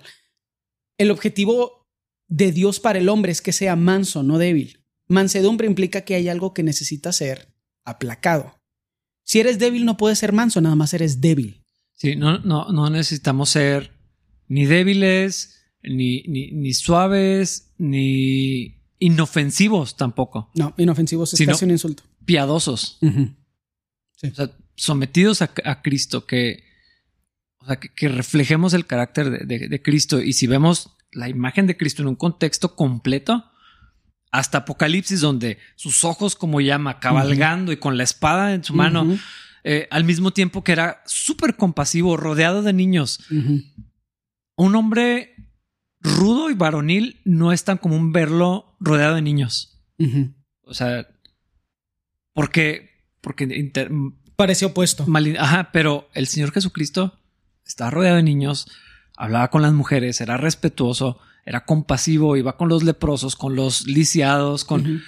El 0.97 1.11
objetivo 1.11 1.85
de 2.29 2.53
Dios 2.53 2.79
para 2.79 2.99
el 2.99 3.09
hombre 3.09 3.33
es 3.33 3.41
que 3.41 3.51
sea 3.51 3.75
manso, 3.75 4.23
no 4.23 4.37
débil. 4.37 4.82
Mansedumbre 5.13 5.67
implica 5.67 6.01
que 6.01 6.15
hay 6.15 6.27
algo 6.29 6.53
que 6.53 6.63
necesita 6.63 7.11
ser 7.11 7.53
aplacado. 7.85 8.59
Si 9.23 9.39
eres 9.39 9.57
débil 9.59 9.85
no 9.85 9.95
puedes 9.97 10.19
ser 10.19 10.33
manso, 10.33 10.59
nada 10.61 10.75
más 10.75 10.93
eres 10.93 11.21
débil. 11.21 11.63
Sí, 11.93 12.15
no, 12.15 12.39
no, 12.39 12.71
no 12.71 12.89
necesitamos 12.89 13.49
ser 13.49 13.91
ni 14.47 14.65
débiles, 14.65 15.61
ni, 15.81 16.23
ni, 16.23 16.51
ni 16.51 16.73
suaves, 16.73 17.73
ni 17.77 18.81
inofensivos 18.99 19.95
tampoco. 19.95 20.49
No, 20.55 20.73
inofensivos 20.77 21.33
es 21.33 21.45
casi 21.45 21.65
un 21.65 21.71
insulto. 21.71 22.03
Piadosos. 22.25 22.97
Ujú. 23.01 23.29
O 24.31 24.35
sea, 24.35 24.49
sometidos 24.75 25.41
a, 25.41 25.51
a 25.65 25.81
Cristo, 25.81 26.25
que, 26.25 26.63
o 27.59 27.65
sea, 27.65 27.77
que, 27.77 27.89
que 27.93 28.07
reflejemos 28.09 28.73
el 28.73 28.85
carácter 28.85 29.29
de, 29.29 29.45
de- 29.59 29.67
de 29.67 29.81
Cristo. 29.81 30.21
Y 30.21 30.33
si 30.33 30.47
vemos 30.47 30.89
la 31.11 31.29
imagen 31.29 31.67
de 31.67 31.77
Cristo 31.77 32.01
en 32.01 32.07
un 32.09 32.15
contexto 32.15 32.75
completo, 32.75 33.45
hasta 34.33 34.57
Apocalipsis, 34.59 35.21
donde 35.21 35.59
sus 35.75 36.03
ojos 36.03 36.35
como 36.35 36.59
llama, 36.59 36.99
cabalgando 36.99 37.71
y 37.71 37.77
con 37.77 37.97
la 37.97 38.03
espada 38.03 38.53
en 38.55 38.63
su 38.63 38.73
mano, 38.73 39.05
eh, 39.63 39.87
al 39.91 40.03
mismo 40.05 40.31
tiempo 40.31 40.63
que 40.63 40.71
era 40.71 41.03
súper 41.05 41.55
compasivo, 41.55 42.17
rodeado 42.17 42.63
de 42.63 42.73
niños. 42.73 43.19
Un 44.55 44.75
hombre 44.75 45.35
rudo 46.01 46.49
y 46.49 46.55
varonil 46.55 47.21
no 47.25 47.51
es 47.53 47.63
tan 47.63 47.77
común 47.77 48.11
verlo 48.11 48.75
rodeado 48.79 49.13
de 49.15 49.21
niños. 49.21 49.79
O 50.63 50.73
sea, 50.73 51.07
porque, 52.33 52.89
porque 53.21 53.43
inter- 53.45 53.91
Parece 54.35 54.65
opuesto. 54.65 55.05
Ajá, 55.39 55.69
pero 55.71 56.09
el 56.15 56.25
Señor 56.25 56.51
Jesucristo 56.51 57.19
estaba 57.67 57.91
rodeado 57.91 58.15
de 58.17 58.23
niños, 58.23 58.67
hablaba 59.15 59.49
con 59.51 59.61
las 59.61 59.73
mujeres, 59.73 60.19
era 60.21 60.37
respetuoso, 60.37 61.19
era 61.45 61.65
compasivo, 61.65 62.37
iba 62.37 62.57
con 62.57 62.69
los 62.69 62.83
leprosos, 62.83 63.35
con 63.35 63.55
los 63.55 63.85
lisiados, 63.87 64.63
con... 64.65 65.01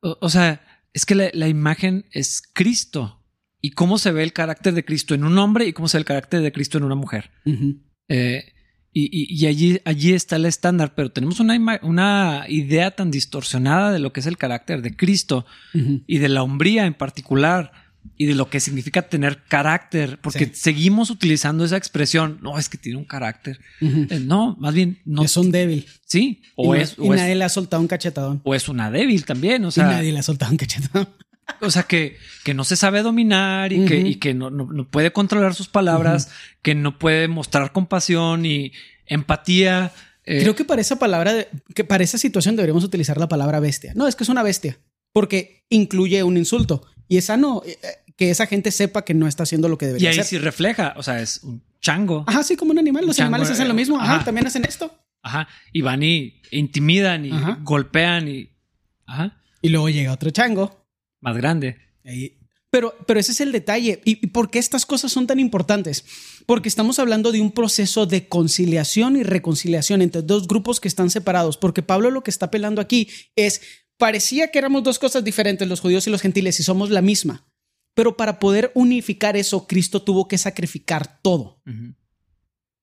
O, 0.00 0.18
o 0.20 0.28
sea, 0.28 0.64
es 0.92 1.04
que 1.06 1.14
la, 1.14 1.30
la 1.32 1.48
imagen 1.48 2.06
es 2.12 2.42
Cristo. 2.52 3.16
Y 3.62 3.72
cómo 3.72 3.98
se 3.98 4.10
ve 4.12 4.22
el 4.22 4.32
carácter 4.32 4.72
de 4.74 4.84
Cristo 4.84 5.14
en 5.14 5.22
un 5.24 5.36
hombre 5.38 5.66
y 5.66 5.72
cómo 5.74 5.86
se 5.88 5.98
ve 5.98 6.00
el 6.00 6.04
carácter 6.06 6.40
de 6.40 6.50
Cristo 6.52 6.78
en 6.78 6.84
una 6.84 6.94
mujer. 6.94 7.30
Eh, 8.08 8.54
y, 8.92 9.04
y- 9.12 9.34
y 9.42 9.46
allí, 9.46 9.80
allí 9.84 10.14
está 10.14 10.36
el 10.36 10.46
estándar, 10.46 10.94
pero 10.94 11.12
tenemos 11.12 11.40
una, 11.40 11.78
una 11.82 12.46
idea 12.48 12.90
tan 12.96 13.10
distorsionada 13.10 13.92
de 13.92 13.98
lo 13.98 14.12
que 14.12 14.20
es 14.20 14.26
el 14.26 14.38
carácter 14.38 14.80
de 14.82 14.96
Cristo 14.96 15.44
y 16.06 16.18
de 16.18 16.28
la 16.30 16.42
hombría 16.42 16.86
en 16.86 16.94
particular 16.94 17.72
y 18.16 18.26
de 18.26 18.34
lo 18.34 18.48
que 18.50 18.60
significa 18.60 19.02
tener 19.02 19.42
carácter, 19.48 20.18
porque 20.22 20.46
Sí. 20.46 20.52
seguimos 20.54 21.10
utilizando 21.10 21.64
esa 21.64 21.76
expresión. 21.76 22.38
No, 22.42 22.58
es 22.58 22.68
que 22.68 22.78
tiene 22.78 22.98
un 22.98 23.04
carácter. 23.04 23.58
Eh, 23.80 24.20
No, 24.24 24.56
más 24.58 24.74
bien 24.74 24.98
no. 25.04 25.22
es 25.22 25.36
un 25.36 25.50
débil. 25.50 25.86
Sí, 26.06 26.42
y, 26.42 26.50
o 26.56 26.74
no- 26.74 26.80
es, 26.80 26.96
y 26.98 27.08
o, 27.08 27.14
es, 27.14 27.20
nadie 27.20 27.34
le 27.34 27.44
ha 27.44 27.48
soltado 27.48 27.80
un 27.82 27.88
cachetadón. 27.88 28.40
o 28.44 28.54
es 28.54 28.68
una 28.68 28.90
débil 28.90 29.24
también. 29.24 29.64
O 29.64 29.68
y 29.68 29.72
sea, 29.72 29.84
nadie 29.86 30.12
le 30.12 30.18
ha 30.18 30.22
soltado 30.22 30.50
un 30.50 30.56
cachetadón. 30.58 31.08
o 31.60 31.70
sea 31.70 31.82
que, 31.84 32.16
que 32.44 32.54
no 32.54 32.64
se 32.64 32.76
sabe 32.76 33.02
dominar 33.02 33.72
y 33.72 33.84
que, 33.84 33.98
y 34.00 34.14
que 34.16 34.34
no, 34.34 34.50
no- 34.50 34.70
no 34.72 34.88
puede 34.88 35.12
controlar 35.12 35.54
sus 35.54 35.68
palabras, 35.68 36.30
que 36.62 36.74
no 36.74 36.98
puede 36.98 37.26
mostrar 37.28 37.72
compasión 37.72 38.44
y 38.46 38.72
empatía. 39.06 39.92
eh, 40.24 40.40
Creo 40.42 40.54
que 40.54 40.64
para 40.64 40.80
esa 40.80 40.98
palabra, 40.98 41.32
que 41.74 41.84
para 41.84 42.04
esa 42.04 42.18
situación 42.18 42.56
deberíamos 42.56 42.84
utilizar 42.84 43.18
la 43.18 43.28
palabra 43.28 43.60
bestia. 43.60 43.92
No, 43.96 44.06
es 44.06 44.14
que 44.16 44.24
es 44.24 44.28
una 44.30 44.42
bestia, 44.42 44.78
porque 45.12 45.64
incluye 45.68 46.22
un 46.22 46.36
insulto. 46.36 46.86
Y 47.08 47.16
esa 47.16 47.36
no, 47.36 47.62
eh, 47.66 47.78
eh, 47.82 48.12
que 48.16 48.30
esa 48.30 48.46
gente 48.46 48.70
sepa 48.70 49.04
que 49.04 49.14
no 49.14 49.26
está 49.26 49.42
haciendo 49.44 49.68
lo 49.68 49.78
que 49.78 49.86
y 49.86 49.88
debería 49.88 50.10
ahí 50.10 50.18
hacer. 50.18 50.26
sí 50.26 50.38
refleja. 50.38 50.94
O 50.96 51.02
sea, 51.02 51.20
es 51.20 51.42
un 51.42 51.62
chango. 51.80 52.24
Ajá, 52.26 52.42
sí, 52.42 52.56
como 52.56 52.72
un 52.72 52.78
animal. 52.78 53.06
Los 53.06 53.18
animales 53.20 53.50
hacen 53.50 53.68
lo 53.68 53.74
mismo. 53.74 53.98
Ajá, 54.00 54.16
ajá. 54.16 54.24
también 54.24 54.46
hacen 54.46 54.64
esto. 54.64 54.94
Ajá. 55.22 55.48
Y 55.72 55.80
van 55.82 56.02
y 56.02 56.40
intimidan 56.50 57.24
y 57.26 57.30
Ajá. 57.32 57.58
golpean 57.62 58.28
y. 58.28 58.50
Ajá. 59.06 59.40
Y 59.62 59.68
luego 59.70 59.88
llega 59.88 60.12
otro 60.12 60.30
chango. 60.30 60.86
Más 61.20 61.36
grande. 61.36 61.76
Ahí- 62.04 62.36
Pero, 62.70 62.94
pero 63.06 63.18
ese 63.18 63.32
es 63.32 63.40
el 63.40 63.50
detalle. 63.52 64.00
¿Y 64.04 64.24
y 64.24 64.28
por 64.28 64.50
qué 64.50 64.58
estas 64.60 64.86
cosas 64.86 65.10
son 65.12 65.26
tan 65.26 65.40
importantes? 65.40 66.04
Porque 66.46 66.68
estamos 66.68 66.98
hablando 67.00 67.32
de 67.32 67.40
un 67.40 67.50
proceso 67.52 68.06
de 68.06 68.28
conciliación 68.28 69.16
y 69.16 69.22
reconciliación 69.24 70.00
entre 70.02 70.22
dos 70.22 70.46
grupos 70.46 70.78
que 70.80 70.88
están 70.88 71.10
separados. 71.10 71.56
Porque 71.56 71.82
Pablo 71.82 72.10
lo 72.10 72.22
que 72.22 72.30
está 72.30 72.46
apelando 72.46 72.80
aquí 72.80 73.08
es, 73.34 73.60
parecía 74.00 74.50
que 74.50 74.58
éramos 74.58 74.82
dos 74.82 74.98
cosas 74.98 75.22
diferentes, 75.22 75.68
los 75.68 75.78
judíos 75.78 76.08
y 76.08 76.10
los 76.10 76.20
gentiles, 76.20 76.58
y 76.58 76.64
somos 76.64 76.90
la 76.90 77.02
misma. 77.02 77.46
Pero 77.94 78.16
para 78.16 78.40
poder 78.40 78.72
unificar 78.74 79.36
eso, 79.36 79.68
Cristo 79.68 80.02
tuvo 80.02 80.26
que 80.26 80.38
sacrificar 80.38 81.20
todo. 81.22 81.62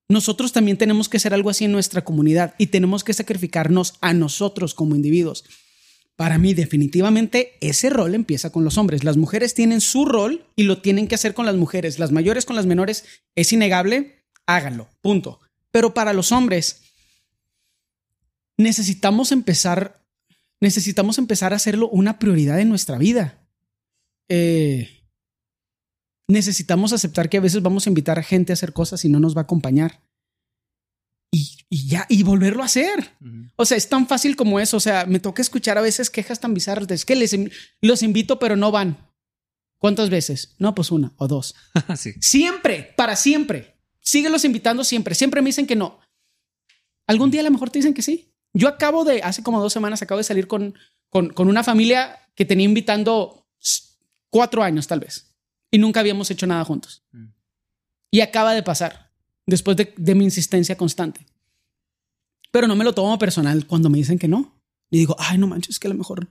Nosotros 0.07 0.53
también 0.53 0.77
tenemos 0.77 1.09
que 1.09 1.17
hacer 1.17 1.33
algo 1.33 1.49
así 1.49 1.65
en 1.65 1.73
nuestra 1.73 2.05
comunidad 2.05 2.55
y 2.57 2.67
tenemos 2.67 3.03
que 3.03 3.13
sacrificarnos 3.13 3.95
a 3.99 4.13
nosotros 4.13 4.73
como 4.73 4.95
individuos. 4.95 5.43
Para 6.15 6.37
mí, 6.37 6.53
definitivamente, 6.53 7.57
ese 7.61 7.89
rol 7.89 8.15
empieza 8.15 8.51
con 8.51 8.63
los 8.63 8.77
hombres. 8.77 9.03
Las 9.03 9.17
mujeres 9.17 9.53
tienen 9.53 9.81
su 9.81 10.05
rol 10.05 10.45
y 10.55 10.63
lo 10.63 10.81
tienen 10.81 11.07
que 11.07 11.15
hacer 11.15 11.33
con 11.33 11.45
las 11.45 11.55
mujeres. 11.55 11.99
Las 11.99 12.11
mayores 12.11 12.45
con 12.45 12.55
las 12.55 12.65
menores 12.65 13.05
es 13.35 13.51
innegable. 13.51 14.23
Háganlo. 14.45 14.89
Punto. 15.01 15.41
Pero 15.71 15.93
para 15.93 16.13
los 16.13 16.31
hombres, 16.31 16.81
necesitamos 18.57 19.31
empezar, 19.31 20.06
necesitamos 20.61 21.17
empezar 21.17 21.53
a 21.53 21.57
hacerlo 21.57 21.89
una 21.89 22.19
prioridad 22.19 22.59
en 22.59 22.69
nuestra 22.69 22.97
vida. 22.97 23.47
Eh, 24.29 25.05
necesitamos 26.27 26.93
aceptar 26.93 27.29
que 27.29 27.37
a 27.37 27.41
veces 27.41 27.61
vamos 27.61 27.85
a 27.85 27.89
invitar 27.89 28.19
a 28.19 28.23
gente 28.23 28.51
a 28.51 28.55
hacer 28.55 28.73
cosas 28.73 29.05
y 29.05 29.09
no 29.09 29.19
nos 29.19 29.35
va 29.35 29.41
a 29.41 29.43
acompañar. 29.43 30.03
Y, 31.31 31.57
y 31.69 31.87
ya, 31.87 32.05
y 32.09 32.23
volverlo 32.23 32.63
a 32.63 32.67
hacer. 32.67 33.15
O 33.55 33.65
sea, 33.65 33.77
es 33.77 33.89
tan 33.89 34.07
fácil 34.07 34.35
como 34.35 34.59
eso. 34.59 34.77
O 34.77 34.79
sea, 34.79 35.05
me 35.05 35.19
toca 35.19 35.41
escuchar 35.41 35.77
a 35.77 35.81
veces 35.81 36.09
quejas 36.09 36.39
tan 36.39 36.53
bizarras 36.53 36.87
de 36.87 36.95
es 36.95 37.05
que 37.05 37.15
les, 37.15 37.35
los 37.81 38.03
invito, 38.03 38.39
pero 38.39 38.55
no 38.55 38.71
van. 38.71 39.07
¿Cuántas 39.79 40.09
veces? 40.09 40.55
No, 40.57 40.73
pues 40.73 40.91
una 40.91 41.13
o 41.17 41.27
dos. 41.27 41.53
sí. 41.97 42.13
Siempre, 42.19 42.93
para 42.95 43.15
siempre. 43.15 43.75
Síguelos 43.99 44.45
invitando 44.45 44.83
siempre. 44.83 45.15
Siempre 45.15 45.41
me 45.41 45.49
dicen 45.49 45.67
que 45.67 45.75
no. 45.75 45.99
Algún 47.07 47.29
día 47.29 47.41
a 47.41 47.43
lo 47.43 47.51
mejor 47.51 47.69
te 47.69 47.79
dicen 47.79 47.93
que 47.93 48.01
sí. 48.01 48.26
Yo 48.57 48.67
acabo 48.67 49.03
de, 49.03 49.21
hace 49.21 49.43
como 49.43 49.61
dos 49.61 49.73
semanas, 49.73 50.01
acabo 50.01 50.17
de 50.17 50.23
salir 50.23 50.47
con, 50.47 50.75
con, 51.09 51.29
con 51.29 51.47
una 51.47 51.63
familia 51.63 52.17
que 52.35 52.45
tenía 52.45 52.65
invitando 52.65 53.47
cuatro 54.29 54.63
años 54.63 54.87
tal 54.87 54.99
vez. 54.99 55.35
Y 55.71 55.77
nunca 55.77 55.99
habíamos 55.99 56.31
hecho 56.31 56.47
nada 56.47 56.63
juntos. 56.65 57.03
Mm. 57.11 57.25
Y 58.11 58.21
acaba 58.21 58.53
de 58.53 58.63
pasar, 58.63 59.11
después 59.45 59.77
de, 59.77 59.93
de 59.97 60.15
mi 60.15 60.23
insistencia 60.23 60.75
constante. 60.77 61.25
Pero 62.51 62.67
no 62.67 62.75
me 62.75 62.83
lo 62.83 62.93
tomo 62.93 63.17
personal 63.19 63.67
cuando 63.67 63.89
me 63.89 63.97
dicen 63.97 64.17
que 64.17 64.27
no. 64.27 64.59
Y 64.89 64.99
digo, 64.99 65.15
ay, 65.19 65.37
no 65.37 65.47
manches, 65.47 65.79
que 65.79 65.87
a 65.87 65.91
lo 65.91 65.97
mejor 65.97 66.27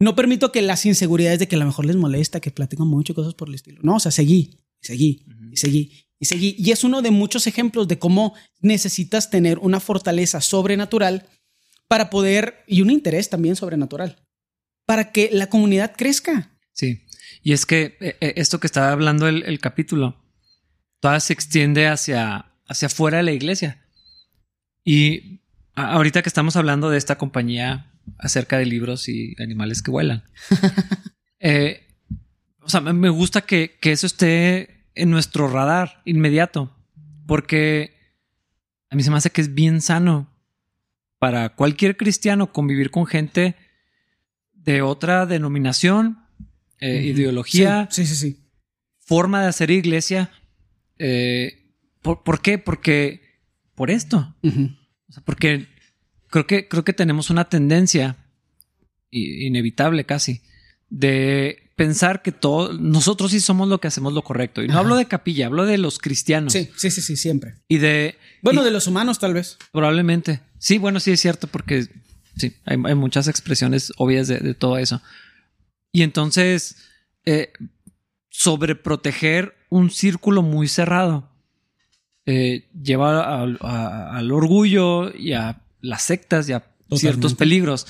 no 0.00 0.14
permito 0.14 0.52
que 0.52 0.62
las 0.62 0.86
inseguridades 0.86 1.40
de 1.40 1.48
que 1.48 1.56
a 1.56 1.58
lo 1.58 1.66
mejor 1.66 1.84
les 1.84 1.96
molesta, 1.96 2.40
que 2.40 2.50
platican 2.50 2.86
mucho 2.86 3.12
y 3.12 3.16
cosas 3.16 3.34
por 3.34 3.48
el 3.48 3.54
estilo. 3.54 3.80
No, 3.82 3.96
o 3.96 4.00
sea, 4.00 4.12
seguí, 4.12 4.58
seguí, 4.80 5.24
y 5.50 5.56
seguí, 5.56 5.92
y 6.20 6.26
seguí. 6.26 6.54
Y 6.58 6.70
es 6.70 6.84
uno 6.84 7.02
de 7.02 7.10
muchos 7.10 7.46
ejemplos 7.46 7.88
de 7.88 7.98
cómo 7.98 8.34
necesitas 8.60 9.30
tener 9.30 9.58
una 9.58 9.80
fortaleza 9.80 10.40
sobrenatural 10.40 11.26
para 11.88 12.10
poder, 12.10 12.62
y 12.66 12.82
un 12.82 12.90
interés 12.90 13.30
también 13.30 13.56
sobrenatural, 13.56 14.16
para 14.86 15.10
que 15.12 15.30
la 15.32 15.48
comunidad 15.48 15.94
crezca. 15.96 16.50
Sí. 16.72 17.04
Y 17.42 17.52
es 17.52 17.66
que 17.66 17.96
eh, 18.00 18.16
eh, 18.20 18.34
esto 18.36 18.60
que 18.60 18.66
estaba 18.66 18.92
hablando 18.92 19.26
el, 19.26 19.42
el 19.44 19.58
capítulo, 19.58 20.22
toda 21.00 21.18
se 21.20 21.32
extiende 21.32 21.88
hacia, 21.88 22.52
hacia 22.66 22.86
afuera 22.86 23.18
de 23.18 23.22
la 23.24 23.32
iglesia. 23.32 23.84
Y 24.84 25.40
ahorita 25.74 26.22
que 26.22 26.28
estamos 26.28 26.56
hablando 26.56 26.90
de 26.90 26.98
esta 26.98 27.16
compañía 27.18 27.92
acerca 28.18 28.58
de 28.58 28.66
libros 28.66 29.08
y 29.08 29.34
animales 29.42 29.82
que 29.82 29.90
vuelan, 29.90 30.24
eh, 31.40 31.86
o 32.60 32.68
sea, 32.68 32.80
me- 32.80 32.92
me 32.92 33.08
gusta 33.10 33.42
que, 33.42 33.78
que 33.80 33.92
eso 33.92 34.06
esté 34.06 34.86
en 34.94 35.10
nuestro 35.10 35.48
radar 35.48 36.02
inmediato, 36.04 36.74
porque 37.26 37.94
a 38.90 38.96
mí 38.96 39.02
se 39.02 39.10
me 39.10 39.16
hace 39.18 39.30
que 39.30 39.40
es 39.40 39.54
bien 39.54 39.80
sano 39.80 40.34
para 41.18 41.50
cualquier 41.50 41.96
cristiano 41.96 42.52
convivir 42.52 42.90
con 42.90 43.06
gente 43.06 43.56
de 44.52 44.82
otra 44.82 45.26
denominación, 45.26 46.18
eh, 46.80 47.02
ideología, 47.04 47.88
Sí, 47.90 48.06
sí, 48.06 48.14
sí. 48.14 48.30
sí. 48.32 48.44
forma 49.00 49.42
de 49.42 49.48
hacer 49.48 49.70
iglesia. 49.70 50.30
Eh, 50.98 51.72
¿por, 52.02 52.22
por 52.22 52.40
qué? 52.42 52.58
Porque 52.58 53.22
por 53.74 53.90
esto. 53.90 54.34
Ujú. 54.42 54.70
O 55.08 55.12
sea, 55.12 55.22
porque 55.24 55.66
creo 56.28 56.46
que, 56.46 56.68
creo 56.68 56.84
que 56.84 56.92
tenemos 56.92 57.30
una 57.30 57.48
tendencia 57.48 58.16
inevitable 59.10 60.04
casi 60.04 60.42
de 60.90 61.70
pensar 61.76 62.22
que 62.22 62.32
todos 62.32 62.78
nosotros 62.80 63.30
sí 63.30 63.40
somos 63.40 63.68
lo 63.68 63.80
que 63.80 63.88
hacemos 63.88 64.12
lo 64.12 64.22
correcto. 64.22 64.62
Y 64.62 64.68
no 64.68 64.78
hablo 64.78 64.96
de 64.96 65.06
capilla, 65.06 65.46
hablo 65.46 65.64
de 65.64 65.78
los 65.78 65.98
cristianos. 65.98 66.52
Sí, 66.52 66.68
sí, 66.76 66.90
sí, 66.90 67.00
sí, 67.00 67.16
siempre. 67.16 67.54
Y 67.68 67.78
de. 67.78 68.16
Bueno, 68.42 68.62
de 68.64 68.70
los 68.70 68.86
humanos, 68.86 69.18
tal 69.18 69.32
vez. 69.34 69.56
Probablemente. 69.72 70.40
Sí, 70.58 70.78
bueno, 70.78 71.00
sí 71.00 71.12
es 71.12 71.20
cierto, 71.20 71.46
porque 71.46 71.86
sí, 72.36 72.54
hay, 72.64 72.76
muchas 72.76 73.28
expresiones 73.28 73.92
obvias 73.96 74.28
de, 74.28 74.54
todo 74.54 74.78
eso. 74.78 75.00
Y 75.92 76.02
entonces, 76.02 76.76
eh, 77.24 77.52
sobreproteger 78.28 79.54
un 79.70 79.90
círculo 79.90 80.42
muy 80.42 80.68
cerrado 80.68 81.28
eh, 82.30 82.68
lleva 82.82 83.40
al 83.42 84.32
orgullo 84.32 85.16
y 85.16 85.32
a 85.32 85.62
las 85.80 86.02
sectas 86.02 86.46
y 86.48 86.52
a 86.52 86.62
ciertos 86.94 87.34
peligros. 87.34 87.86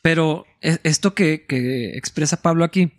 Pero 0.00 0.46
e, 0.60 0.78
esto 0.84 1.14
que, 1.14 1.44
expresa 1.96 2.40
Pablo 2.40 2.64
aquí, 2.64 2.92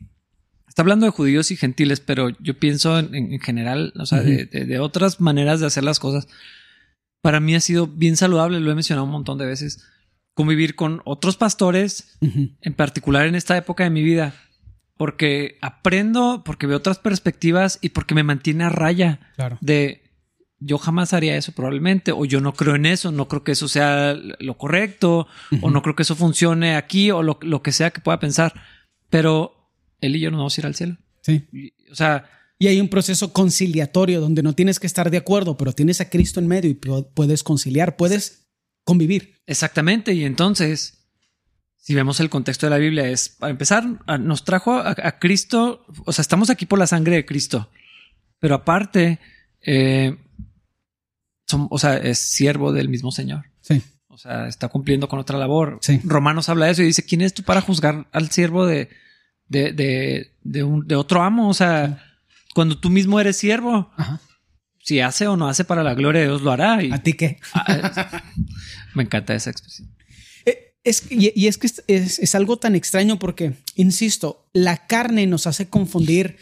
está 0.68 0.82
hablando 0.82 1.06
de 1.06 1.14
judíos 1.14 1.50
y 1.52 1.56
gentiles, 1.56 2.02
pero 2.02 2.30
yo 2.42 2.60
pienso 2.60 3.00
en, 3.00 3.40
general, 3.40 3.94
o 3.98 4.06
sea, 4.06 4.22
de, 4.22 4.80
otras 4.80 5.22
maneras 5.22 5.62
de 5.62 5.68
hacer 5.68 5.86
las 5.86 6.00
cosas. 6.00 6.28
Para 7.26 7.40
mí 7.40 7.56
ha 7.56 7.60
sido 7.60 7.88
bien 7.88 8.18
saludable, 8.18 8.60
lo 8.60 8.70
he 8.70 8.76
mencionado 8.76 9.04
un 9.04 9.12
montón 9.12 9.40
de 9.40 9.48
veces, 9.48 9.84
convivir 10.36 10.76
con 10.76 11.02
otros 11.06 11.38
pastores, 11.38 12.20
en 12.22 12.74
particular 12.76 13.26
en 13.26 13.34
esta 13.34 13.58
época 13.58 13.84
de 13.84 13.90
mi 13.90 14.04
vida, 14.04 14.36
porque 14.96 15.58
aprendo, 15.60 16.44
porque 16.46 16.68
veo 16.68 16.78
otras 16.78 17.00
perspectivas 17.00 17.80
y 17.82 17.90
porque 17.90 18.14
me 18.14 18.22
mantiene 18.22 18.66
a 18.66 18.70
raya 18.70 19.22
de 19.60 20.04
yo 20.60 20.78
jamás 20.78 21.14
haría 21.14 21.36
eso 21.36 21.52
probablemente, 21.52 22.12
o 22.12 22.26
yo 22.26 22.42
no 22.42 22.54
creo 22.54 22.76
en 22.76 22.86
eso, 22.86 23.12
no 23.12 23.28
creo 23.28 23.44
que 23.44 23.54
eso 23.54 23.68
sea 23.68 24.14
lo 24.14 24.58
correcto, 24.60 25.26
o 25.64 25.72
no 25.72 25.82
creo 25.82 25.96
que 25.96 26.04
eso 26.04 26.16
funcione 26.16 26.76
aquí, 26.76 27.10
o 27.10 27.24
lo, 27.24 27.40
que 27.40 27.72
sea 27.72 27.90
que 27.90 28.02
pueda 28.02 28.20
pensar. 28.20 28.54
Pero 29.10 29.72
él 30.00 30.16
y 30.16 30.20
yo 30.20 30.30
no 30.30 30.38
vamos 30.38 30.56
a 30.56 30.62
ir 30.62 30.68
al 30.68 30.76
cielo. 30.76 30.98
Sí. 31.22 31.74
o 31.92 31.96
sea... 31.96 32.30
Y 32.58 32.68
hay 32.68 32.80
un 32.80 32.88
proceso 32.88 33.34
conciliatorio 33.34 34.22
donde 34.22 34.42
no 34.42 34.54
tienes 34.54 34.80
que 34.80 34.88
estar 34.88 35.12
de 35.12 35.18
acuerdo, 35.18 35.58
pero 35.58 35.74
tienes 35.74 36.00
a 36.00 36.10
Cristo 36.10 36.40
en 36.40 36.48
medio 36.48 36.70
y 36.70 36.74
puedes 36.74 37.44
conciliar, 37.44 37.98
puedes 37.98 38.48
convivir. 38.86 39.42
Exactamente. 39.46 40.14
Y 40.14 40.24
entonces, 40.24 41.06
si 41.76 41.94
vemos 41.94 42.20
el 42.22 42.30
contexto 42.30 42.66
de 42.66 42.70
la 42.70 42.78
Biblia, 42.78 43.10
es, 43.10 43.30
para 43.30 43.52
empezar, 43.52 43.86
nos 44.20 44.46
trajo 44.46 44.78
a, 44.78 45.20
Cristo, 45.20 45.86
o 46.06 46.14
sea, 46.14 46.22
estamos 46.22 46.50
aquí 46.50 46.66
por 46.66 46.80
la 46.80 46.88
sangre 46.88 47.18
de 47.18 47.26
Cristo, 47.26 47.70
pero 48.40 48.56
aparte, 48.56 49.20
eh, 49.62 50.18
o 51.52 51.78
sea, 51.78 51.98
es 51.98 52.20
siervo 52.20 52.72
del 52.72 52.88
mismo 52.88 53.12
Señor. 53.12 53.46
Sí. 53.62 53.82
O 54.08 54.18
sea, 54.18 54.48
está 54.48 54.70
cumpliendo 54.70 55.10
con 55.10 55.20
otra 55.20 55.38
labor. 55.38 55.80
Sí. 55.82 56.00
Romanos 56.06 56.48
habla 56.48 56.68
de 56.68 56.72
eso 56.72 56.82
y 56.84 56.86
dice, 56.86 57.04
¿quién 57.04 57.22
es 57.22 57.34
tú 57.34 57.44
para 57.44 57.60
juzgar 57.60 58.08
al 58.14 58.32
siervo 58.32 58.66
de, 58.66 58.88
de, 59.50 59.74
de, 59.74 60.32
de, 60.42 60.64
un, 60.64 60.88
de 60.88 60.96
otro 60.96 61.22
amo? 61.22 61.50
O 61.50 61.54
sea, 61.54 62.15
cuando 62.56 62.78
tú 62.80 62.90
mismo 62.90 63.20
eres 63.20 63.36
siervo, 63.36 63.92
si 64.80 65.02
hace 65.02 65.28
o 65.28 65.36
no 65.36 65.50
hace 65.50 65.66
para 65.66 65.84
la 65.84 65.94
gloria 65.94 66.22
de 66.22 66.28
Dios, 66.28 66.42
lo 66.42 66.52
hará. 66.52 66.80
¿A 66.94 67.04
ti 67.04 67.12
qué? 67.12 67.38
Ah, 67.54 68.24
me 68.96 69.04
encanta 69.04 69.36
esa 69.36 69.50
expresión. 69.50 69.94
Eh, 70.46 70.74
es, 70.86 71.04
y, 71.12 71.48
es 71.48 71.58
que 71.58 71.68
es, 71.68 71.84
es, 72.18 72.34
algo 72.34 72.56
tan 72.56 72.74
extraño 72.74 73.20
porque, 73.20 73.56
insisto, 73.76 74.48
la 74.54 74.88
carne 74.88 75.28
nos 75.28 75.48
hace 75.48 75.68
confundir 75.68 76.38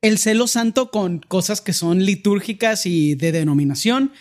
el 0.00 0.18
celo 0.18 0.48
santo 0.48 0.90
con 0.90 1.20
cosas 1.20 1.60
que 1.60 1.72
son 1.72 2.04
litúrgicas 2.04 2.84
y 2.84 3.14
de 3.14 3.30
denominación 3.30 4.12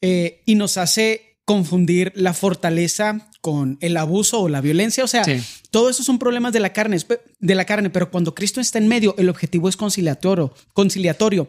eh, 0.00 0.44
y 0.46 0.54
nos 0.54 0.76
hace 0.76 1.40
confundir 1.44 2.12
la 2.14 2.34
fortaleza 2.34 3.28
con 3.44 3.76
el 3.82 3.98
abuso 3.98 4.40
o 4.40 4.48
la 4.48 4.62
violencia. 4.62 5.04
O 5.04 5.06
sea, 5.06 5.22
todo 5.70 5.90
eso 5.90 6.02
son 6.02 6.18
problemas 6.18 6.54
de 6.54 6.60
la 6.60 6.72
carne, 6.72 6.96
de 7.40 7.54
la 7.54 7.66
carne, 7.66 7.90
pero 7.90 8.10
cuando 8.10 8.34
Cristo 8.34 8.58
está 8.58 8.78
en 8.78 8.88
medio, 8.88 9.14
el 9.18 9.28
objetivo 9.28 9.68
es 9.68 9.76
conciliatorio. 9.76 10.54
conciliatorio. 10.72 11.46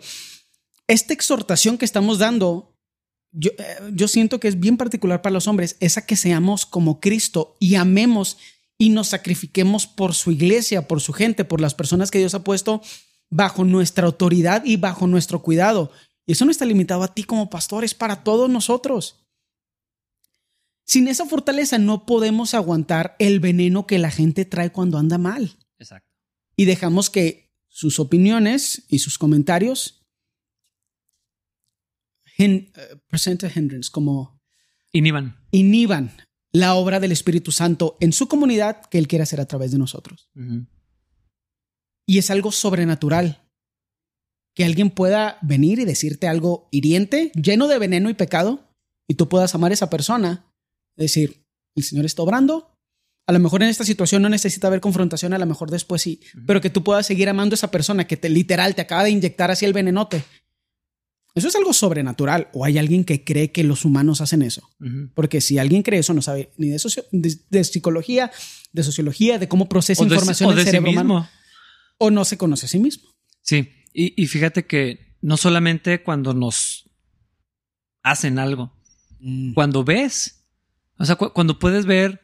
Esta 0.90 1.14
exhortación 1.14 1.78
que 1.78 1.86
estamos 1.86 2.20
dando, 2.20 2.76
yo, 3.32 3.52
eh, 3.58 3.78
yo 3.94 4.10
siento 4.10 4.42
que 4.42 4.50
es 4.50 4.60
bien 4.60 4.76
particular 4.76 5.22
para 5.22 5.32
los 5.32 5.48
hombres, 5.48 5.78
es 5.80 5.98
a 5.98 6.06
que 6.06 6.18
seamos 6.18 6.66
como 6.66 7.00
Cristo 7.00 7.56
y 7.62 7.76
amemos 7.76 8.40
y 8.78 8.90
nos 8.90 9.08
sacrifiquemos 9.08 9.88
por 9.88 10.14
su 10.14 10.32
iglesia, 10.32 10.90
por 10.90 11.00
su 11.00 11.14
gente, 11.14 11.46
por 11.46 11.62
las 11.62 11.76
personas 11.76 12.12
que 12.12 12.20
Dios 12.20 12.36
ha 12.36 12.44
puesto 12.44 12.82
bajo 13.30 13.64
nuestra 13.64 14.06
autoridad 14.06 14.66
y 14.66 14.76
bajo 14.76 15.08
nuestro 15.08 15.42
cuidado. 15.42 15.94
Y 16.26 16.34
eso 16.34 16.44
no 16.44 16.52
está 16.52 16.66
limitado 16.66 17.04
a 17.04 17.14
ti 17.14 17.24
como 17.24 17.50
pastor, 17.50 17.86
es 17.86 17.94
para 17.94 18.26
todos 18.26 18.50
nosotros. 18.50 19.25
Sin 20.86 21.08
esa 21.08 21.26
fortaleza 21.26 21.78
no 21.78 22.06
podemos 22.06 22.54
aguantar 22.54 23.16
el 23.20 23.40
veneno 23.40 23.88
que 23.88 24.00
la 24.00 24.12
gente 24.12 24.46
trae 24.46 24.72
cuando 24.72 24.98
anda 24.98 25.18
mal. 25.18 25.58
Exacto. 25.80 26.10
Y 26.56 26.66
dejamos 26.66 27.10
que 27.10 27.52
sus 27.68 28.00
opiniones 28.00 28.86
y 28.88 29.00
sus 29.00 29.18
comentarios 29.18 30.06
hin, 32.38 32.72
uh, 32.78 33.92
como 33.92 34.42
inhiban. 34.92 35.36
inhiban 35.52 36.16
la 36.54 36.76
obra 36.76 37.00
del 37.00 37.12
Espíritu 37.12 37.52
Santo 37.52 37.98
en 38.00 38.14
su 38.14 38.28
comunidad 38.28 38.86
que 38.86 38.98
Él 38.98 39.08
quiere 39.08 39.24
hacer 39.24 39.42
a 39.42 39.46
través 39.46 39.72
de 39.72 39.78
nosotros. 39.78 40.30
Y 42.08 42.18
es 42.18 42.30
algo 42.30 42.52
sobrenatural 42.52 43.50
que 44.54 44.64
alguien 44.64 44.90
pueda 44.90 45.38
venir 45.42 45.80
y 45.80 45.86
decirte 45.86 46.28
algo 46.28 46.70
hiriente, 46.72 47.32
lleno 47.34 47.68
de 47.68 47.78
veneno 47.78 48.10
y 48.10 48.14
pecado, 48.14 48.72
y 49.06 49.16
tú 49.16 49.28
puedas 49.28 49.54
amar 49.54 49.72
a 49.72 49.74
esa 49.74 49.90
persona, 49.90 50.55
decir, 50.96 51.46
el 51.76 51.84
Señor 51.84 52.06
está 52.06 52.22
obrando, 52.22 52.76
a 53.28 53.34
lo 53.34 53.40
mejor 53.40 53.64
en 53.64 53.70
esta 53.70 53.84
situación 53.84 54.22
no 54.22 54.30
necesita 54.30 54.68
haber 54.68 54.82
confrontación, 54.82 55.34
a 55.34 55.40
lo 55.40 55.46
mejor 55.46 55.72
después 55.72 56.02
sí, 56.02 56.22
pero 56.46 56.62
que 56.62 56.70
tú 56.70 56.84
puedas 56.84 57.08
seguir 57.08 57.28
amando 57.28 57.54
a 57.54 57.58
esa 57.58 57.72
persona 57.72 58.06
que 58.06 58.18
te 58.18 58.30
literal 58.30 58.76
te 58.76 58.82
acaba 58.82 59.04
de 59.04 59.10
inyectar 59.10 59.50
así 59.50 59.66
el 59.66 59.74
venenote. 59.74 60.24
Eso 61.36 61.50
es 61.50 61.56
algo 61.56 61.74
sobrenatural. 61.74 62.48
O 62.54 62.64
hay 62.64 62.78
alguien 62.78 63.04
que 63.04 63.26
cree 63.26 63.52
que 63.52 63.66
los 63.66 63.84
humanos 63.84 64.22
hacen 64.22 64.42
eso. 64.42 64.70
Porque 65.14 65.42
si 65.42 65.58
alguien 65.58 65.84
cree 65.84 66.00
eso, 66.00 66.14
no 66.14 66.22
sabe 66.22 66.54
ni 66.58 66.70
de, 66.70 67.38
de, 67.50 67.64
psicología, 67.66 68.32
de 68.72 68.84
sociología, 68.84 69.38
de 69.38 69.50
cómo 69.50 69.68
procesa 69.68 70.02
información 70.02 70.58
el 70.58 70.64
cerebro 70.64 70.92
humano. 70.92 71.30
O 71.98 72.10
no 72.10 72.24
se 72.24 72.38
conoce 72.38 72.68
a 72.68 72.70
sí 72.70 72.80
mismo. 72.80 73.10
Sí. 73.42 73.70
Y, 73.94 74.28
fíjate 74.28 74.66
que 74.66 75.18
no 75.22 75.36
solamente 75.36 76.04
cuando 76.04 76.34
nos 76.34 76.90
hacen 78.02 78.40
algo, 78.40 78.74
mm. 79.20 79.54
cuando 79.54 79.84
ves, 79.84 80.45
o 80.98 81.06
sea, 81.06 81.16
cuando 81.16 81.60
puedes 81.60 81.86
ver, 81.86 82.22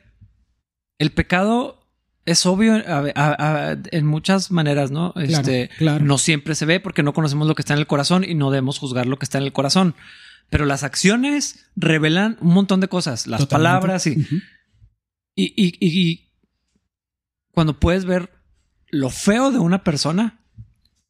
el 0.97 1.11
pecado 1.11 1.81
es 2.25 2.45
obvio 2.45 2.81
en 2.85 4.05
muchas 4.05 4.51
maneras, 4.51 4.91
¿no? 4.91 5.13
este, 5.15 5.69
No 6.05 6.17
siempre 6.17 6.55
se 6.55 6.65
ve 6.65 6.79
porque 6.79 7.03
no 7.03 7.13
conocemos 7.13 7.47
lo 7.47 7.55
que 7.55 7.61
está 7.61 7.73
en 7.73 7.79
el 7.79 7.87
corazón 7.87 8.23
y 8.23 8.35
no 8.35 8.51
debemos 8.51 8.79
juzgar 8.79 9.07
lo 9.07 9.17
que 9.17 9.25
está 9.25 9.37
en 9.37 9.45
el 9.45 9.53
corazón. 9.53 9.95
Pero 10.49 10.65
las 10.65 10.83
acciones 10.83 11.65
revelan 11.75 12.37
un 12.41 12.53
montón 12.53 12.79
de 12.79 12.89
cosas, 12.89 13.25
las 13.25 13.45
palabras 13.45 14.05
y, 14.05 14.27
y, 15.35 15.53
y 15.55 16.29
cuando 17.51 17.79
puedes 17.79 18.05
ver 18.05 18.29
lo 18.89 19.09
feo 19.09 19.51
de 19.51 19.59
una 19.59 19.83
persona, 19.83 20.41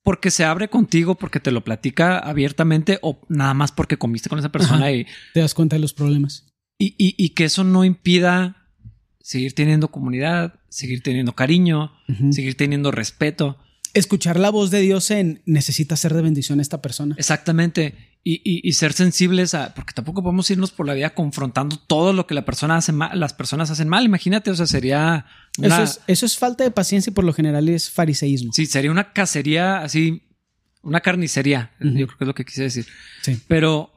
porque 0.04 0.32
se 0.32 0.46
abre 0.46 0.70
contigo, 0.70 1.16
porque 1.16 1.40
te 1.40 1.52
lo 1.52 1.64
platica 1.64 2.18
abiertamente 2.18 3.00
o 3.02 3.22
nada 3.30 3.54
más 3.54 3.72
porque 3.72 3.98
comiste 3.98 4.30
con 4.30 4.40
esa 4.40 4.52
persona 4.52 4.92
y 4.92 5.06
te 5.34 5.42
das 5.42 5.54
cuenta 5.54 5.76
de 5.76 5.82
los 5.82 5.94
problemas. 5.94 6.51
Y, 6.84 6.96
y, 6.98 7.30
que 7.30 7.44
eso 7.46 7.64
no 7.64 7.86
impida 7.86 8.68
seguir 9.22 9.54
teniendo 9.54 9.90
comunidad, 9.90 10.56
seguir 10.70 11.04
teniendo 11.04 11.34
cariño, 11.34 11.92
seguir 12.32 12.58
teniendo 12.58 12.92
respeto. 12.92 13.58
Escuchar 13.94 14.40
la 14.40 14.50
voz 14.50 14.72
de 14.72 14.82
Dios 14.82 15.12
en 15.12 15.42
necesita 15.46 15.96
ser 15.96 16.14
de 16.14 16.22
bendición 16.22 16.60
a 16.60 16.62
esta 16.64 16.82
persona. 16.82 17.16
Exactamente. 17.20 18.10
Y, 18.24 18.42
y, 18.68 18.74
ser 18.74 18.94
sensibles 18.94 19.54
a, 19.54 19.74
porque 19.74 19.94
tampoco 19.94 20.22
podemos 20.22 20.50
irnos 20.50 20.72
por 20.72 20.86
la 20.86 20.94
vida 20.94 21.16
confrontando 21.16 21.78
todo 21.78 22.14
lo 22.14 22.28
que 22.28 22.36
la 22.36 22.46
persona 22.46 22.78
hace 22.78 22.92
mal, 22.92 23.20
las 23.20 23.34
personas 23.34 23.72
hacen 23.72 23.88
mal. 23.88 24.06
Imagínate, 24.06 24.52
o 24.52 24.56
sea, 24.56 24.68
sería. 24.68 25.26
Eso, 25.62 25.84
es, 25.84 26.02
eso 26.08 26.26
es 26.26 26.38
falta 26.38 26.64
de 26.64 26.72
paciencia 26.72 27.12
y 27.12 27.14
por 27.14 27.26
lo 27.26 27.34
general 27.34 27.70
es 27.70 27.90
fariseísmo. 27.90 28.54
Sí, 28.54 28.66
sería 28.66 28.92
una 28.92 29.14
cacería 29.14 29.80
así, 29.80 30.24
una 30.84 31.02
carnicería. 31.02 31.72
Yo 31.80 32.08
creo 32.08 32.18
que 32.18 32.24
es 32.24 32.28
lo 32.28 32.36
que 32.36 32.46
quise 32.46 32.64
decir. 32.64 32.86
Sí. 33.22 33.40
Pero, 33.48 33.92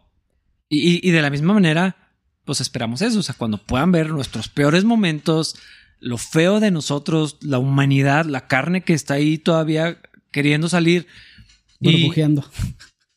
y, 0.68 1.06
y 1.06 1.10
de 1.12 1.22
la 1.22 1.30
misma 1.30 1.52
manera, 1.52 2.03
pues 2.44 2.60
esperamos 2.60 3.02
eso. 3.02 3.18
O 3.18 3.22
sea, 3.22 3.34
cuando 3.36 3.58
puedan 3.58 3.92
ver 3.92 4.10
nuestros 4.10 4.48
peores 4.48 4.84
momentos, 4.84 5.56
lo 6.00 6.18
feo 6.18 6.60
de 6.60 6.70
nosotros, 6.70 7.38
la 7.40 7.58
humanidad, 7.58 8.24
la 8.26 8.46
carne 8.46 8.82
que 8.82 8.94
está 8.94 9.14
ahí 9.14 9.38
todavía 9.38 9.98
queriendo 10.30 10.68
salir. 10.68 11.06
Burbujeando 11.80 12.48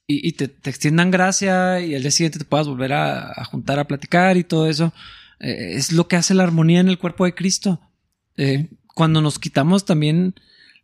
y, 0.07 0.31
te, 0.31 0.45
extiendan 0.69 1.11
gracia 1.11 1.81
y 1.81 1.93
el 1.93 2.01
día 2.01 2.11
siguiente 2.11 2.39
te 2.39 2.45
puedas 2.45 2.67
volver 2.67 2.93
a, 2.93 3.43
juntar 3.45 3.77
a 3.77 3.87
platicar 3.87 4.37
y 4.37 4.45
todo 4.45 4.67
eso. 4.67 4.93
Eh, 5.39 5.73
es 5.75 5.91
lo 5.91 6.07
que 6.07 6.15
hace 6.15 6.33
la 6.33 6.43
armonía 6.43 6.79
en 6.79 6.87
el 6.87 6.97
cuerpo 6.97 7.25
de 7.25 7.35
Cristo. 7.35 7.81
Eh, 8.37 8.69
cuando 8.95 9.21
nos 9.21 9.37
quitamos 9.37 9.85
también 9.85 10.33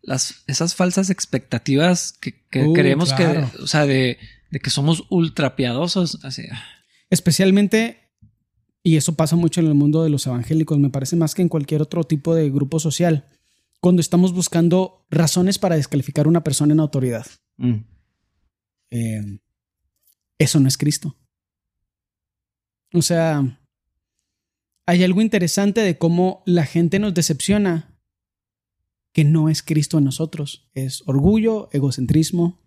las, 0.02 0.44
esas 0.48 0.76
falsas 0.76 1.10
expectativas 1.10 2.12
que, 2.12 2.42
uh, 2.62 2.74
creemos 2.74 3.14
que, 3.14 3.26
o 3.62 3.68
sea, 3.68 3.86
de, 3.86 4.20
que 4.62 4.70
somos 4.70 5.06
ultra 5.10 5.56
piadosos. 5.56 6.20
Así. 6.24 6.44
Especialmente, 7.10 8.03
y 8.84 8.98
eso 8.98 9.16
pasa 9.16 9.38
mucho 9.38 9.62
en 9.62 9.68
el 9.68 9.76
mundo 9.76 10.04
de 10.04 10.10
los 10.10 10.28
evangélicos, 10.28 10.78
me 10.78 10.90
parece 10.90 11.16
más 11.16 11.34
que 11.34 11.42
en 11.42 11.50
cualquier 11.50 11.82
otro 11.82 12.04
tipo 12.04 12.36
de 12.36 12.50
grupo 12.50 12.80
social. 12.80 13.26
cuando 13.80 14.00
estamos 14.00 14.32
buscando 14.32 15.06
razones 15.10 15.60
para 15.60 15.76
descalificar 15.76 16.26
a 16.26 16.30
una 16.30 16.42
persona 16.42 16.72
en 16.74 16.80
autoridad. 16.80 17.26
Mm. 17.58 17.84
Eh, 18.92 19.40
eso 20.38 20.62
no 20.62 20.70
es 20.70 20.78
Cristo. 20.78 21.18
O 22.94 23.02
sea, 23.02 23.60
hay 24.86 25.04
algo 25.04 25.22
interesante 25.22 25.82
de 25.82 25.98
cómo 25.98 26.44
la 26.46 26.66
gente 26.66 26.98
nos 26.98 27.14
decepciona 27.14 28.00
que 29.12 29.26
no 29.26 29.50
es 29.50 29.62
Cristo 29.62 29.98
en 29.98 30.06
nosotros. 30.06 30.70
Es 30.74 31.04
orgullo, 31.06 31.68
egocentrismo, 31.74 32.62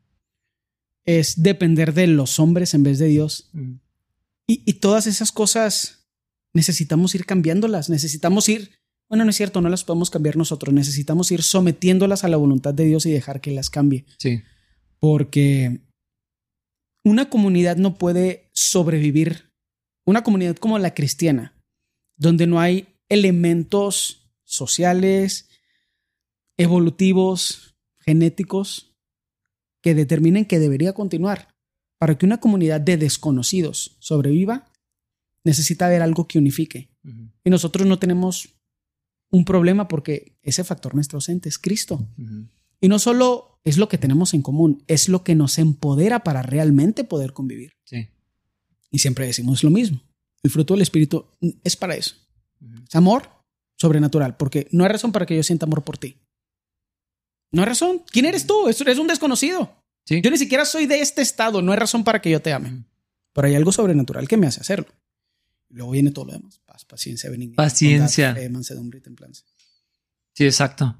es 1.06 1.42
depender 1.42 1.94
de 1.94 2.08
los 2.08 2.38
hombres 2.38 2.74
en 2.74 2.82
vez 2.82 2.98
de 2.98 3.06
Dios. 3.06 3.48
Mm. 3.54 3.76
Y, 4.48 4.62
y 4.66 4.74
todas 4.74 5.06
esas 5.06 5.32
cosas 5.32 5.95
necesitamos 6.56 7.14
ir 7.14 7.26
cambiándolas, 7.26 7.88
necesitamos 7.90 8.48
ir, 8.48 8.70
bueno, 9.08 9.24
no 9.24 9.30
es 9.30 9.36
cierto, 9.36 9.60
no 9.60 9.68
las 9.68 9.84
podemos 9.84 10.10
cambiar 10.10 10.36
nosotros, 10.36 10.74
necesitamos 10.74 11.30
ir 11.30 11.42
sometiéndolas 11.42 12.24
a 12.24 12.28
la 12.28 12.38
voluntad 12.38 12.74
de 12.74 12.86
Dios 12.86 13.06
y 13.06 13.12
dejar 13.12 13.40
que 13.40 13.52
las 13.52 13.70
cambie. 13.70 14.06
Sí. 14.18 14.42
Porque 14.98 15.82
una 17.04 17.28
comunidad 17.28 17.76
no 17.76 17.98
puede 17.98 18.50
sobrevivir, 18.52 19.52
una 20.06 20.24
comunidad 20.24 20.56
como 20.56 20.78
la 20.78 20.94
cristiana, 20.94 21.54
donde 22.16 22.46
no 22.46 22.58
hay 22.58 22.88
elementos 23.08 24.32
sociales, 24.44 25.48
evolutivos, 26.56 27.76
genéticos, 28.00 28.96
que 29.82 29.94
determinen 29.94 30.46
que 30.46 30.58
debería 30.58 30.94
continuar. 30.94 31.54
Para 31.98 32.16
que 32.18 32.26
una 32.26 32.40
comunidad 32.40 32.80
de 32.80 32.96
desconocidos 32.96 33.96
sobreviva, 34.00 34.70
necesita 35.46 35.86
haber 35.86 36.02
algo 36.02 36.26
que 36.28 36.38
unifique. 36.38 36.90
Y 37.44 37.50
nosotros 37.50 37.86
no 37.86 37.98
tenemos 37.98 38.48
un 39.30 39.44
problema 39.44 39.86
porque 39.88 40.36
ese 40.42 40.64
factor 40.64 40.94
nuestro 40.94 41.16
ausente 41.18 41.48
es 41.48 41.58
Cristo. 41.58 42.08
Y 42.80 42.88
no 42.88 42.98
solo 42.98 43.60
es 43.64 43.78
lo 43.78 43.88
que 43.88 43.98
tenemos 43.98 44.34
en 44.34 44.42
común, 44.42 44.82
es 44.86 45.08
lo 45.08 45.24
que 45.24 45.34
nos 45.34 45.58
empodera 45.58 46.22
para 46.24 46.42
realmente 46.42 47.04
poder 47.04 47.32
convivir. 47.32 47.72
Sí. 47.84 48.08
Y 48.90 48.98
siempre 48.98 49.26
decimos 49.26 49.62
lo 49.64 49.70
mismo. 49.70 50.02
El 50.42 50.50
fruto 50.50 50.74
del 50.74 50.82
Espíritu 50.82 51.26
es 51.64 51.76
para 51.76 51.94
eso. 51.96 52.14
Es 52.88 52.94
amor 52.94 53.30
sobrenatural, 53.76 54.36
porque 54.36 54.68
no 54.72 54.84
hay 54.84 54.90
razón 54.90 55.12
para 55.12 55.26
que 55.26 55.36
yo 55.36 55.42
sienta 55.42 55.66
amor 55.66 55.82
por 55.84 55.98
ti. 55.98 56.16
No 57.52 57.62
hay 57.62 57.68
razón. 57.68 58.02
¿Quién 58.10 58.26
eres 58.26 58.46
tú? 58.46 58.68
Es- 58.68 58.80
Eres 58.80 58.98
un 58.98 59.06
desconocido. 59.06 59.74
Sí. 60.04 60.20
Yo 60.22 60.30
ni 60.30 60.38
siquiera 60.38 60.64
soy 60.64 60.86
de 60.86 61.00
este 61.00 61.22
estado. 61.22 61.62
No 61.62 61.72
hay 61.72 61.78
razón 61.78 62.04
para 62.04 62.20
que 62.20 62.30
yo 62.30 62.40
te 62.40 62.52
ame. 62.52 62.84
Pero 63.32 63.48
hay 63.48 63.54
algo 63.54 63.72
sobrenatural 63.72 64.28
que 64.28 64.36
me 64.36 64.46
hace 64.46 64.60
hacerlo. 64.60 64.86
Luego 65.76 65.92
viene 65.92 66.10
todo 66.10 66.24
lo 66.24 66.32
demás. 66.32 66.58
Paz, 66.64 66.86
paciencia, 66.86 67.28
benignidad. 67.28 67.56
Paciencia. 67.56 68.28
bondad, 68.28 68.42
fe, 68.42 68.48
mansedumbre 68.48 68.98
y 68.98 69.02
templanza. 69.02 69.44
Sí, 70.32 70.46
exacto. 70.46 70.96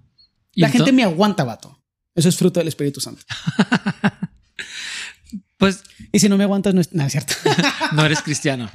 La 0.53 0.69
gente 0.69 0.93
me 0.93 1.03
aguanta, 1.03 1.45
vato. 1.45 1.83
Eso 2.15 2.29
es 2.29 2.37
fruto 2.37 2.61
del 2.61 2.69
Espíritu 2.69 3.01
Santo. 3.01 3.23
Pues 5.59 5.85
Y 6.13 6.19
si 6.19 6.29
no 6.29 6.37
me 6.37 6.45
aguantas, 6.45 6.75
no 6.75 6.83
es 6.83 6.93
nada 6.93 7.09
cierto. 7.09 7.33
no 7.93 8.05
eres 8.05 8.21
cristiano. 8.21 8.71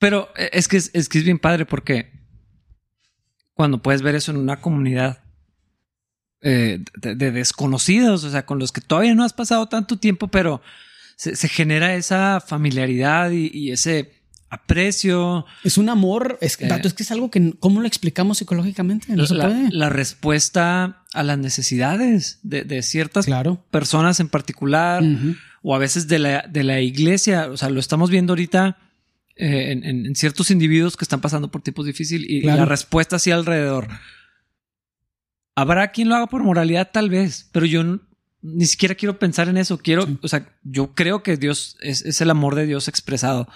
Pero 0.00 0.28
eh, 0.36 0.50
es 0.52 0.66
que 0.66 0.78
es, 0.78 0.90
es 0.94 1.08
que 1.08 1.18
es 1.18 1.24
bien 1.24 1.38
padre 1.38 1.64
porque 1.64 2.10
cuando 3.54 3.80
puedes 3.80 4.02
ver 4.02 4.16
eso 4.16 4.32
en 4.32 4.38
una 4.38 4.60
comunidad 4.60 5.22
eh, 6.40 6.84
de, 6.96 7.14
de 7.14 7.30
desconocidos, 7.30 8.24
o 8.24 8.30
sea, 8.32 8.44
con 8.44 8.58
los 8.58 8.72
que 8.72 8.80
todavía 8.80 9.14
no 9.14 9.22
has 9.22 9.32
pasado 9.32 9.68
tanto 9.68 9.96
tiempo, 9.96 10.26
pero 10.26 10.60
se, 11.14 11.36
se 11.36 11.48
genera 11.48 11.94
esa 11.94 12.40
familiaridad 12.40 13.30
y, 13.30 13.48
y 13.54 13.70
ese 13.70 14.21
aprecio, 14.52 15.46
es 15.64 15.78
un 15.78 15.88
amor. 15.88 16.36
Es, 16.42 16.60
Eh. 16.60 16.68
es 16.84 16.92
que 16.92 17.02
es 17.02 17.10
algo 17.10 17.30
que, 17.30 17.54
¿cómo 17.58 17.80
lo 17.80 17.86
explicamos 17.86 18.36
psicológicamente? 18.36 19.06
No 19.16 19.26
se 19.26 19.34
la, 19.34 19.46
puede. 19.46 19.70
la 19.72 19.88
respuesta 19.88 21.02
a 21.14 21.22
las 21.22 21.38
necesidades 21.38 22.38
de, 22.42 22.62
de 22.64 22.82
ciertas 22.82 23.24
Claro. 23.24 23.64
personas 23.70 24.20
en 24.20 24.28
particular. 24.28 25.02
O 25.62 25.74
a 25.74 25.78
veces 25.78 26.06
de 26.06 26.18
la, 26.18 26.42
de 26.50 26.64
la 26.64 26.80
iglesia. 26.80 27.48
O 27.50 27.56
sea, 27.56 27.70
lo 27.70 27.80
estamos 27.80 28.10
viendo 28.10 28.32
ahorita 28.32 28.76
eh, 29.36 29.72
en, 29.72 30.14
ciertos 30.16 30.50
individuos 30.50 30.98
que 30.98 31.04
están 31.06 31.22
pasando 31.22 31.50
por 31.50 31.62
tiempos 31.62 31.86
difíciles 31.86 32.28
y, 32.28 32.42
la 32.42 32.66
respuesta 32.66 33.16
así 33.16 33.30
alrededor. 33.30 33.88
Habrá 35.54 35.92
quien 35.92 36.10
lo 36.10 36.14
haga 36.16 36.26
por 36.26 36.42
moralidad, 36.44 36.90
tal 36.92 37.08
vez, 37.08 37.48
pero 37.52 37.64
yo 37.64 38.00
ni 38.42 38.66
siquiera 38.66 38.94
quiero 38.96 39.18
pensar 39.18 39.48
en 39.48 39.56
eso. 39.56 39.78
Quiero, 39.78 40.04
Sí. 40.06 40.18
o 40.20 40.28
sea, 40.28 40.46
yo 40.62 40.94
creo 40.94 41.22
que 41.22 41.38
Dios 41.38 41.76
es, 41.80 42.02
es 42.04 42.20
el 42.20 42.28
amor 42.28 42.54
de 42.54 42.66
Dios 42.66 42.88
expresado 42.88 43.48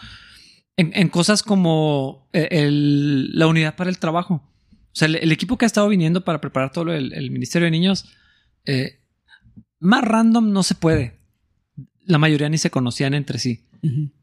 en, 0.77 0.93
en 0.95 1.09
cosas 1.09 1.43
como 1.43 2.29
eh, 2.33 2.49
el- 2.51 3.37
la 3.39 3.47
unidad 3.47 3.77
para 3.77 3.91
el 3.91 3.99
trabajo. 3.99 4.35
O 4.73 4.99
sea, 4.99 5.07
el, 5.09 5.17
el 5.17 5.33
equipo 5.33 5.59
que 5.59 5.65
ha 5.65 5.67
estado 5.67 5.89
viniendo 5.89 6.25
para 6.25 6.41
preparar 6.41 6.73
todo 6.73 6.93
el 6.93 7.31
Ministerio 7.31 7.67
de 7.67 7.71
Niños, 7.71 8.07
eh, 8.65 9.01
más 9.79 10.03
random 10.05 10.53
no 10.53 10.63
se 10.63 10.75
puede. 10.75 11.19
La 12.05 12.19
mayoría 12.19 12.49
ni 12.49 12.59
se 12.59 12.71
conocían 12.71 13.15
entre 13.15 13.39
sí. 13.39 13.63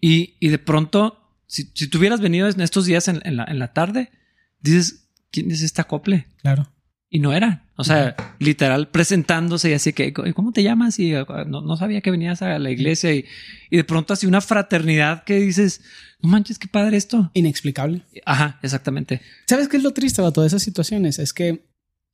Y, 0.01 0.35
y 0.39 0.49
de 0.49 0.57
pronto, 0.59 1.19
si, 1.45 1.69
si 1.73 1.87
tú 1.87 1.97
hubieras 1.99 2.19
venido 2.21 2.49
en 2.49 2.59
estos 2.61 2.85
días 2.85 3.07
en, 3.07 3.21
en 3.23 3.37
la, 3.37 3.45
en 3.45 3.59
la 3.59 3.71
tarde, 3.71 4.11
dices, 4.59 5.09
¿quién 5.31 5.51
es 5.51 5.61
este 5.61 5.79
acople? 5.81 6.27
Claro. 6.41 6.69
Y 7.09 7.19
no 7.19 7.33
era. 7.33 7.62
O 7.75 7.83
sea, 7.83 8.15
literal 8.39 8.89
presentándose 8.89 9.71
y 9.71 9.73
así 9.73 9.93
que, 9.93 10.13
"¿Y 10.25 10.33
¿cómo 10.33 10.51
te 10.51 10.61
llamas? 10.61 10.99
Y 10.99 11.15
uh, 11.15 11.25
no, 11.47 11.61
no 11.61 11.75
sabía 11.75 12.01
que 12.01 12.11
venías 12.11 12.41
a 12.41 12.59
la 12.59 12.69
iglesia 12.69 13.13
y, 13.13 13.25
y 13.71 13.77
de 13.77 13.83
pronto 13.83 14.13
así 14.13 14.27
una 14.27 14.41
fraternidad 14.41 15.23
que 15.23 15.39
dices, 15.39 15.81
no 16.21 16.29
manches, 16.29 16.57
qué 16.57 16.67
padre 16.67 16.97
esto. 16.97 17.31
Inexplicable. 17.33 18.03
Ajá, 18.25 18.59
exactamente. 18.63 19.21
¿Sabes 19.47 19.67
qué 19.67 19.77
es 19.77 19.83
lo 19.83 19.91
triste 19.91 20.21
de 20.21 20.31
todas 20.31 20.51
esas 20.51 20.63
situaciones? 20.63 21.19
Es 21.19 21.33
que 21.33 21.65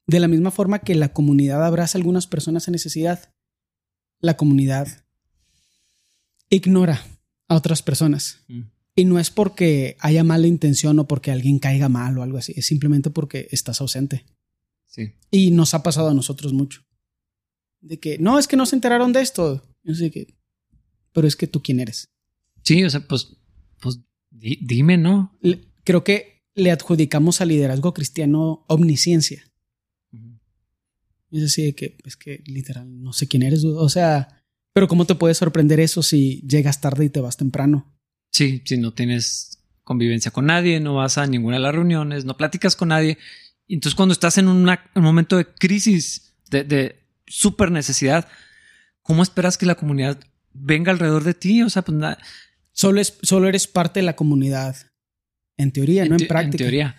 de 0.08 0.20
la 0.20 0.28
misma 0.28 0.50
forma 0.50 0.80
que 0.80 0.96
la 0.96 1.10
comunidad 1.10 1.64
abraza 1.64 1.98
a 1.98 2.00
algunas 2.00 2.26
personas 2.26 2.68
en 2.68 2.72
necesidad, 2.72 3.32
la 4.20 4.36
comunidad 4.36 4.88
ignora 6.50 7.04
a 7.48 7.56
otras 7.56 7.84
personas. 7.84 8.40
Mm. 8.48 8.62
Y 8.96 9.06
no 9.06 9.20
es 9.20 9.30
porque 9.30 9.96
haya 10.00 10.24
mala 10.24 10.48
intención 10.48 10.98
o 11.00 11.08
porque 11.08 11.32
alguien 11.32 11.60
caiga 11.60 11.90
mal 11.90 12.18
o 12.18 12.24
algo 12.24 12.40
así, 12.40 12.54
es 12.56 12.66
simplemente 12.66 13.12
porque 13.12 13.48
estás 13.52 13.80
ausente. 13.82 14.26
Sí. 15.06 15.14
Y 15.32 15.52
nos 15.52 15.74
ha 15.74 15.84
pasado 15.84 16.10
a 16.10 16.14
nosotros 16.14 16.54
mucho. 16.54 16.82
De 17.82 18.00
que, 18.00 18.18
no, 18.20 18.38
es 18.40 18.48
que 18.48 18.58
no 18.58 18.66
se 18.66 18.76
enteraron 18.76 19.14
de 19.14 19.22
esto. 19.22 19.64
Yo 19.84 19.94
sé 19.96 20.12
que, 20.12 20.36
pero 21.14 21.28
es 21.28 21.36
que 21.36 21.48
tú 21.48 21.62
quién 21.62 21.80
eres. 21.80 22.10
Sí, 22.64 22.84
o 22.84 22.90
sea, 22.90 23.08
pues, 23.08 23.38
pues 23.80 24.00
di- 24.30 24.60
dime, 24.62 24.98
¿no? 24.98 25.38
Le- 25.42 25.62
creo 25.86 26.04
que 26.04 26.44
le 26.56 26.72
adjudicamos 26.72 27.40
al 27.42 27.48
liderazgo 27.50 27.94
cristiano 27.94 28.66
omnisciencia. 28.68 29.44
Y 31.32 31.38
es 31.38 31.44
así 31.46 31.64
de 31.64 31.76
que, 31.76 31.98
es 32.06 32.18
que 32.18 32.44
literal, 32.48 33.02
no 33.04 33.14
sé 33.14 33.28
quién 33.28 33.44
eres. 33.44 33.64
O 33.64 33.88
sea, 33.88 34.42
pero 34.74 34.88
¿cómo 34.88 35.06
te 35.06 35.16
puede 35.16 35.36
sorprender 35.36 35.80
eso 35.80 36.02
si 36.02 36.42
llegas 36.48 36.82
tarde 36.82 37.06
y 37.06 37.10
te 37.10 37.22
vas 37.22 37.38
temprano? 37.38 37.96
Sí, 38.32 38.62
si 38.66 38.78
no 38.78 38.94
tienes 38.94 39.64
convivencia 39.84 40.32
con 40.32 40.48
nadie, 40.48 40.80
no 40.80 40.96
vas 40.96 41.18
a 41.20 41.28
ninguna 41.28 41.58
de 41.58 41.62
las 41.64 41.76
reuniones, 41.76 42.26
no 42.26 42.36
platicas 42.36 42.76
con 42.76 42.90
nadie. 42.90 43.18
Y 43.70 43.76
entonces 43.76 43.96
cuando 43.96 44.14
estás 44.14 44.38
en 44.40 44.48
una- 44.48 44.84
un 44.96 45.04
momento 45.04 45.38
de 45.38 45.46
crisis, 45.46 46.34
de, 46.50 46.64
de 46.64 47.00
súper 47.28 47.70
necesidad, 47.72 48.28
¿cómo 49.04 49.22
esperas 49.22 49.58
que 49.60 49.68
la 49.68 49.76
comunidad 49.76 50.20
venga 50.54 50.92
alrededor 50.92 51.24
de 51.24 51.36
ti? 51.36 51.62
O 51.62 51.70
sea, 51.70 51.84
pues 51.84 51.98
Solo, 52.72 53.00
es, 53.00 53.18
solo 53.22 53.48
eres 53.48 53.68
parte 53.68 54.00
de 54.00 54.06
la 54.06 54.16
comunidad. 54.16 54.76
En 55.58 55.72
teoría, 55.72 56.06
no 56.06 56.18
te- 56.18 56.24
en 56.24 56.28
práctica. 56.30 56.64
teoría. 56.64 56.96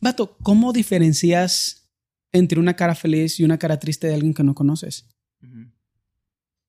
Vato, 0.00 0.36
¿cómo 0.42 0.72
diferencias 0.72 1.90
entre 2.32 2.60
una 2.60 2.74
cara 2.76 2.94
feliz 2.94 3.38
y 3.38 3.44
una 3.44 3.58
cara 3.58 3.78
triste 3.78 4.06
de 4.06 4.14
alguien 4.14 4.32
que 4.34 4.42
no 4.44 4.54
conoces? 4.54 5.06
Ujú. 5.42 5.70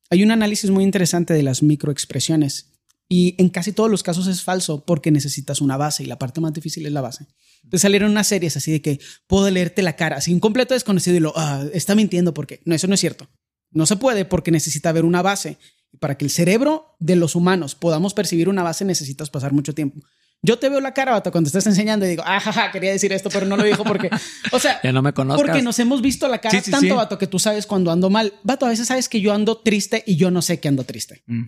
Hay 0.10 0.24
un 0.24 0.32
análisis 0.32 0.70
muy 0.72 0.84
interesante 0.84 1.34
de 1.34 1.44
las 1.44 1.62
microexpresiones 1.64 2.74
y 3.08 3.36
en 3.42 3.50
casi 3.50 3.72
todos 3.72 3.90
los 3.92 4.04
casos 4.04 4.28
es 4.28 4.42
falso 4.44 4.84
porque 4.86 5.12
necesitas 5.12 5.62
una 5.62 5.78
base 5.78 6.04
y 6.04 6.08
la 6.08 6.18
parte 6.20 6.42
más 6.42 6.54
difícil 6.54 6.86
es 6.86 6.92
la 6.92 7.02
base. 7.02 7.28
Te 7.70 7.80
salieron 7.80 8.12
unas 8.12 8.28
series 8.28 8.56
así 8.58 8.72
de 8.72 8.82
que 8.82 9.00
puedo 9.28 9.50
leerte 9.50 9.82
la 9.82 9.96
cara, 9.96 10.18
así 10.18 10.34
un 10.34 10.40
completo 10.40 10.74
desconocido 10.74 11.18
y 11.18 11.20
lo 11.20 11.34
ah, 11.36 11.66
está 11.74 11.96
mintiendo 11.96 12.34
porque 12.34 12.62
no, 12.66 12.76
eso 12.76 12.88
no 12.88 12.94
es 12.94 13.00
cierto. 13.00 13.30
No 13.72 13.86
se 13.86 13.96
puede 13.98 14.26
porque 14.26 14.52
necesita 14.52 14.90
haber 14.90 15.06
una 15.06 15.22
base. 15.22 15.58
Para 16.00 16.18
que 16.18 16.26
el 16.26 16.32
cerebro 16.32 16.96
de 17.00 17.16
los 17.16 17.36
humanos 17.36 17.74
podamos 17.74 18.14
percibir 18.14 18.50
una 18.50 18.62
base 18.62 18.86
necesitas 18.86 19.30
pasar 19.30 19.54
mucho 19.54 19.74
tiempo. 19.74 20.00
Yo 20.44 20.60
te 20.60 20.70
veo 20.70 20.80
la 20.80 20.94
cara, 20.94 21.14
vato, 21.14 21.32
cuando 21.32 21.48
estás 21.48 21.66
enseñando 21.66 22.06
y 22.06 22.10
digo, 22.10 22.24
ah, 22.26 22.40
jaja, 22.40 22.72
quería 22.72 22.92
decir 22.92 23.12
esto, 23.12 23.30
pero 23.30 23.46
no 23.46 23.58
lo 23.58 23.64
dijo 23.64 23.84
porque, 23.84 24.10
o 24.52 24.60
sea, 24.60 24.80
Ya 24.84 24.92
no 24.92 25.02
me 25.02 25.14
conozcas. 25.14 25.44
porque 25.44 25.64
nos 25.64 25.80
hemos 25.80 26.02
visto 26.02 26.28
la 26.28 26.40
cara 26.40 26.58
Sí, 26.58 26.66
sí, 26.66 26.72
tanto, 26.72 26.86
sí. 26.88 26.92
vato, 26.92 27.18
que 27.18 27.26
tú 27.26 27.40
sabes 27.40 27.66
cuando 27.66 27.92
ando 27.92 28.10
mal. 28.10 28.34
Vato, 28.44 28.66
a 28.66 28.70
veces 28.70 28.88
sabes 28.88 29.10
que 29.10 29.20
yo 29.20 29.34
ando 29.34 29.58
triste 29.58 30.04
y 30.06 30.16
yo 30.16 30.30
no 30.30 30.42
sé 30.42 30.60
que 30.60 30.68
ando 30.68 30.84
triste. 30.84 31.24
Mm. 31.26 31.46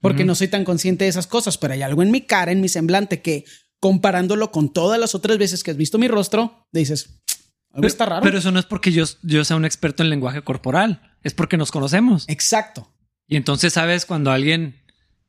Porque 0.00 0.24
no 0.24 0.34
soy 0.34 0.48
tan 0.48 0.64
consciente 0.64 1.04
de 1.04 1.10
esas 1.10 1.26
cosas, 1.26 1.58
pero 1.58 1.74
hay 1.74 1.82
algo 1.82 2.02
en 2.02 2.10
mi 2.10 2.22
cara, 2.22 2.52
en 2.52 2.60
mi 2.60 2.68
semblante, 2.68 3.20
que 3.20 3.44
comparándolo 3.80 4.50
con 4.52 4.72
todas 4.72 5.00
las 5.00 5.14
otras 5.14 5.38
veces 5.38 5.64
que 5.64 5.70
has 5.70 5.76
visto 5.76 5.98
mi 5.98 6.06
rostro, 6.08 6.66
dices, 6.72 7.20
algo 7.70 7.76
Pero, 7.82 7.86
está 7.88 8.06
raro. 8.06 8.22
pero 8.22 8.38
eso 8.38 8.50
no 8.52 8.58
es 8.58 8.66
porque 8.66 8.92
yo, 8.92 9.04
yo 9.22 9.44
sea 9.44 9.56
un 9.56 9.64
experto 9.64 10.02
en 10.02 10.10
lenguaje 10.10 10.42
corporal, 10.42 11.14
es 11.22 11.34
porque 11.34 11.56
nos 11.56 11.70
conocemos. 11.72 12.24
Exacto. 12.28 12.92
Y 13.26 13.36
entonces 13.36 13.72
sabes 13.72 14.06
cuando 14.06 14.30
alguien 14.30 14.76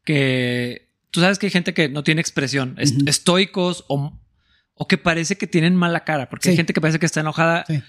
que... 0.03 0.89
Tú 1.11 1.19
sabes 1.19 1.39
que 1.39 1.47
hay 1.47 1.51
gente 1.51 1.73
que 1.73 1.89
no 1.89 2.03
tiene 2.03 2.21
expresión, 2.21 2.75
estoicos 3.05 3.83
o, 3.89 4.17
o 4.73 4.87
que 4.87 4.97
parece 4.97 5.37
que 5.37 5.45
tienen 5.45 5.75
mala 5.75 6.03
cara, 6.05 6.29
porque 6.29 6.49
hay 6.49 6.53
Sí. 6.53 6.57
gente 6.57 6.73
que 6.73 6.79
parece 6.81 6.99
que 6.99 7.05
está 7.05 7.19
enojada 7.19 7.65
Sí. 7.67 7.81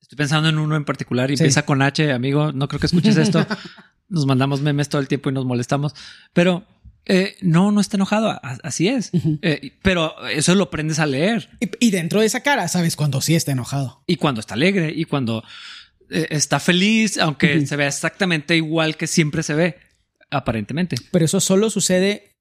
Estoy 0.00 0.16
pensando 0.16 0.48
en 0.50 0.58
uno 0.58 0.76
en 0.76 0.84
particular 0.84 1.30
y 1.30 1.34
empieza 1.34 1.64
con 1.64 1.80
H, 1.80 2.12
amigo. 2.12 2.52
No 2.52 2.68
creo 2.68 2.78
que 2.78 2.86
escuches 2.86 3.16
esto. 3.16 3.46
nos 4.08 4.26
mandamos 4.26 4.60
memes 4.60 4.90
todo 4.90 5.00
el 5.00 5.08
tiempo 5.08 5.30
y 5.30 5.32
nos 5.32 5.46
molestamos. 5.46 5.94
Pero 6.34 6.66
eh, 7.04 7.36
no, 7.40 7.72
no 7.72 7.80
está 7.80 7.96
enojado. 7.96 8.38
Así 8.62 8.88
es. 8.88 9.10
Eh, 9.42 9.72
pero 9.82 10.26
eso 10.28 10.54
lo 10.54 10.64
aprendes 10.64 10.98
a 10.98 11.06
leer. 11.06 11.50
Y, 11.80 11.90
dentro 11.90 12.20
de 12.20 12.26
esa 12.26 12.40
cara 12.40 12.68
sabes 12.68 12.96
cuando 12.96 13.20
sí 13.20 13.34
está 13.34 13.52
enojado. 13.52 14.02
Y 14.06 14.16
cuando 14.16 14.40
está 14.40 14.54
alegre 14.54 14.92
y 14.94 15.04
cuando 15.04 15.42
eh, 16.10 16.28
está 16.30 16.60
feliz, 16.60 17.18
aunque 17.18 17.66
se 17.66 17.76
vea 17.76 17.88
exactamente 17.88 18.56
igual 18.56 18.96
que 18.96 19.06
siempre 19.06 19.42
se 19.42 19.54
ve, 19.54 19.76
aparentemente. 20.30 20.96
Pero 21.10 21.24
eso 21.24 21.40
solo 21.40 21.70
sucede 21.70 22.36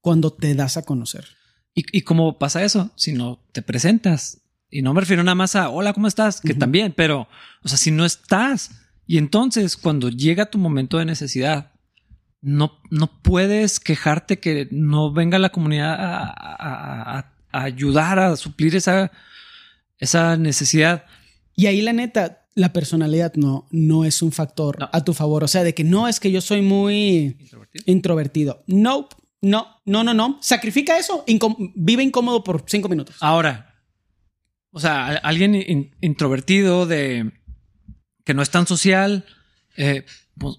cuando 0.00 0.32
te 0.32 0.54
das 0.54 0.76
a 0.76 0.82
conocer. 0.82 1.26
¿Y, 1.74 2.02
cómo 2.02 2.38
pasa 2.38 2.64
eso? 2.64 2.90
Si 2.96 3.12
no 3.12 3.44
te 3.52 3.60
presentas. 3.60 4.40
Y 4.70 4.80
no 4.80 4.94
me 4.94 5.00
refiero 5.00 5.22
nada 5.22 5.34
más 5.34 5.56
a 5.56 5.68
hola, 5.68 5.92
¿cómo 5.92 6.08
estás? 6.08 6.40
Que 6.40 6.54
también, 6.54 6.94
pero, 6.96 7.28
o 7.62 7.68
sea, 7.68 7.76
si 7.76 7.90
no 7.90 8.06
estás. 8.06 8.70
Y 9.06 9.18
entonces, 9.18 9.76
cuando 9.76 10.08
llega 10.08 10.50
tu 10.50 10.56
momento 10.56 10.96
de 10.96 11.04
necesidad, 11.04 11.75
no, 12.40 12.78
no 12.90 13.22
puedes 13.22 13.80
quejarte 13.80 14.38
que 14.38 14.68
no 14.70 15.12
venga 15.12 15.38
la 15.38 15.50
comunidad 15.50 15.96
a, 15.98 17.32
ayudar 17.52 18.18
a 18.18 18.36
suplir 18.36 18.76
esa, 18.76 19.10
esa 19.98 20.36
necesidad. 20.36 21.06
Y 21.54 21.66
ahí 21.66 21.80
la 21.80 21.94
neta, 21.94 22.46
la 22.54 22.72
personalidad 22.72 23.34
no, 23.34 23.66
no 23.70 24.04
es 24.04 24.20
un 24.20 24.32
factor 24.32 24.90
a 24.92 25.04
tu 25.04 25.14
favor. 25.14 25.42
O 25.44 25.48
sea, 25.48 25.64
de 25.64 25.74
que 25.74 25.84
no 25.84 26.06
es 26.06 26.20
que 26.20 26.30
yo 26.30 26.40
soy 26.40 26.60
muy 26.60 27.38
introvertido. 27.86 28.62
No, 28.66 29.08
no, 29.40 29.80
no, 29.86 30.04
no, 30.04 30.12
no. 30.12 30.38
Sacrifica 30.42 30.98
eso. 30.98 31.24
vive 31.74 32.02
incómodo 32.02 32.44
por 32.44 32.64
cinco 32.66 32.88
minutos. 32.88 33.16
Ahora, 33.20 33.74
o 34.70 34.80
sea, 34.80 35.16
alguien 35.16 35.94
introvertido 36.02 36.84
de 36.84 37.32
que 38.24 38.34
no 38.34 38.42
es 38.42 38.50
tan 38.50 38.66
social, 38.66 39.24
eh, 39.76 40.04
pues, 40.36 40.56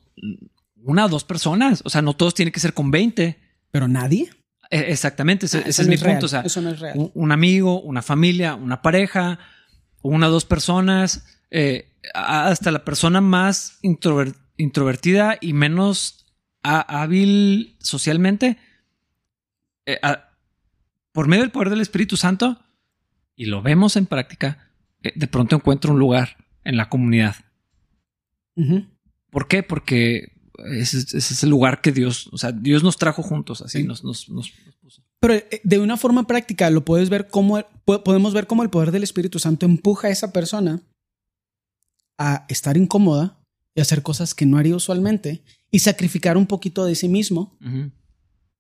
una 0.88 1.06
o 1.06 1.10
dos 1.10 1.24
personas. 1.24 1.82
O 1.86 1.90
sea, 1.90 2.02
no 2.02 2.16
todos 2.16 2.34
tienen 2.34 2.52
que 2.52 2.60
ser 2.60 2.74
con 2.74 2.90
20. 2.92 3.38
Pero 3.72 3.88
nadie. 3.88 4.30
E, 4.70 4.92
exactamente, 4.92 5.46
ese, 5.46 5.60
ah, 5.60 5.64
es, 5.68 5.88
mi 5.88 5.98
punto. 5.98 6.26
O 6.26 6.30
sea, 6.30 6.42
eso 6.42 6.62
no 6.62 6.72
es 6.72 6.80
real. 6.80 7.12
Un, 7.14 7.32
amigo, 7.32 7.82
una 7.82 8.02
familia, 8.02 8.56
una 8.56 8.82
pareja, 8.82 9.40
una 10.02 10.28
o 10.28 10.32
dos 10.32 10.46
personas, 10.46 11.26
eh, 11.52 11.94
hasta 12.14 12.72
la 12.72 12.84
persona 12.84 13.22
más 13.22 13.80
introvertida 13.82 15.38
y 15.40 15.54
menos 15.54 16.26
hábil 16.64 17.78
socialmente 17.80 18.58
eh, 19.86 20.00
por 21.14 21.28
medio 21.28 21.44
del 21.44 21.52
poder 21.52 21.70
del 21.70 21.82
Espíritu 21.82 22.18
Santo, 22.18 22.60
y 23.36 23.46
lo 23.46 23.62
vemos 23.62 23.96
en 23.96 24.06
práctica, 24.06 24.70
eh, 25.02 25.14
de 25.16 25.28
pronto 25.28 25.56
encuentra 25.56 25.92
un 25.92 26.00
lugar 26.00 26.46
en 26.64 26.76
la 26.76 26.90
comunidad. 26.90 27.36
¿Por 29.30 29.48
qué? 29.48 29.64
Porque 29.64 30.37
ese, 30.72 31.18
es 31.18 31.44
el 31.44 31.50
lugar 31.50 31.82
que 31.82 31.92
Dios, 31.92 32.30
o 32.32 32.38
sea, 32.38 32.52
Dios 32.52 32.84
nos 32.84 32.98
trajo 32.98 33.24
juntos, 33.24 33.62
así 33.62 33.84
nos, 33.84 34.02
puso. 34.02 35.04
Pero 35.20 35.34
eh, 35.36 35.62
de 35.64 35.80
una 35.80 35.98
forma 35.98 36.28
práctica 36.28 36.70
lo 36.70 36.86
puedes 36.86 37.10
ver 37.10 37.28
cómo, 37.28 37.64
podemos 37.86 38.34
ver 38.34 38.48
cómo 38.48 38.64
el 38.64 38.70
poder 38.70 38.92
del 38.92 39.04
Espíritu 39.04 39.40
Santo 39.40 39.66
empuja 39.66 40.08
a 40.08 40.12
esa 40.12 40.32
persona 40.32 40.82
a 42.18 42.46
estar 42.50 42.78
incómoda 42.78 43.40
y 43.76 43.82
hacer 43.82 44.02
cosas 44.02 44.34
que 44.34 44.46
no 44.46 44.58
haría 44.58 44.76
usualmente 44.76 45.44
y 45.70 45.80
sacrificar 45.80 46.38
un 46.38 46.48
poquito 46.48 46.86
de 46.86 46.96
sí 46.96 47.08
mismo 47.08 47.58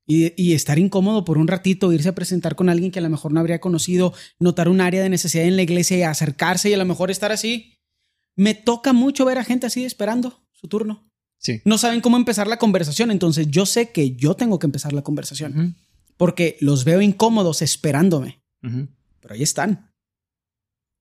y, 0.05 0.53
estar 0.53 0.79
incómodo 0.79 1.25
por 1.25 1.37
un 1.37 1.47
ratito, 1.47 1.91
irse 1.91 2.09
a 2.09 2.15
presentar 2.15 2.55
con 2.55 2.69
alguien 2.69 2.91
que 2.91 2.99
a 2.99 3.01
lo 3.01 3.09
mejor 3.09 3.33
no 3.33 3.39
habría 3.39 3.59
conocido, 3.59 4.13
notar 4.39 4.69
un 4.69 4.79
área 4.79 5.03
de 5.03 5.09
necesidad 5.09 5.45
en 5.45 5.57
la 5.57 5.63
iglesia 5.63 5.97
y 5.97 6.03
acercarse 6.03 6.69
y 6.69 6.73
a 6.73 6.77
lo 6.77 6.85
mejor 6.85 7.11
estar 7.11 7.31
así. 7.31 7.73
Me 8.35 8.53
toca 8.53 8.93
mucho 8.93 9.25
ver 9.25 9.37
a 9.37 9.43
gente 9.43 9.65
así 9.65 9.83
esperando 9.83 10.47
su 10.53 10.67
turno. 10.67 11.06
Sí. 11.39 11.61
No 11.65 11.77
saben 11.77 12.01
cómo 12.01 12.17
empezar 12.17 12.47
la 12.47 12.57
conversación, 12.57 13.11
entonces 13.11 13.47
yo 13.49 13.65
sé 13.65 13.91
que 13.91 14.15
yo 14.15 14.35
tengo 14.35 14.59
que 14.59 14.67
empezar 14.67 14.93
la 14.93 15.03
conversación 15.03 15.75
porque 16.17 16.57
los 16.59 16.83
veo 16.83 17.01
incómodos 17.01 17.61
esperándome. 17.61 18.41
Pero 18.61 19.33
ahí 19.33 19.43
están. 19.43 19.91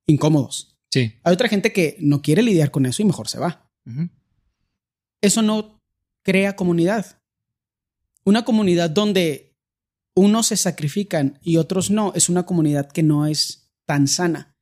Incómodos. 0.06 0.76
Sí. 0.90 1.14
Hay 1.24 1.32
otra 1.32 1.48
gente 1.48 1.72
que 1.72 1.96
no 2.00 2.22
quiere 2.22 2.42
lidiar 2.42 2.70
con 2.70 2.86
eso 2.86 3.02
y 3.02 3.06
mejor 3.06 3.28
se 3.28 3.38
va. 3.38 3.68
Eso 5.20 5.42
no 5.42 5.80
crea 6.22 6.54
comunidad. 6.54 7.18
Una 8.24 8.44
comunidad 8.44 8.90
donde 8.90 9.56
unos 10.14 10.48
se 10.48 10.56
sacrifican 10.56 11.38
y 11.42 11.56
otros 11.56 11.90
no, 11.90 12.12
es 12.14 12.28
una 12.28 12.44
comunidad 12.44 12.90
que 12.90 13.02
no 13.02 13.26
es 13.26 13.70
tan 13.86 14.08
sana. 14.08 14.55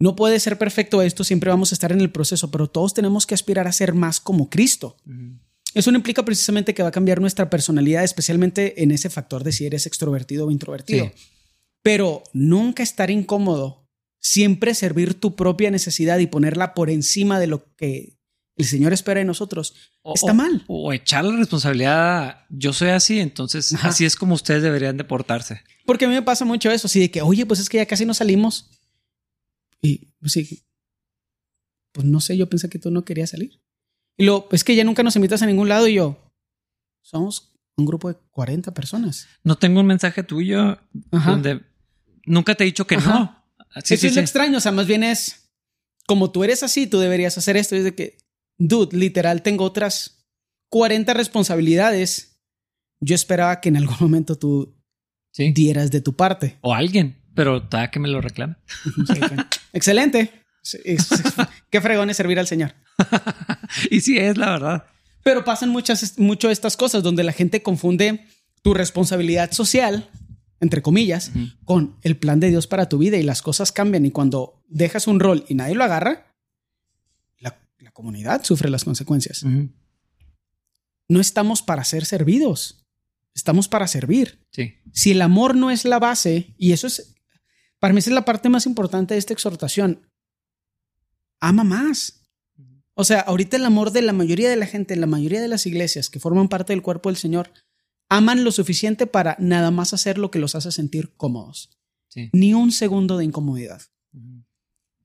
No 0.00 0.16
puede 0.16 0.40
ser 0.40 0.56
perfecto 0.56 1.02
esto, 1.02 1.24
siempre 1.24 1.50
vamos 1.50 1.72
a 1.72 1.74
estar 1.74 1.92
en 1.92 2.00
el 2.00 2.10
proceso, 2.10 2.50
pero 2.50 2.68
todos 2.68 2.94
tenemos 2.94 3.26
que 3.26 3.34
aspirar 3.34 3.68
a 3.68 3.72
ser 3.72 3.92
más 3.92 4.18
como 4.18 4.48
Cristo. 4.48 4.96
Eso 5.74 5.92
no 5.92 5.98
implica 5.98 6.24
precisamente 6.24 6.74
que 6.74 6.82
va 6.82 6.88
a 6.88 6.92
cambiar 6.92 7.20
nuestra 7.20 7.50
personalidad, 7.50 8.02
especialmente 8.02 8.82
en 8.82 8.90
ese 8.90 9.10
factor 9.10 9.44
de 9.44 9.52
si 9.52 9.66
eres 9.66 9.86
extrovertido 9.86 10.46
o 10.46 10.50
introvertido. 10.50 11.12
Pero 11.82 12.22
nunca 12.32 12.82
estar 12.82 13.10
incómodo, 13.10 13.86
siempre 14.18 14.74
servir 14.74 15.20
tu 15.20 15.36
propia 15.36 15.70
necesidad 15.70 16.18
y 16.18 16.26
ponerla 16.26 16.72
por 16.74 16.88
encima 16.88 17.38
de 17.38 17.46
lo 17.46 17.74
que 17.76 18.16
el 18.56 18.64
Señor 18.64 18.94
espera 18.94 19.20
de 19.20 19.26
nosotros, 19.26 19.74
está 20.14 20.32
mal. 20.32 20.64
O 20.66 20.92
echar 20.94 21.26
la 21.26 21.36
responsabilidad, 21.36 22.46
yo 22.48 22.72
soy 22.72 22.88
así, 22.88 23.20
entonces 23.20 23.74
así 23.82 24.06
es 24.06 24.16
como 24.16 24.34
ustedes 24.34 24.62
deberían 24.62 24.96
de 24.96 25.04
portarse. 25.04 25.60
Porque 25.84 26.06
a 26.06 26.08
mí 26.08 26.14
me 26.14 26.22
pasa 26.22 26.44
mucho 26.44 26.70
eso, 26.70 26.86
así 26.86 27.00
de 27.00 27.10
que, 27.10 27.20
oye, 27.20 27.44
pues 27.44 27.60
es 27.60 27.68
que 27.68 27.78
ya 27.78 27.86
casi 27.86 28.06
no 28.06 28.14
salimos. 28.14 28.70
Y 29.82 30.12
pues 30.18 30.32
sí, 30.32 30.64
pues 31.92 32.06
no 32.06 32.20
sé, 32.20 32.36
yo 32.36 32.48
pensé 32.48 32.68
que 32.68 32.78
tú 32.78 32.90
no 32.90 33.04
querías 33.04 33.30
salir. 33.30 33.60
Y 34.16 34.24
luego, 34.24 34.48
es 34.52 34.64
que 34.64 34.76
ya 34.76 34.84
nunca 34.84 35.02
nos 35.02 35.16
invitas 35.16 35.42
a 35.42 35.46
ningún 35.46 35.68
lado 35.68 35.88
y 35.88 35.94
yo, 35.94 36.18
somos 37.02 37.54
un 37.76 37.86
grupo 37.86 38.08
de 38.08 38.18
40 38.30 38.74
personas. 38.74 39.26
No 39.42 39.56
tengo 39.56 39.80
un 39.80 39.86
mensaje 39.86 40.22
tuyo 40.22 40.78
donde 40.92 41.62
nunca 42.26 42.54
te 42.54 42.64
he 42.64 42.66
dicho 42.66 42.86
que 42.86 42.96
no. 42.96 43.44
Sí, 43.84 43.94
Eso 43.94 44.08
es 44.08 44.14
lo 44.14 44.20
extraño, 44.20 44.58
o 44.58 44.60
sea, 44.60 44.72
más 44.72 44.86
bien 44.86 45.02
es 45.02 45.50
como 46.06 46.32
tú 46.32 46.42
eres 46.42 46.62
así, 46.62 46.86
tú 46.86 46.98
deberías 46.98 47.38
hacer 47.38 47.56
esto. 47.56 47.76
Es 47.76 47.84
de 47.84 47.94
que 47.94 48.18
dude, 48.58 48.96
literal, 48.96 49.42
tengo 49.42 49.64
otras 49.64 50.26
40 50.70 51.14
responsabilidades. 51.14 52.40
Yo 53.00 53.14
esperaba 53.14 53.60
que 53.60 53.70
en 53.70 53.76
algún 53.76 53.96
momento 54.00 54.36
tú 54.36 54.76
dieras 55.36 55.90
de 55.90 56.00
tu 56.00 56.14
parte. 56.16 56.58
O 56.60 56.74
alguien, 56.74 57.16
pero 57.34 57.58
está 57.58 57.90
que 57.90 58.00
me 58.00 58.08
lo 58.08 58.20
reclame. 58.20 58.56
Excelente. 59.72 60.32
Qué 61.70 61.80
fregón 61.80 62.10
es 62.10 62.16
servir 62.16 62.38
al 62.38 62.46
Señor. 62.46 62.74
y 63.90 64.00
sí 64.00 64.18
es 64.18 64.36
la 64.36 64.50
verdad. 64.50 64.84
Pero 65.22 65.44
pasan 65.44 65.70
muchas, 65.70 66.18
mucho 66.18 66.50
estas 66.50 66.76
cosas 66.76 67.02
donde 67.02 67.24
la 67.24 67.32
gente 67.32 67.62
confunde 67.62 68.26
tu 68.62 68.74
responsabilidad 68.74 69.52
social, 69.52 70.10
entre 70.60 70.82
comillas, 70.82 71.32
con 71.64 71.96
el 72.02 72.16
plan 72.16 72.40
de 72.40 72.48
Dios 72.48 72.66
para 72.66 72.88
tu 72.88 72.98
vida 72.98 73.16
y 73.16 73.22
las 73.22 73.42
cosas 73.42 73.72
cambian. 73.72 74.04
Y 74.06 74.10
cuando 74.10 74.62
dejas 74.68 75.06
un 75.06 75.20
rol 75.20 75.44
y 75.48 75.54
nadie 75.54 75.74
lo 75.74 75.84
agarra, 75.84 76.30
comunidad 78.00 78.42
sufre 78.44 78.70
las 78.70 78.84
consecuencias. 78.84 79.44
No 81.08 81.20
estamos 81.20 81.60
para 81.60 81.84
ser 81.84 82.06
servidos, 82.06 82.86
estamos 83.34 83.68
para 83.68 83.86
servir. 83.86 84.46
Si 84.92 85.10
el 85.10 85.20
amor 85.20 85.54
no 85.54 85.70
es 85.70 85.84
la 85.84 85.98
base, 85.98 86.54
y 86.56 86.72
eso 86.72 86.86
es, 86.86 87.14
para 87.80 87.92
mí 87.92 87.98
es 87.98 88.06
la 88.06 88.24
parte 88.24 88.48
más 88.48 88.66
importante 88.66 89.14
de 89.14 89.18
esta 89.18 89.32
exhortación, 89.32 90.06
ama 91.40 91.64
más. 91.64 92.22
O 92.94 93.04
sea, 93.04 93.20
ahorita 93.20 93.56
el 93.56 93.64
amor 93.64 93.92
de 93.92 94.02
la 94.02 94.12
mayoría 94.12 94.50
de 94.50 94.56
la 94.56 94.66
gente, 94.66 94.94
la 94.94 95.06
mayoría 95.06 95.40
de 95.40 95.48
las 95.48 95.66
iglesias 95.66 96.10
que 96.10 96.20
forman 96.20 96.48
parte 96.48 96.72
del 96.72 96.82
cuerpo 96.82 97.08
del 97.08 97.16
Señor, 97.16 97.50
aman 98.08 98.44
lo 98.44 98.52
suficiente 98.52 99.06
para 99.06 99.36
nada 99.38 99.70
más 99.70 99.94
hacer 99.94 100.18
lo 100.18 100.30
que 100.30 100.38
los 100.38 100.54
hace 100.54 100.70
sentir 100.70 101.14
cómodos. 101.16 101.70
Ni 102.32 102.54
un 102.54 102.72
segundo 102.72 103.16
de 103.16 103.24
incomodidad 103.24 103.82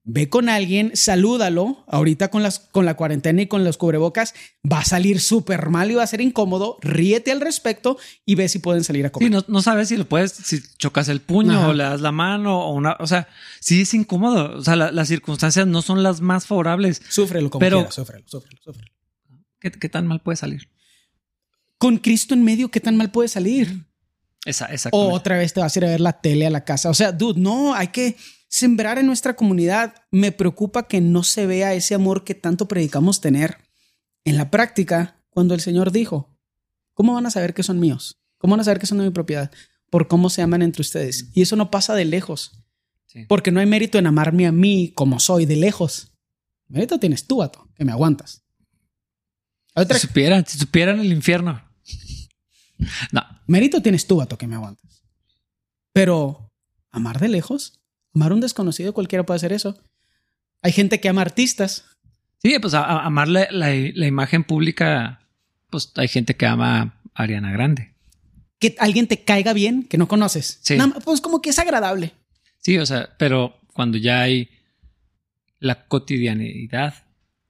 ve 0.06 0.30
con 0.30 0.48
alguien, 0.48 0.92
salúdalo. 0.94 1.84
Ahorita 1.88 2.28
con, 2.28 2.42
las, 2.42 2.60
con 2.60 2.86
la 2.86 2.94
cuarentena 2.94 3.42
y 3.42 3.48
con 3.48 3.64
los 3.64 3.76
cubrebocas 3.76 4.34
va 4.70 4.78
a 4.78 4.84
salir 4.84 5.20
súper 5.20 5.68
mal 5.68 5.90
y 5.90 5.94
va 5.94 6.04
a 6.04 6.06
ser 6.06 6.20
incómodo. 6.20 6.78
Ríete 6.80 7.32
al 7.32 7.40
respecto 7.40 7.98
y 8.24 8.36
ve 8.36 8.48
si 8.48 8.60
pueden 8.60 8.84
salir 8.84 9.04
a 9.04 9.10
comer. 9.10 9.32
Sí, 9.32 9.44
no, 9.48 9.62
sabes 9.62 9.88
si 9.88 9.96
lo 9.96 10.08
puedes, 10.08 10.32
si 10.32 10.62
chocas 10.78 11.08
el 11.08 11.20
puño 11.20 11.68
o 11.68 11.72
le 11.74 11.82
das 11.82 12.00
la 12.00 12.12
mano 12.12 12.60
o 12.60 12.72
una, 12.72 12.96
o 13.00 13.06
sea, 13.06 13.28
sí 13.60 13.82
es 13.82 13.92
incómodo. 13.94 14.56
O 14.56 14.62
sea, 14.62 14.76
las 14.76 15.08
circunstancias 15.08 15.66
no 15.66 15.82
son 15.82 16.02
las 16.02 16.20
más 16.20 16.46
favorables. 16.46 17.02
Súfrelo 17.08 17.50
como 17.50 17.60
pero, 17.60 17.78
quieras, 17.78 17.94
súfrelo, 17.94 18.24
súfrelo, 18.26 18.62
súfrelo. 18.62 18.92
¿Qué, 19.58 19.88
tan 19.88 20.06
mal 20.06 20.20
puede 20.20 20.36
salir? 20.36 20.70
Con 21.78 21.98
Cristo 21.98 22.32
en 22.34 22.44
medio, 22.44 22.70
¿qué 22.70 22.78
tan 22.80 22.96
mal 22.96 23.10
puede 23.10 23.28
salir? 23.28 23.84
Esa, 24.44 24.68
o 24.92 25.12
otra 25.12 25.36
vez 25.36 25.52
te 25.52 25.60
vas 25.60 25.74
a 25.74 25.78
ir 25.80 25.84
a 25.84 25.88
ver 25.88 26.00
la 26.00 26.20
tele 26.20 26.46
a 26.46 26.50
la 26.50 26.64
casa. 26.64 26.88
O 26.88 26.94
sea, 26.94 27.10
dude, 27.10 27.40
no, 27.40 27.74
hay 27.74 27.88
que 27.88 28.16
sembrar 28.48 28.98
en 28.98 29.06
nuestra 29.06 29.36
comunidad. 29.36 29.94
Me 30.10 30.32
preocupa 30.32 30.88
que 30.88 31.00
no 31.00 31.22
se 31.22 31.46
vea 31.46 31.74
ese 31.74 31.94
amor 31.94 32.24
que 32.24 32.34
tanto 32.34 32.68
predicamos 32.68 33.20
tener 33.20 33.58
en 34.24 34.36
la 34.36 34.50
práctica 34.50 35.22
cuando 35.30 35.54
el 35.54 35.60
Señor 35.60 35.92
dijo, 35.92 36.36
¿cómo 36.94 37.14
van 37.14 37.26
a 37.26 37.30
saber 37.30 37.54
que 37.54 37.62
son 37.62 37.80
míos? 37.80 38.20
¿Cómo 38.38 38.52
van 38.52 38.60
a 38.60 38.64
saber 38.64 38.78
que 38.78 38.86
son 38.86 38.98
de 38.98 39.04
mi 39.04 39.10
propiedad? 39.10 39.50
Por 39.90 40.08
cómo 40.08 40.30
se 40.30 40.42
aman 40.42 40.62
entre 40.62 40.82
ustedes. 40.82 41.30
Y 41.34 41.42
eso 41.42 41.56
no 41.56 41.70
pasa 41.70 41.94
de 41.94 42.04
lejos. 42.04 42.62
Porque 43.28 43.50
no 43.50 43.60
hay 43.60 43.66
mérito 43.66 43.98
en 43.98 44.06
amarme 44.06 44.46
a 44.46 44.52
mí 44.52 44.92
como 44.94 45.20
soy, 45.20 45.46
de 45.46 45.56
lejos. 45.56 46.12
Mérito 46.68 46.98
tienes 46.98 47.26
tú, 47.26 47.38
vato, 47.38 47.68
que 47.74 47.84
me 47.84 47.92
aguantas. 47.92 48.44
Si 49.74 49.98
supieran, 49.98 50.44
si 50.46 50.58
supieran 50.58 51.00
el 51.00 51.12
infierno. 51.12 51.62
No. 53.10 53.22
Mérito 53.46 53.80
tienes 53.80 54.06
tú, 54.06 54.16
vato, 54.16 54.36
que 54.36 54.46
me 54.46 54.54
aguantas. 54.54 55.02
Pero 55.94 56.52
amar 56.90 57.18
de 57.20 57.28
lejos, 57.28 57.80
amar 58.16 58.32
a 58.32 58.34
un 58.34 58.40
desconocido, 58.40 58.94
cualquiera 58.94 59.24
puede 59.24 59.36
hacer 59.36 59.52
eso. 59.52 59.78
Hay 60.62 60.72
gente 60.72 61.00
que 61.00 61.08
ama 61.08 61.20
artistas. 61.20 61.84
Sí, 62.42 62.58
pues 62.58 62.74
a, 62.74 63.00
amar 63.00 63.28
la, 63.28 63.46
la, 63.50 63.74
imagen 63.74 64.42
pública, 64.42 65.20
pues 65.70 65.92
hay 65.96 66.08
gente 66.08 66.34
que 66.34 66.46
ama 66.46 66.80
a 67.14 67.22
Ariana 67.22 67.52
Grande. 67.52 67.94
Que 68.58 68.74
alguien 68.78 69.06
te 69.06 69.22
caiga 69.22 69.52
bien, 69.52 69.84
que 69.84 69.98
no 69.98 70.08
conoces. 70.08 70.58
Sí. 70.62 70.78
pues 71.04 71.20
como 71.20 71.42
que 71.42 71.50
es 71.50 71.58
agradable. 71.58 72.14
Sí, 72.58 72.78
o 72.78 72.86
sea, 72.86 73.10
pero 73.18 73.58
cuando 73.74 73.98
ya 73.98 74.22
hay 74.22 74.48
la 75.60 75.86
cotidianidad 75.86 76.94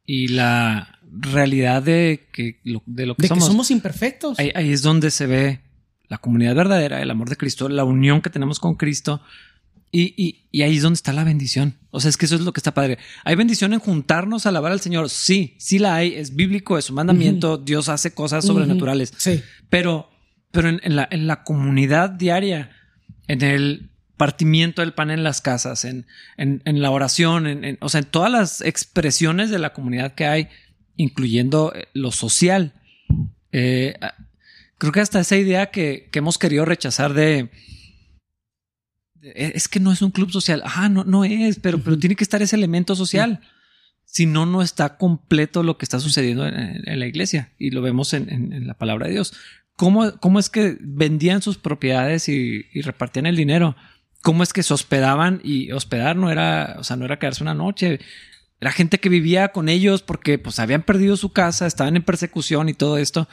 y 0.04 0.28
la 0.28 0.98
realidad 1.08 1.82
de 1.82 2.28
que 2.32 2.60
lo, 2.64 2.82
de 2.86 3.06
lo 3.06 3.14
que 3.14 3.22
de 3.22 3.28
somos. 3.28 3.44
Que 3.44 3.50
somos 3.50 3.70
imperfectos. 3.70 4.38
Ahí, 4.38 4.50
ahí, 4.54 4.72
es 4.72 4.82
donde 4.82 5.12
se 5.12 5.26
ve 5.26 5.60
la 6.08 6.18
comunidad 6.18 6.56
verdadera, 6.56 7.00
el 7.02 7.10
amor 7.10 7.28
de 7.28 7.36
Cristo, 7.36 7.68
la 7.68 7.84
unión 7.84 8.20
que 8.20 8.30
tenemos 8.30 8.58
con 8.58 8.74
Cristo. 8.74 9.22
Y, 9.98 10.12
y, 10.14 10.46
y, 10.52 10.60
ahí 10.60 10.76
es 10.76 10.82
donde 10.82 10.96
está 10.96 11.14
la 11.14 11.24
bendición. 11.24 11.78
O 11.90 12.00
sea, 12.00 12.10
es 12.10 12.18
que 12.18 12.26
eso 12.26 12.34
es 12.34 12.42
lo 12.42 12.52
que 12.52 12.60
está 12.60 12.74
padre. 12.74 12.98
¿Hay 13.24 13.34
bendición 13.34 13.72
en 13.72 13.78
juntarnos 13.78 14.44
a 14.44 14.50
alabar 14.50 14.70
al 14.70 14.80
Señor? 14.82 15.08
Sí, 15.08 15.54
sí 15.56 15.78
la 15.78 15.94
hay. 15.94 16.12
Es 16.12 16.36
bíblico, 16.36 16.76
es 16.76 16.90
un 16.90 16.96
mandamiento. 16.96 17.56
Dios 17.56 17.88
hace 17.88 18.12
cosas 18.12 18.44
sobrenaturales. 18.44 19.14
Sí. 19.16 19.42
Pero, 19.70 20.10
pero 20.50 20.68
en, 20.68 20.82
en, 20.82 20.96
la, 20.96 21.08
en 21.10 21.26
la 21.26 21.44
comunidad 21.44 22.10
diaria, 22.10 22.72
en 23.26 23.40
el 23.40 23.90
partimiento 24.18 24.82
del 24.82 24.92
pan 24.92 25.10
en 25.10 25.22
las 25.22 25.40
casas, 25.40 25.86
en, 25.86 26.06
en, 26.36 26.60
en 26.66 26.82
la 26.82 26.90
oración, 26.90 27.46
en, 27.46 27.78
o 27.80 27.88
sea, 27.88 28.00
en 28.00 28.06
todas 28.06 28.30
las 28.30 28.60
expresiones 28.60 29.48
de 29.48 29.58
la 29.58 29.72
comunidad 29.72 30.12
que 30.12 30.26
hay, 30.26 30.48
incluyendo 30.96 31.72
eh, 31.74 31.88
lo 31.94 32.12
social. 32.12 32.74
Eh, 33.50 33.94
creo 34.76 34.92
que 34.92 35.00
hasta 35.00 35.20
esa 35.20 35.38
idea 35.38 35.70
que, 35.70 36.10
que 36.12 36.18
hemos 36.18 36.36
querido 36.36 36.66
rechazar 36.66 37.14
de, 37.14 37.48
es 39.34 39.68
que 39.68 39.80
no 39.80 39.92
es 39.92 40.02
un 40.02 40.10
club 40.10 40.30
social. 40.30 40.62
Ah, 40.64 40.88
no, 40.88 41.04
no 41.04 41.24
es, 41.24 41.58
pero, 41.58 41.78
pero 41.78 41.98
tiene 41.98 42.16
que 42.16 42.24
estar 42.24 42.42
ese 42.42 42.56
elemento 42.56 42.94
social. 42.94 43.40
Si 44.04 44.26
no, 44.26 44.46
no 44.46 44.62
está 44.62 44.96
completo 44.96 45.62
lo 45.62 45.78
que 45.78 45.84
está 45.84 45.98
sucediendo 46.00 46.46
en, 46.46 46.98
la 46.98 47.06
iglesia 47.06 47.52
y 47.58 47.70
lo 47.70 47.82
vemos 47.82 48.12
en, 48.14 48.30
en, 48.30 48.66
la 48.66 48.74
palabra 48.74 49.06
de 49.06 49.12
Dios. 49.12 49.34
¿Cómo, 49.74 50.18
¿Cómo 50.20 50.38
es 50.38 50.48
que 50.48 50.78
vendían 50.80 51.42
sus 51.42 51.58
propiedades 51.58 52.28
y, 52.28 52.66
y 52.72 52.82
repartían 52.82 53.26
el 53.26 53.36
dinero? 53.36 53.76
cómo 54.26 54.42
es 54.42 54.52
que 54.52 54.64
se 54.64 54.74
hospedaban 54.74 55.40
y 55.44 55.70
hospedar 55.70 56.16
no 56.16 56.32
era, 56.32 56.74
o 56.80 56.82
sea, 56.82 56.96
no 56.96 57.04
era 57.04 57.20
quedarse 57.20 57.44
una 57.44 57.54
noche. 57.54 58.00
Era 58.60 58.72
gente 58.72 58.98
que 58.98 59.08
vivía 59.08 59.52
con 59.52 59.68
ellos 59.68 60.02
porque 60.02 60.36
pues 60.36 60.58
habían 60.58 60.82
perdido 60.82 61.16
su 61.16 61.32
casa, 61.32 61.64
estaban 61.64 61.94
en 61.94 62.02
persecución 62.02 62.68
y 62.68 62.74
todo 62.74 62.98
esto. 62.98 63.28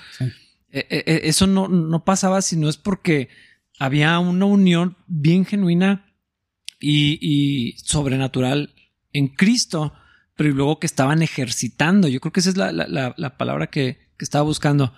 E, 0.71 0.85
e, 0.91 1.03
e, 1.07 1.21
eso 1.29 1.47
no, 1.47 1.67
no 1.67 2.05
pasaba 2.05 2.43
si 2.43 2.57
no 2.57 2.69
es 2.69 2.77
porque 2.77 3.29
había 3.79 4.19
una 4.19 4.45
unión 4.45 4.97
bien 5.07 5.45
genuina 5.45 6.13
y, 6.79 7.75
sobrenatural 7.77 8.73
en 9.13 9.27
Cristo, 9.29 9.93
pero 10.35 10.49
luego 10.51 10.79
que 10.79 10.87
estaban 10.87 11.21
ejercitando. 11.21 12.07
Yo 12.07 12.19
creo 12.19 12.33
que 12.33 12.39
esa 12.41 12.49
es 12.49 12.57
la, 12.57 13.35
palabra 13.37 13.67
que, 13.67 14.11
que 14.17 14.25
estaba 14.25 14.43
buscando. 14.43 14.93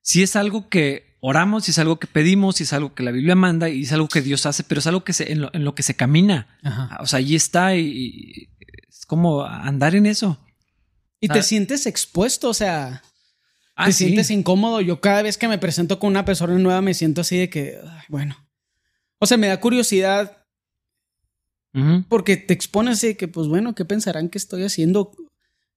Si 0.00 0.22
es 0.22 0.36
algo 0.36 0.68
que 0.68 1.14
oramos 1.26 1.66
y 1.66 1.70
es 1.70 1.78
algo 1.78 1.98
que 1.98 2.06
pedimos 2.06 2.60
y 2.60 2.64
es 2.64 2.74
algo 2.74 2.94
que 2.94 3.02
la 3.02 3.10
Biblia 3.10 3.34
manda 3.34 3.70
y 3.70 3.84
es 3.84 3.92
algo 3.92 4.08
que 4.08 4.20
Dios 4.20 4.44
hace, 4.44 4.62
pero 4.62 4.80
es 4.80 4.86
algo 4.86 5.04
que 5.04 5.14
se, 5.14 5.32
en, 5.32 5.40
lo, 5.40 5.74
que 5.74 5.82
se 5.82 5.96
camina. 5.96 6.58
O 7.00 7.06
sea, 7.06 7.20
ahí 7.20 7.34
está 7.34 7.74
y, 7.76 8.50
es 8.86 9.06
como 9.06 9.42
andar 9.42 9.94
en 9.94 10.04
eso. 10.04 10.38
Y 11.20 11.28
te 11.28 11.42
sientes 11.42 11.86
expuesto, 11.86 12.50
o 12.50 12.54
sea, 12.54 13.02
ah, 13.76 13.86
te 13.86 13.92
sientes 13.92 14.30
incómodo. 14.30 14.80
Yo 14.80 15.00
cada 15.00 15.22
vez 15.22 15.38
que 15.38 15.48
me 15.48 15.58
presento 15.58 15.98
con 15.98 16.10
una 16.10 16.24
persona 16.24 16.58
nueva 16.58 16.80
me 16.80 16.94
siento 16.94 17.20
así 17.20 17.38
de 17.38 17.50
que, 17.50 17.78
bueno, 18.08 18.36
o 19.18 19.26
sea, 19.26 19.36
me 19.36 19.48
da 19.48 19.60
curiosidad 19.60 20.40
porque 22.08 22.36
te 22.36 22.54
expones 22.54 22.98
así 22.98 23.08
de 23.08 23.16
que, 23.16 23.26
pues 23.26 23.48
bueno, 23.48 23.74
¿qué 23.74 23.84
pensarán 23.84 24.28
que 24.28 24.38
estoy 24.38 24.62
haciendo? 24.62 25.12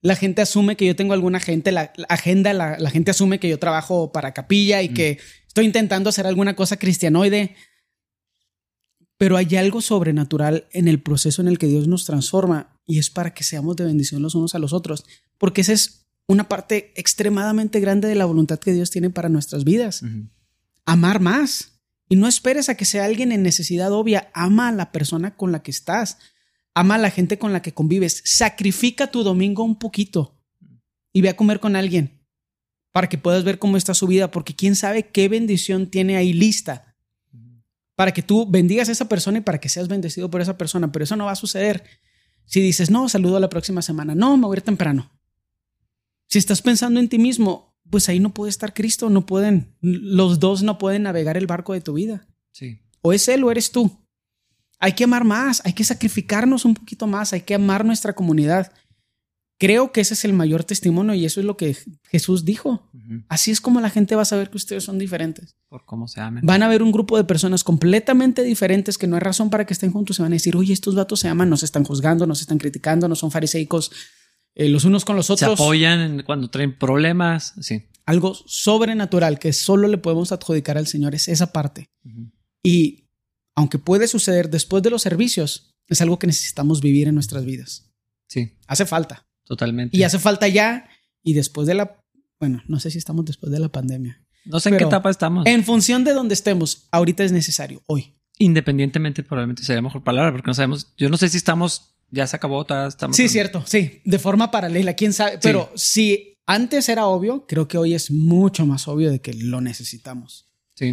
la 0.02 0.16
gente 0.16 0.42
asume 0.42 0.76
que 0.78 0.86
yo 0.86 0.96
tengo 0.96 1.14
alguna 1.14 1.40
gente, 1.40 1.72
la, 1.72 1.92
agenda, 2.10 2.54
la, 2.54 2.90
gente 2.90 3.12
asume 3.12 3.40
que 3.40 3.50
yo 3.50 3.60
trabajo 3.60 4.12
para 4.12 4.34
capilla 4.34 4.82
y 4.82 4.90
mm. 4.90 4.94
que 4.94 5.20
estoy 5.48 5.66
intentando 5.66 6.10
hacer 6.10 6.28
alguna 6.28 6.56
cosa 6.56 6.78
cristianoide. 6.78 7.56
Pero 9.18 9.36
hay 9.36 9.56
algo 9.56 9.82
sobrenatural 9.82 10.68
en 10.72 10.88
el 10.88 11.02
proceso 11.02 11.42
en 11.42 11.48
el 11.48 11.58
que 11.58 11.66
Dios 11.66 11.88
nos 11.88 12.06
transforma 12.06 12.80
y 12.86 13.00
es 13.00 13.10
para 13.10 13.34
que 13.34 13.44
seamos 13.44 13.76
de 13.76 13.86
bendición 13.86 14.22
los 14.22 14.36
unos 14.36 14.54
a 14.54 14.60
los 14.60 14.74
otros, 14.74 15.06
porque 15.40 15.62
esa 15.62 15.74
es 15.74 16.07
una 16.28 16.48
parte 16.48 16.94
extremadamente 16.96 17.80
grande 17.80 18.08
de 18.08 18.16
la 18.16 18.26
voluntad 18.26 18.60
que 18.60 18.74
Dios 18.74 18.92
tiene 18.92 19.10
para 19.10 19.30
nuestras 19.30 19.64
vidas. 19.64 20.04
Amar 20.86 21.20
más. 21.20 21.80
Y 22.10 22.16
no 22.16 22.28
esperes 22.28 22.70
a 22.70 22.76
que 22.76 22.86
sea 22.86 23.06
alguien 23.06 23.32
en 23.32 23.44
necesidad 23.44 23.92
obvia, 23.92 24.30
ama 24.34 24.70
a 24.70 24.72
la 24.72 24.92
persona 24.92 25.36
con 25.36 25.52
la 25.52 25.62
que 25.62 25.72
estás 25.72 26.18
ama 26.78 26.96
a 26.96 27.00
la 27.00 27.10
gente 27.10 27.40
con 27.40 27.54
la 27.54 27.64
que 27.64 27.74
convives, 27.74 28.22
sacrifica 28.24 29.08
tu 29.08 29.24
domingo 29.24 29.64
un 29.64 29.80
poquito 29.80 30.40
y 31.12 31.22
ve 31.22 31.30
a 31.30 31.36
comer 31.36 31.60
con 31.60 31.76
alguien 31.76 32.24
para 32.92 33.10
que 33.10 33.18
puedas 33.18 33.44
ver 33.44 33.58
cómo 33.58 33.78
está 33.78 33.96
su 33.96 34.06
vida, 34.06 34.30
porque 34.30 34.56
quién 34.56 34.76
sabe 34.76 35.08
qué 35.08 35.28
bendición 35.28 35.88
tiene 35.88 36.18
ahí 36.18 36.34
lista 36.34 36.96
para 37.96 38.14
que 38.14 38.22
tú 38.22 38.46
bendigas 38.48 38.90
a 38.90 38.92
esa 38.92 39.10
persona 39.10 39.40
y 39.40 39.42
para 39.42 39.60
que 39.60 39.70
seas 39.70 39.88
bendecido 39.88 40.30
por 40.30 40.40
esa 40.40 40.56
persona, 40.56 40.92
pero 40.92 41.04
eso 41.04 41.16
no 41.16 41.26
va 41.26 41.32
a 41.32 41.36
suceder 41.36 41.84
si 42.46 42.62
dices, 42.62 42.92
no, 42.92 43.10
saludo 43.10 43.40
la 43.40 43.50
próxima 43.50 43.82
semana, 43.82 44.14
no, 44.14 44.38
me 44.38 44.46
voy 44.46 44.56
a 44.56 44.60
ir 44.60 44.62
temprano. 44.62 45.10
Si 46.28 46.40
estás 46.40 46.62
pensando 46.62 47.00
en 47.00 47.10
ti 47.10 47.18
mismo, 47.20 47.76
pues 47.90 48.10
ahí 48.10 48.20
no 48.20 48.34
puede 48.34 48.50
estar 48.50 48.74
Cristo, 48.74 49.10
no 49.10 49.26
pueden, 49.26 49.76
los 49.82 50.40
dos 50.40 50.64
no 50.64 50.78
pueden 50.78 51.04
navegar 51.04 51.38
el 51.38 51.48
barco 51.48 51.74
de 51.74 51.82
tu 51.82 51.94
vida. 51.94 52.28
Sí. 52.52 52.82
O 53.02 53.14
es 53.14 53.28
Él 53.28 53.44
o 53.44 53.52
eres 53.52 53.72
tú. 53.72 53.92
Hay 54.80 54.94
que 54.94 55.06
amar 55.06 55.24
más, 55.24 55.62
hay 55.66 55.74
que 55.74 55.84
sacrificarnos 55.84 56.66
un 56.66 56.74
poquito 56.74 57.08
más, 57.08 57.34
hay 57.34 57.42
que 57.42 57.56
amar 57.56 57.86
nuestra 57.86 58.14
comunidad. 58.14 58.72
Creo 59.60 59.92
que 59.92 60.02
ese 60.02 60.14
es 60.14 60.24
el 60.24 60.34
mayor 60.34 60.64
testimonio 60.64 61.16
y 61.16 61.26
eso 61.26 61.40
es 61.40 61.46
lo 61.46 61.58
que 61.58 61.76
Jesús 62.12 62.46
dijo. 62.46 62.88
Así 63.28 63.50
es 63.50 63.60
como 63.60 63.82
la 63.82 63.90
gente 63.90 64.16
va 64.16 64.22
a 64.22 64.26
saber 64.26 64.52
que 64.52 64.58
ustedes 64.58 64.84
son 64.84 65.00
diferentes. 65.00 65.56
Por 65.68 65.84
cómo 65.86 66.08
se 66.08 66.22
aman. 66.22 66.46
Van 66.46 66.62
a 66.62 66.68
ver 66.68 66.84
un 66.84 66.92
grupo 66.92 67.18
de 67.18 67.24
personas 67.24 67.64
completamente 67.64 68.44
diferentes 68.44 69.00
que 69.00 69.08
no 69.08 69.16
hay 69.16 69.22
razón 69.22 69.50
para 69.50 69.66
que 69.66 69.74
estén 69.74 69.92
juntos. 69.92 70.18
Se 70.18 70.22
van 70.22 70.34
a 70.34 70.36
decir, 70.36 70.56
oye, 70.56 70.74
estos 70.74 70.94
vatos 70.94 71.22
se 71.22 71.28
aman, 71.28 71.50
nos 71.50 71.64
están 71.64 71.86
juzgando, 71.86 72.28
nos 72.28 72.42
están 72.42 72.60
criticando, 72.60 73.08
no 73.08 73.16
son 73.16 73.32
fariseicos 73.32 73.92
eh, 74.60 74.70
los 74.70 74.86
unos 74.86 75.06
con 75.06 75.16
los 75.16 75.30
otros. 75.30 75.56
Se 75.56 75.64
apoyan 75.64 76.24
cuando 76.24 76.50
traen 76.50 76.76
problemas. 76.78 77.54
Sí. 77.62 77.84
Algo 78.08 78.34
sobrenatural 78.34 79.38
que 79.38 79.54
solo 79.54 79.88
le 79.88 80.00
podemos 80.00 80.32
adjudicar 80.32 80.80
al 80.80 80.88
Señor 80.88 81.14
es 81.14 81.28
esa 81.28 81.54
parte. 81.54 81.92
Y 82.64 83.06
aunque 83.56 83.78
puede 83.78 84.08
suceder 84.08 84.50
después 84.50 84.82
de 84.82 84.90
los 84.90 85.04
servicios, 85.04 85.76
es 85.88 86.02
algo 86.02 86.18
que 86.18 86.26
necesitamos 86.26 86.82
vivir 86.82 87.08
en 87.08 87.14
nuestras 87.14 87.46
vidas. 87.46 87.94
Sí. 88.28 88.58
Hace 88.66 88.88
falta. 88.88 89.28
Totalmente. 89.44 89.96
Y 89.96 90.02
hace 90.02 90.18
falta 90.18 90.48
ya 90.48 90.90
y 91.22 91.34
después 91.34 91.68
de 91.68 91.76
la, 91.76 92.04
bueno, 92.40 92.64
no 92.68 92.80
sé 92.80 92.90
si 92.90 92.98
estamos 92.98 93.26
después 93.26 93.52
de 93.52 93.60
la 93.60 93.70
pandemia. 93.70 94.26
No 94.46 94.60
sé 94.60 94.70
en 94.70 94.78
qué 94.78 94.86
etapa 94.86 95.12
estamos. 95.12 95.46
En 95.46 95.64
función 95.64 96.04
de 96.04 96.14
donde 96.14 96.34
estemos, 96.34 96.88
ahorita 96.92 97.24
es 97.24 97.32
necesario, 97.32 97.84
hoy. 97.86 98.16
Independientemente, 98.40 99.22
probablemente 99.22 99.64
sería 99.64 99.84
mejor 99.84 100.04
palabra, 100.04 100.32
porque 100.32 100.48
no 100.48 100.54
sabemos, 100.56 100.94
yo 100.98 101.10
no 101.10 101.18
sé 101.18 101.30
si 101.30 101.38
estamos, 101.38 101.97
ya 102.10 102.28
se 102.28 102.36
acabó, 102.36 102.66
estamos. 102.88 103.16
Sí, 103.16 103.28
cierto, 103.30 103.64
sí, 103.66 104.02
de 104.06 104.20
forma 104.20 104.52
paralela, 104.52 104.94
quién 104.94 105.14
sabe, 105.14 105.40
pero 105.42 105.72
si 105.76 106.38
antes 106.46 106.88
era 106.90 107.08
obvio, 107.08 107.46
creo 107.48 107.68
que 107.68 107.78
hoy 107.78 107.94
es 107.94 108.10
mucho 108.12 108.66
más 108.66 108.88
obvio 108.88 109.12
de 109.12 109.20
que 109.20 109.34
lo 109.34 109.62
necesitamos. 109.62 110.48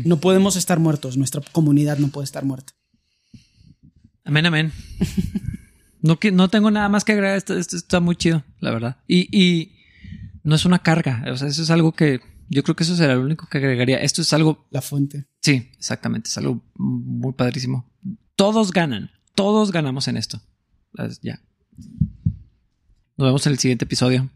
No 0.04 0.18
podemos 0.18 0.56
estar 0.56 0.80
muertos, 0.80 1.16
nuestra 1.16 1.42
comunidad 1.52 1.98
no 1.98 2.08
puede 2.08 2.24
estar 2.24 2.44
muerta. 2.44 2.72
Amén, 4.24 4.46
amén. 4.46 4.72
no, 6.00 6.18
no 6.32 6.48
tengo 6.48 6.70
nada 6.70 6.88
más 6.88 7.04
que 7.04 7.12
agregar, 7.12 7.36
esto, 7.36 7.56
está 7.56 8.00
muy 8.00 8.16
chido, 8.16 8.42
la 8.60 8.70
verdad. 8.70 8.96
Y, 9.06 9.72
no 10.42 10.54
es 10.54 10.64
una 10.66 10.80
carga, 10.80 11.24
o 11.30 11.36
sea, 11.36 11.48
eso 11.48 11.62
es 11.62 11.70
algo 11.70 11.92
que 11.92 12.20
yo 12.50 12.62
creo 12.62 12.76
que 12.76 12.84
eso 12.84 12.96
será 12.96 13.14
lo 13.14 13.22
único 13.22 13.46
que 13.48 13.56
agregaría. 13.58 13.96
Esto 13.98 14.20
es 14.20 14.32
algo... 14.34 14.66
La 14.70 14.82
fuente. 14.82 15.26
Sí, 15.40 15.70
exactamente, 15.78 16.28
es 16.28 16.36
algo 16.36 16.62
muy 16.74 17.32
padrísimo. 17.32 17.90
Todos 18.36 18.70
ganan, 18.70 19.10
todos 19.34 19.72
ganamos 19.72 20.06
en 20.08 20.18
esto. 20.18 20.42
Ya. 21.22 21.40
Nos 23.16 23.28
vemos 23.28 23.46
en 23.46 23.52
el 23.52 23.58
siguiente 23.58 23.84
episodio. 23.84 24.28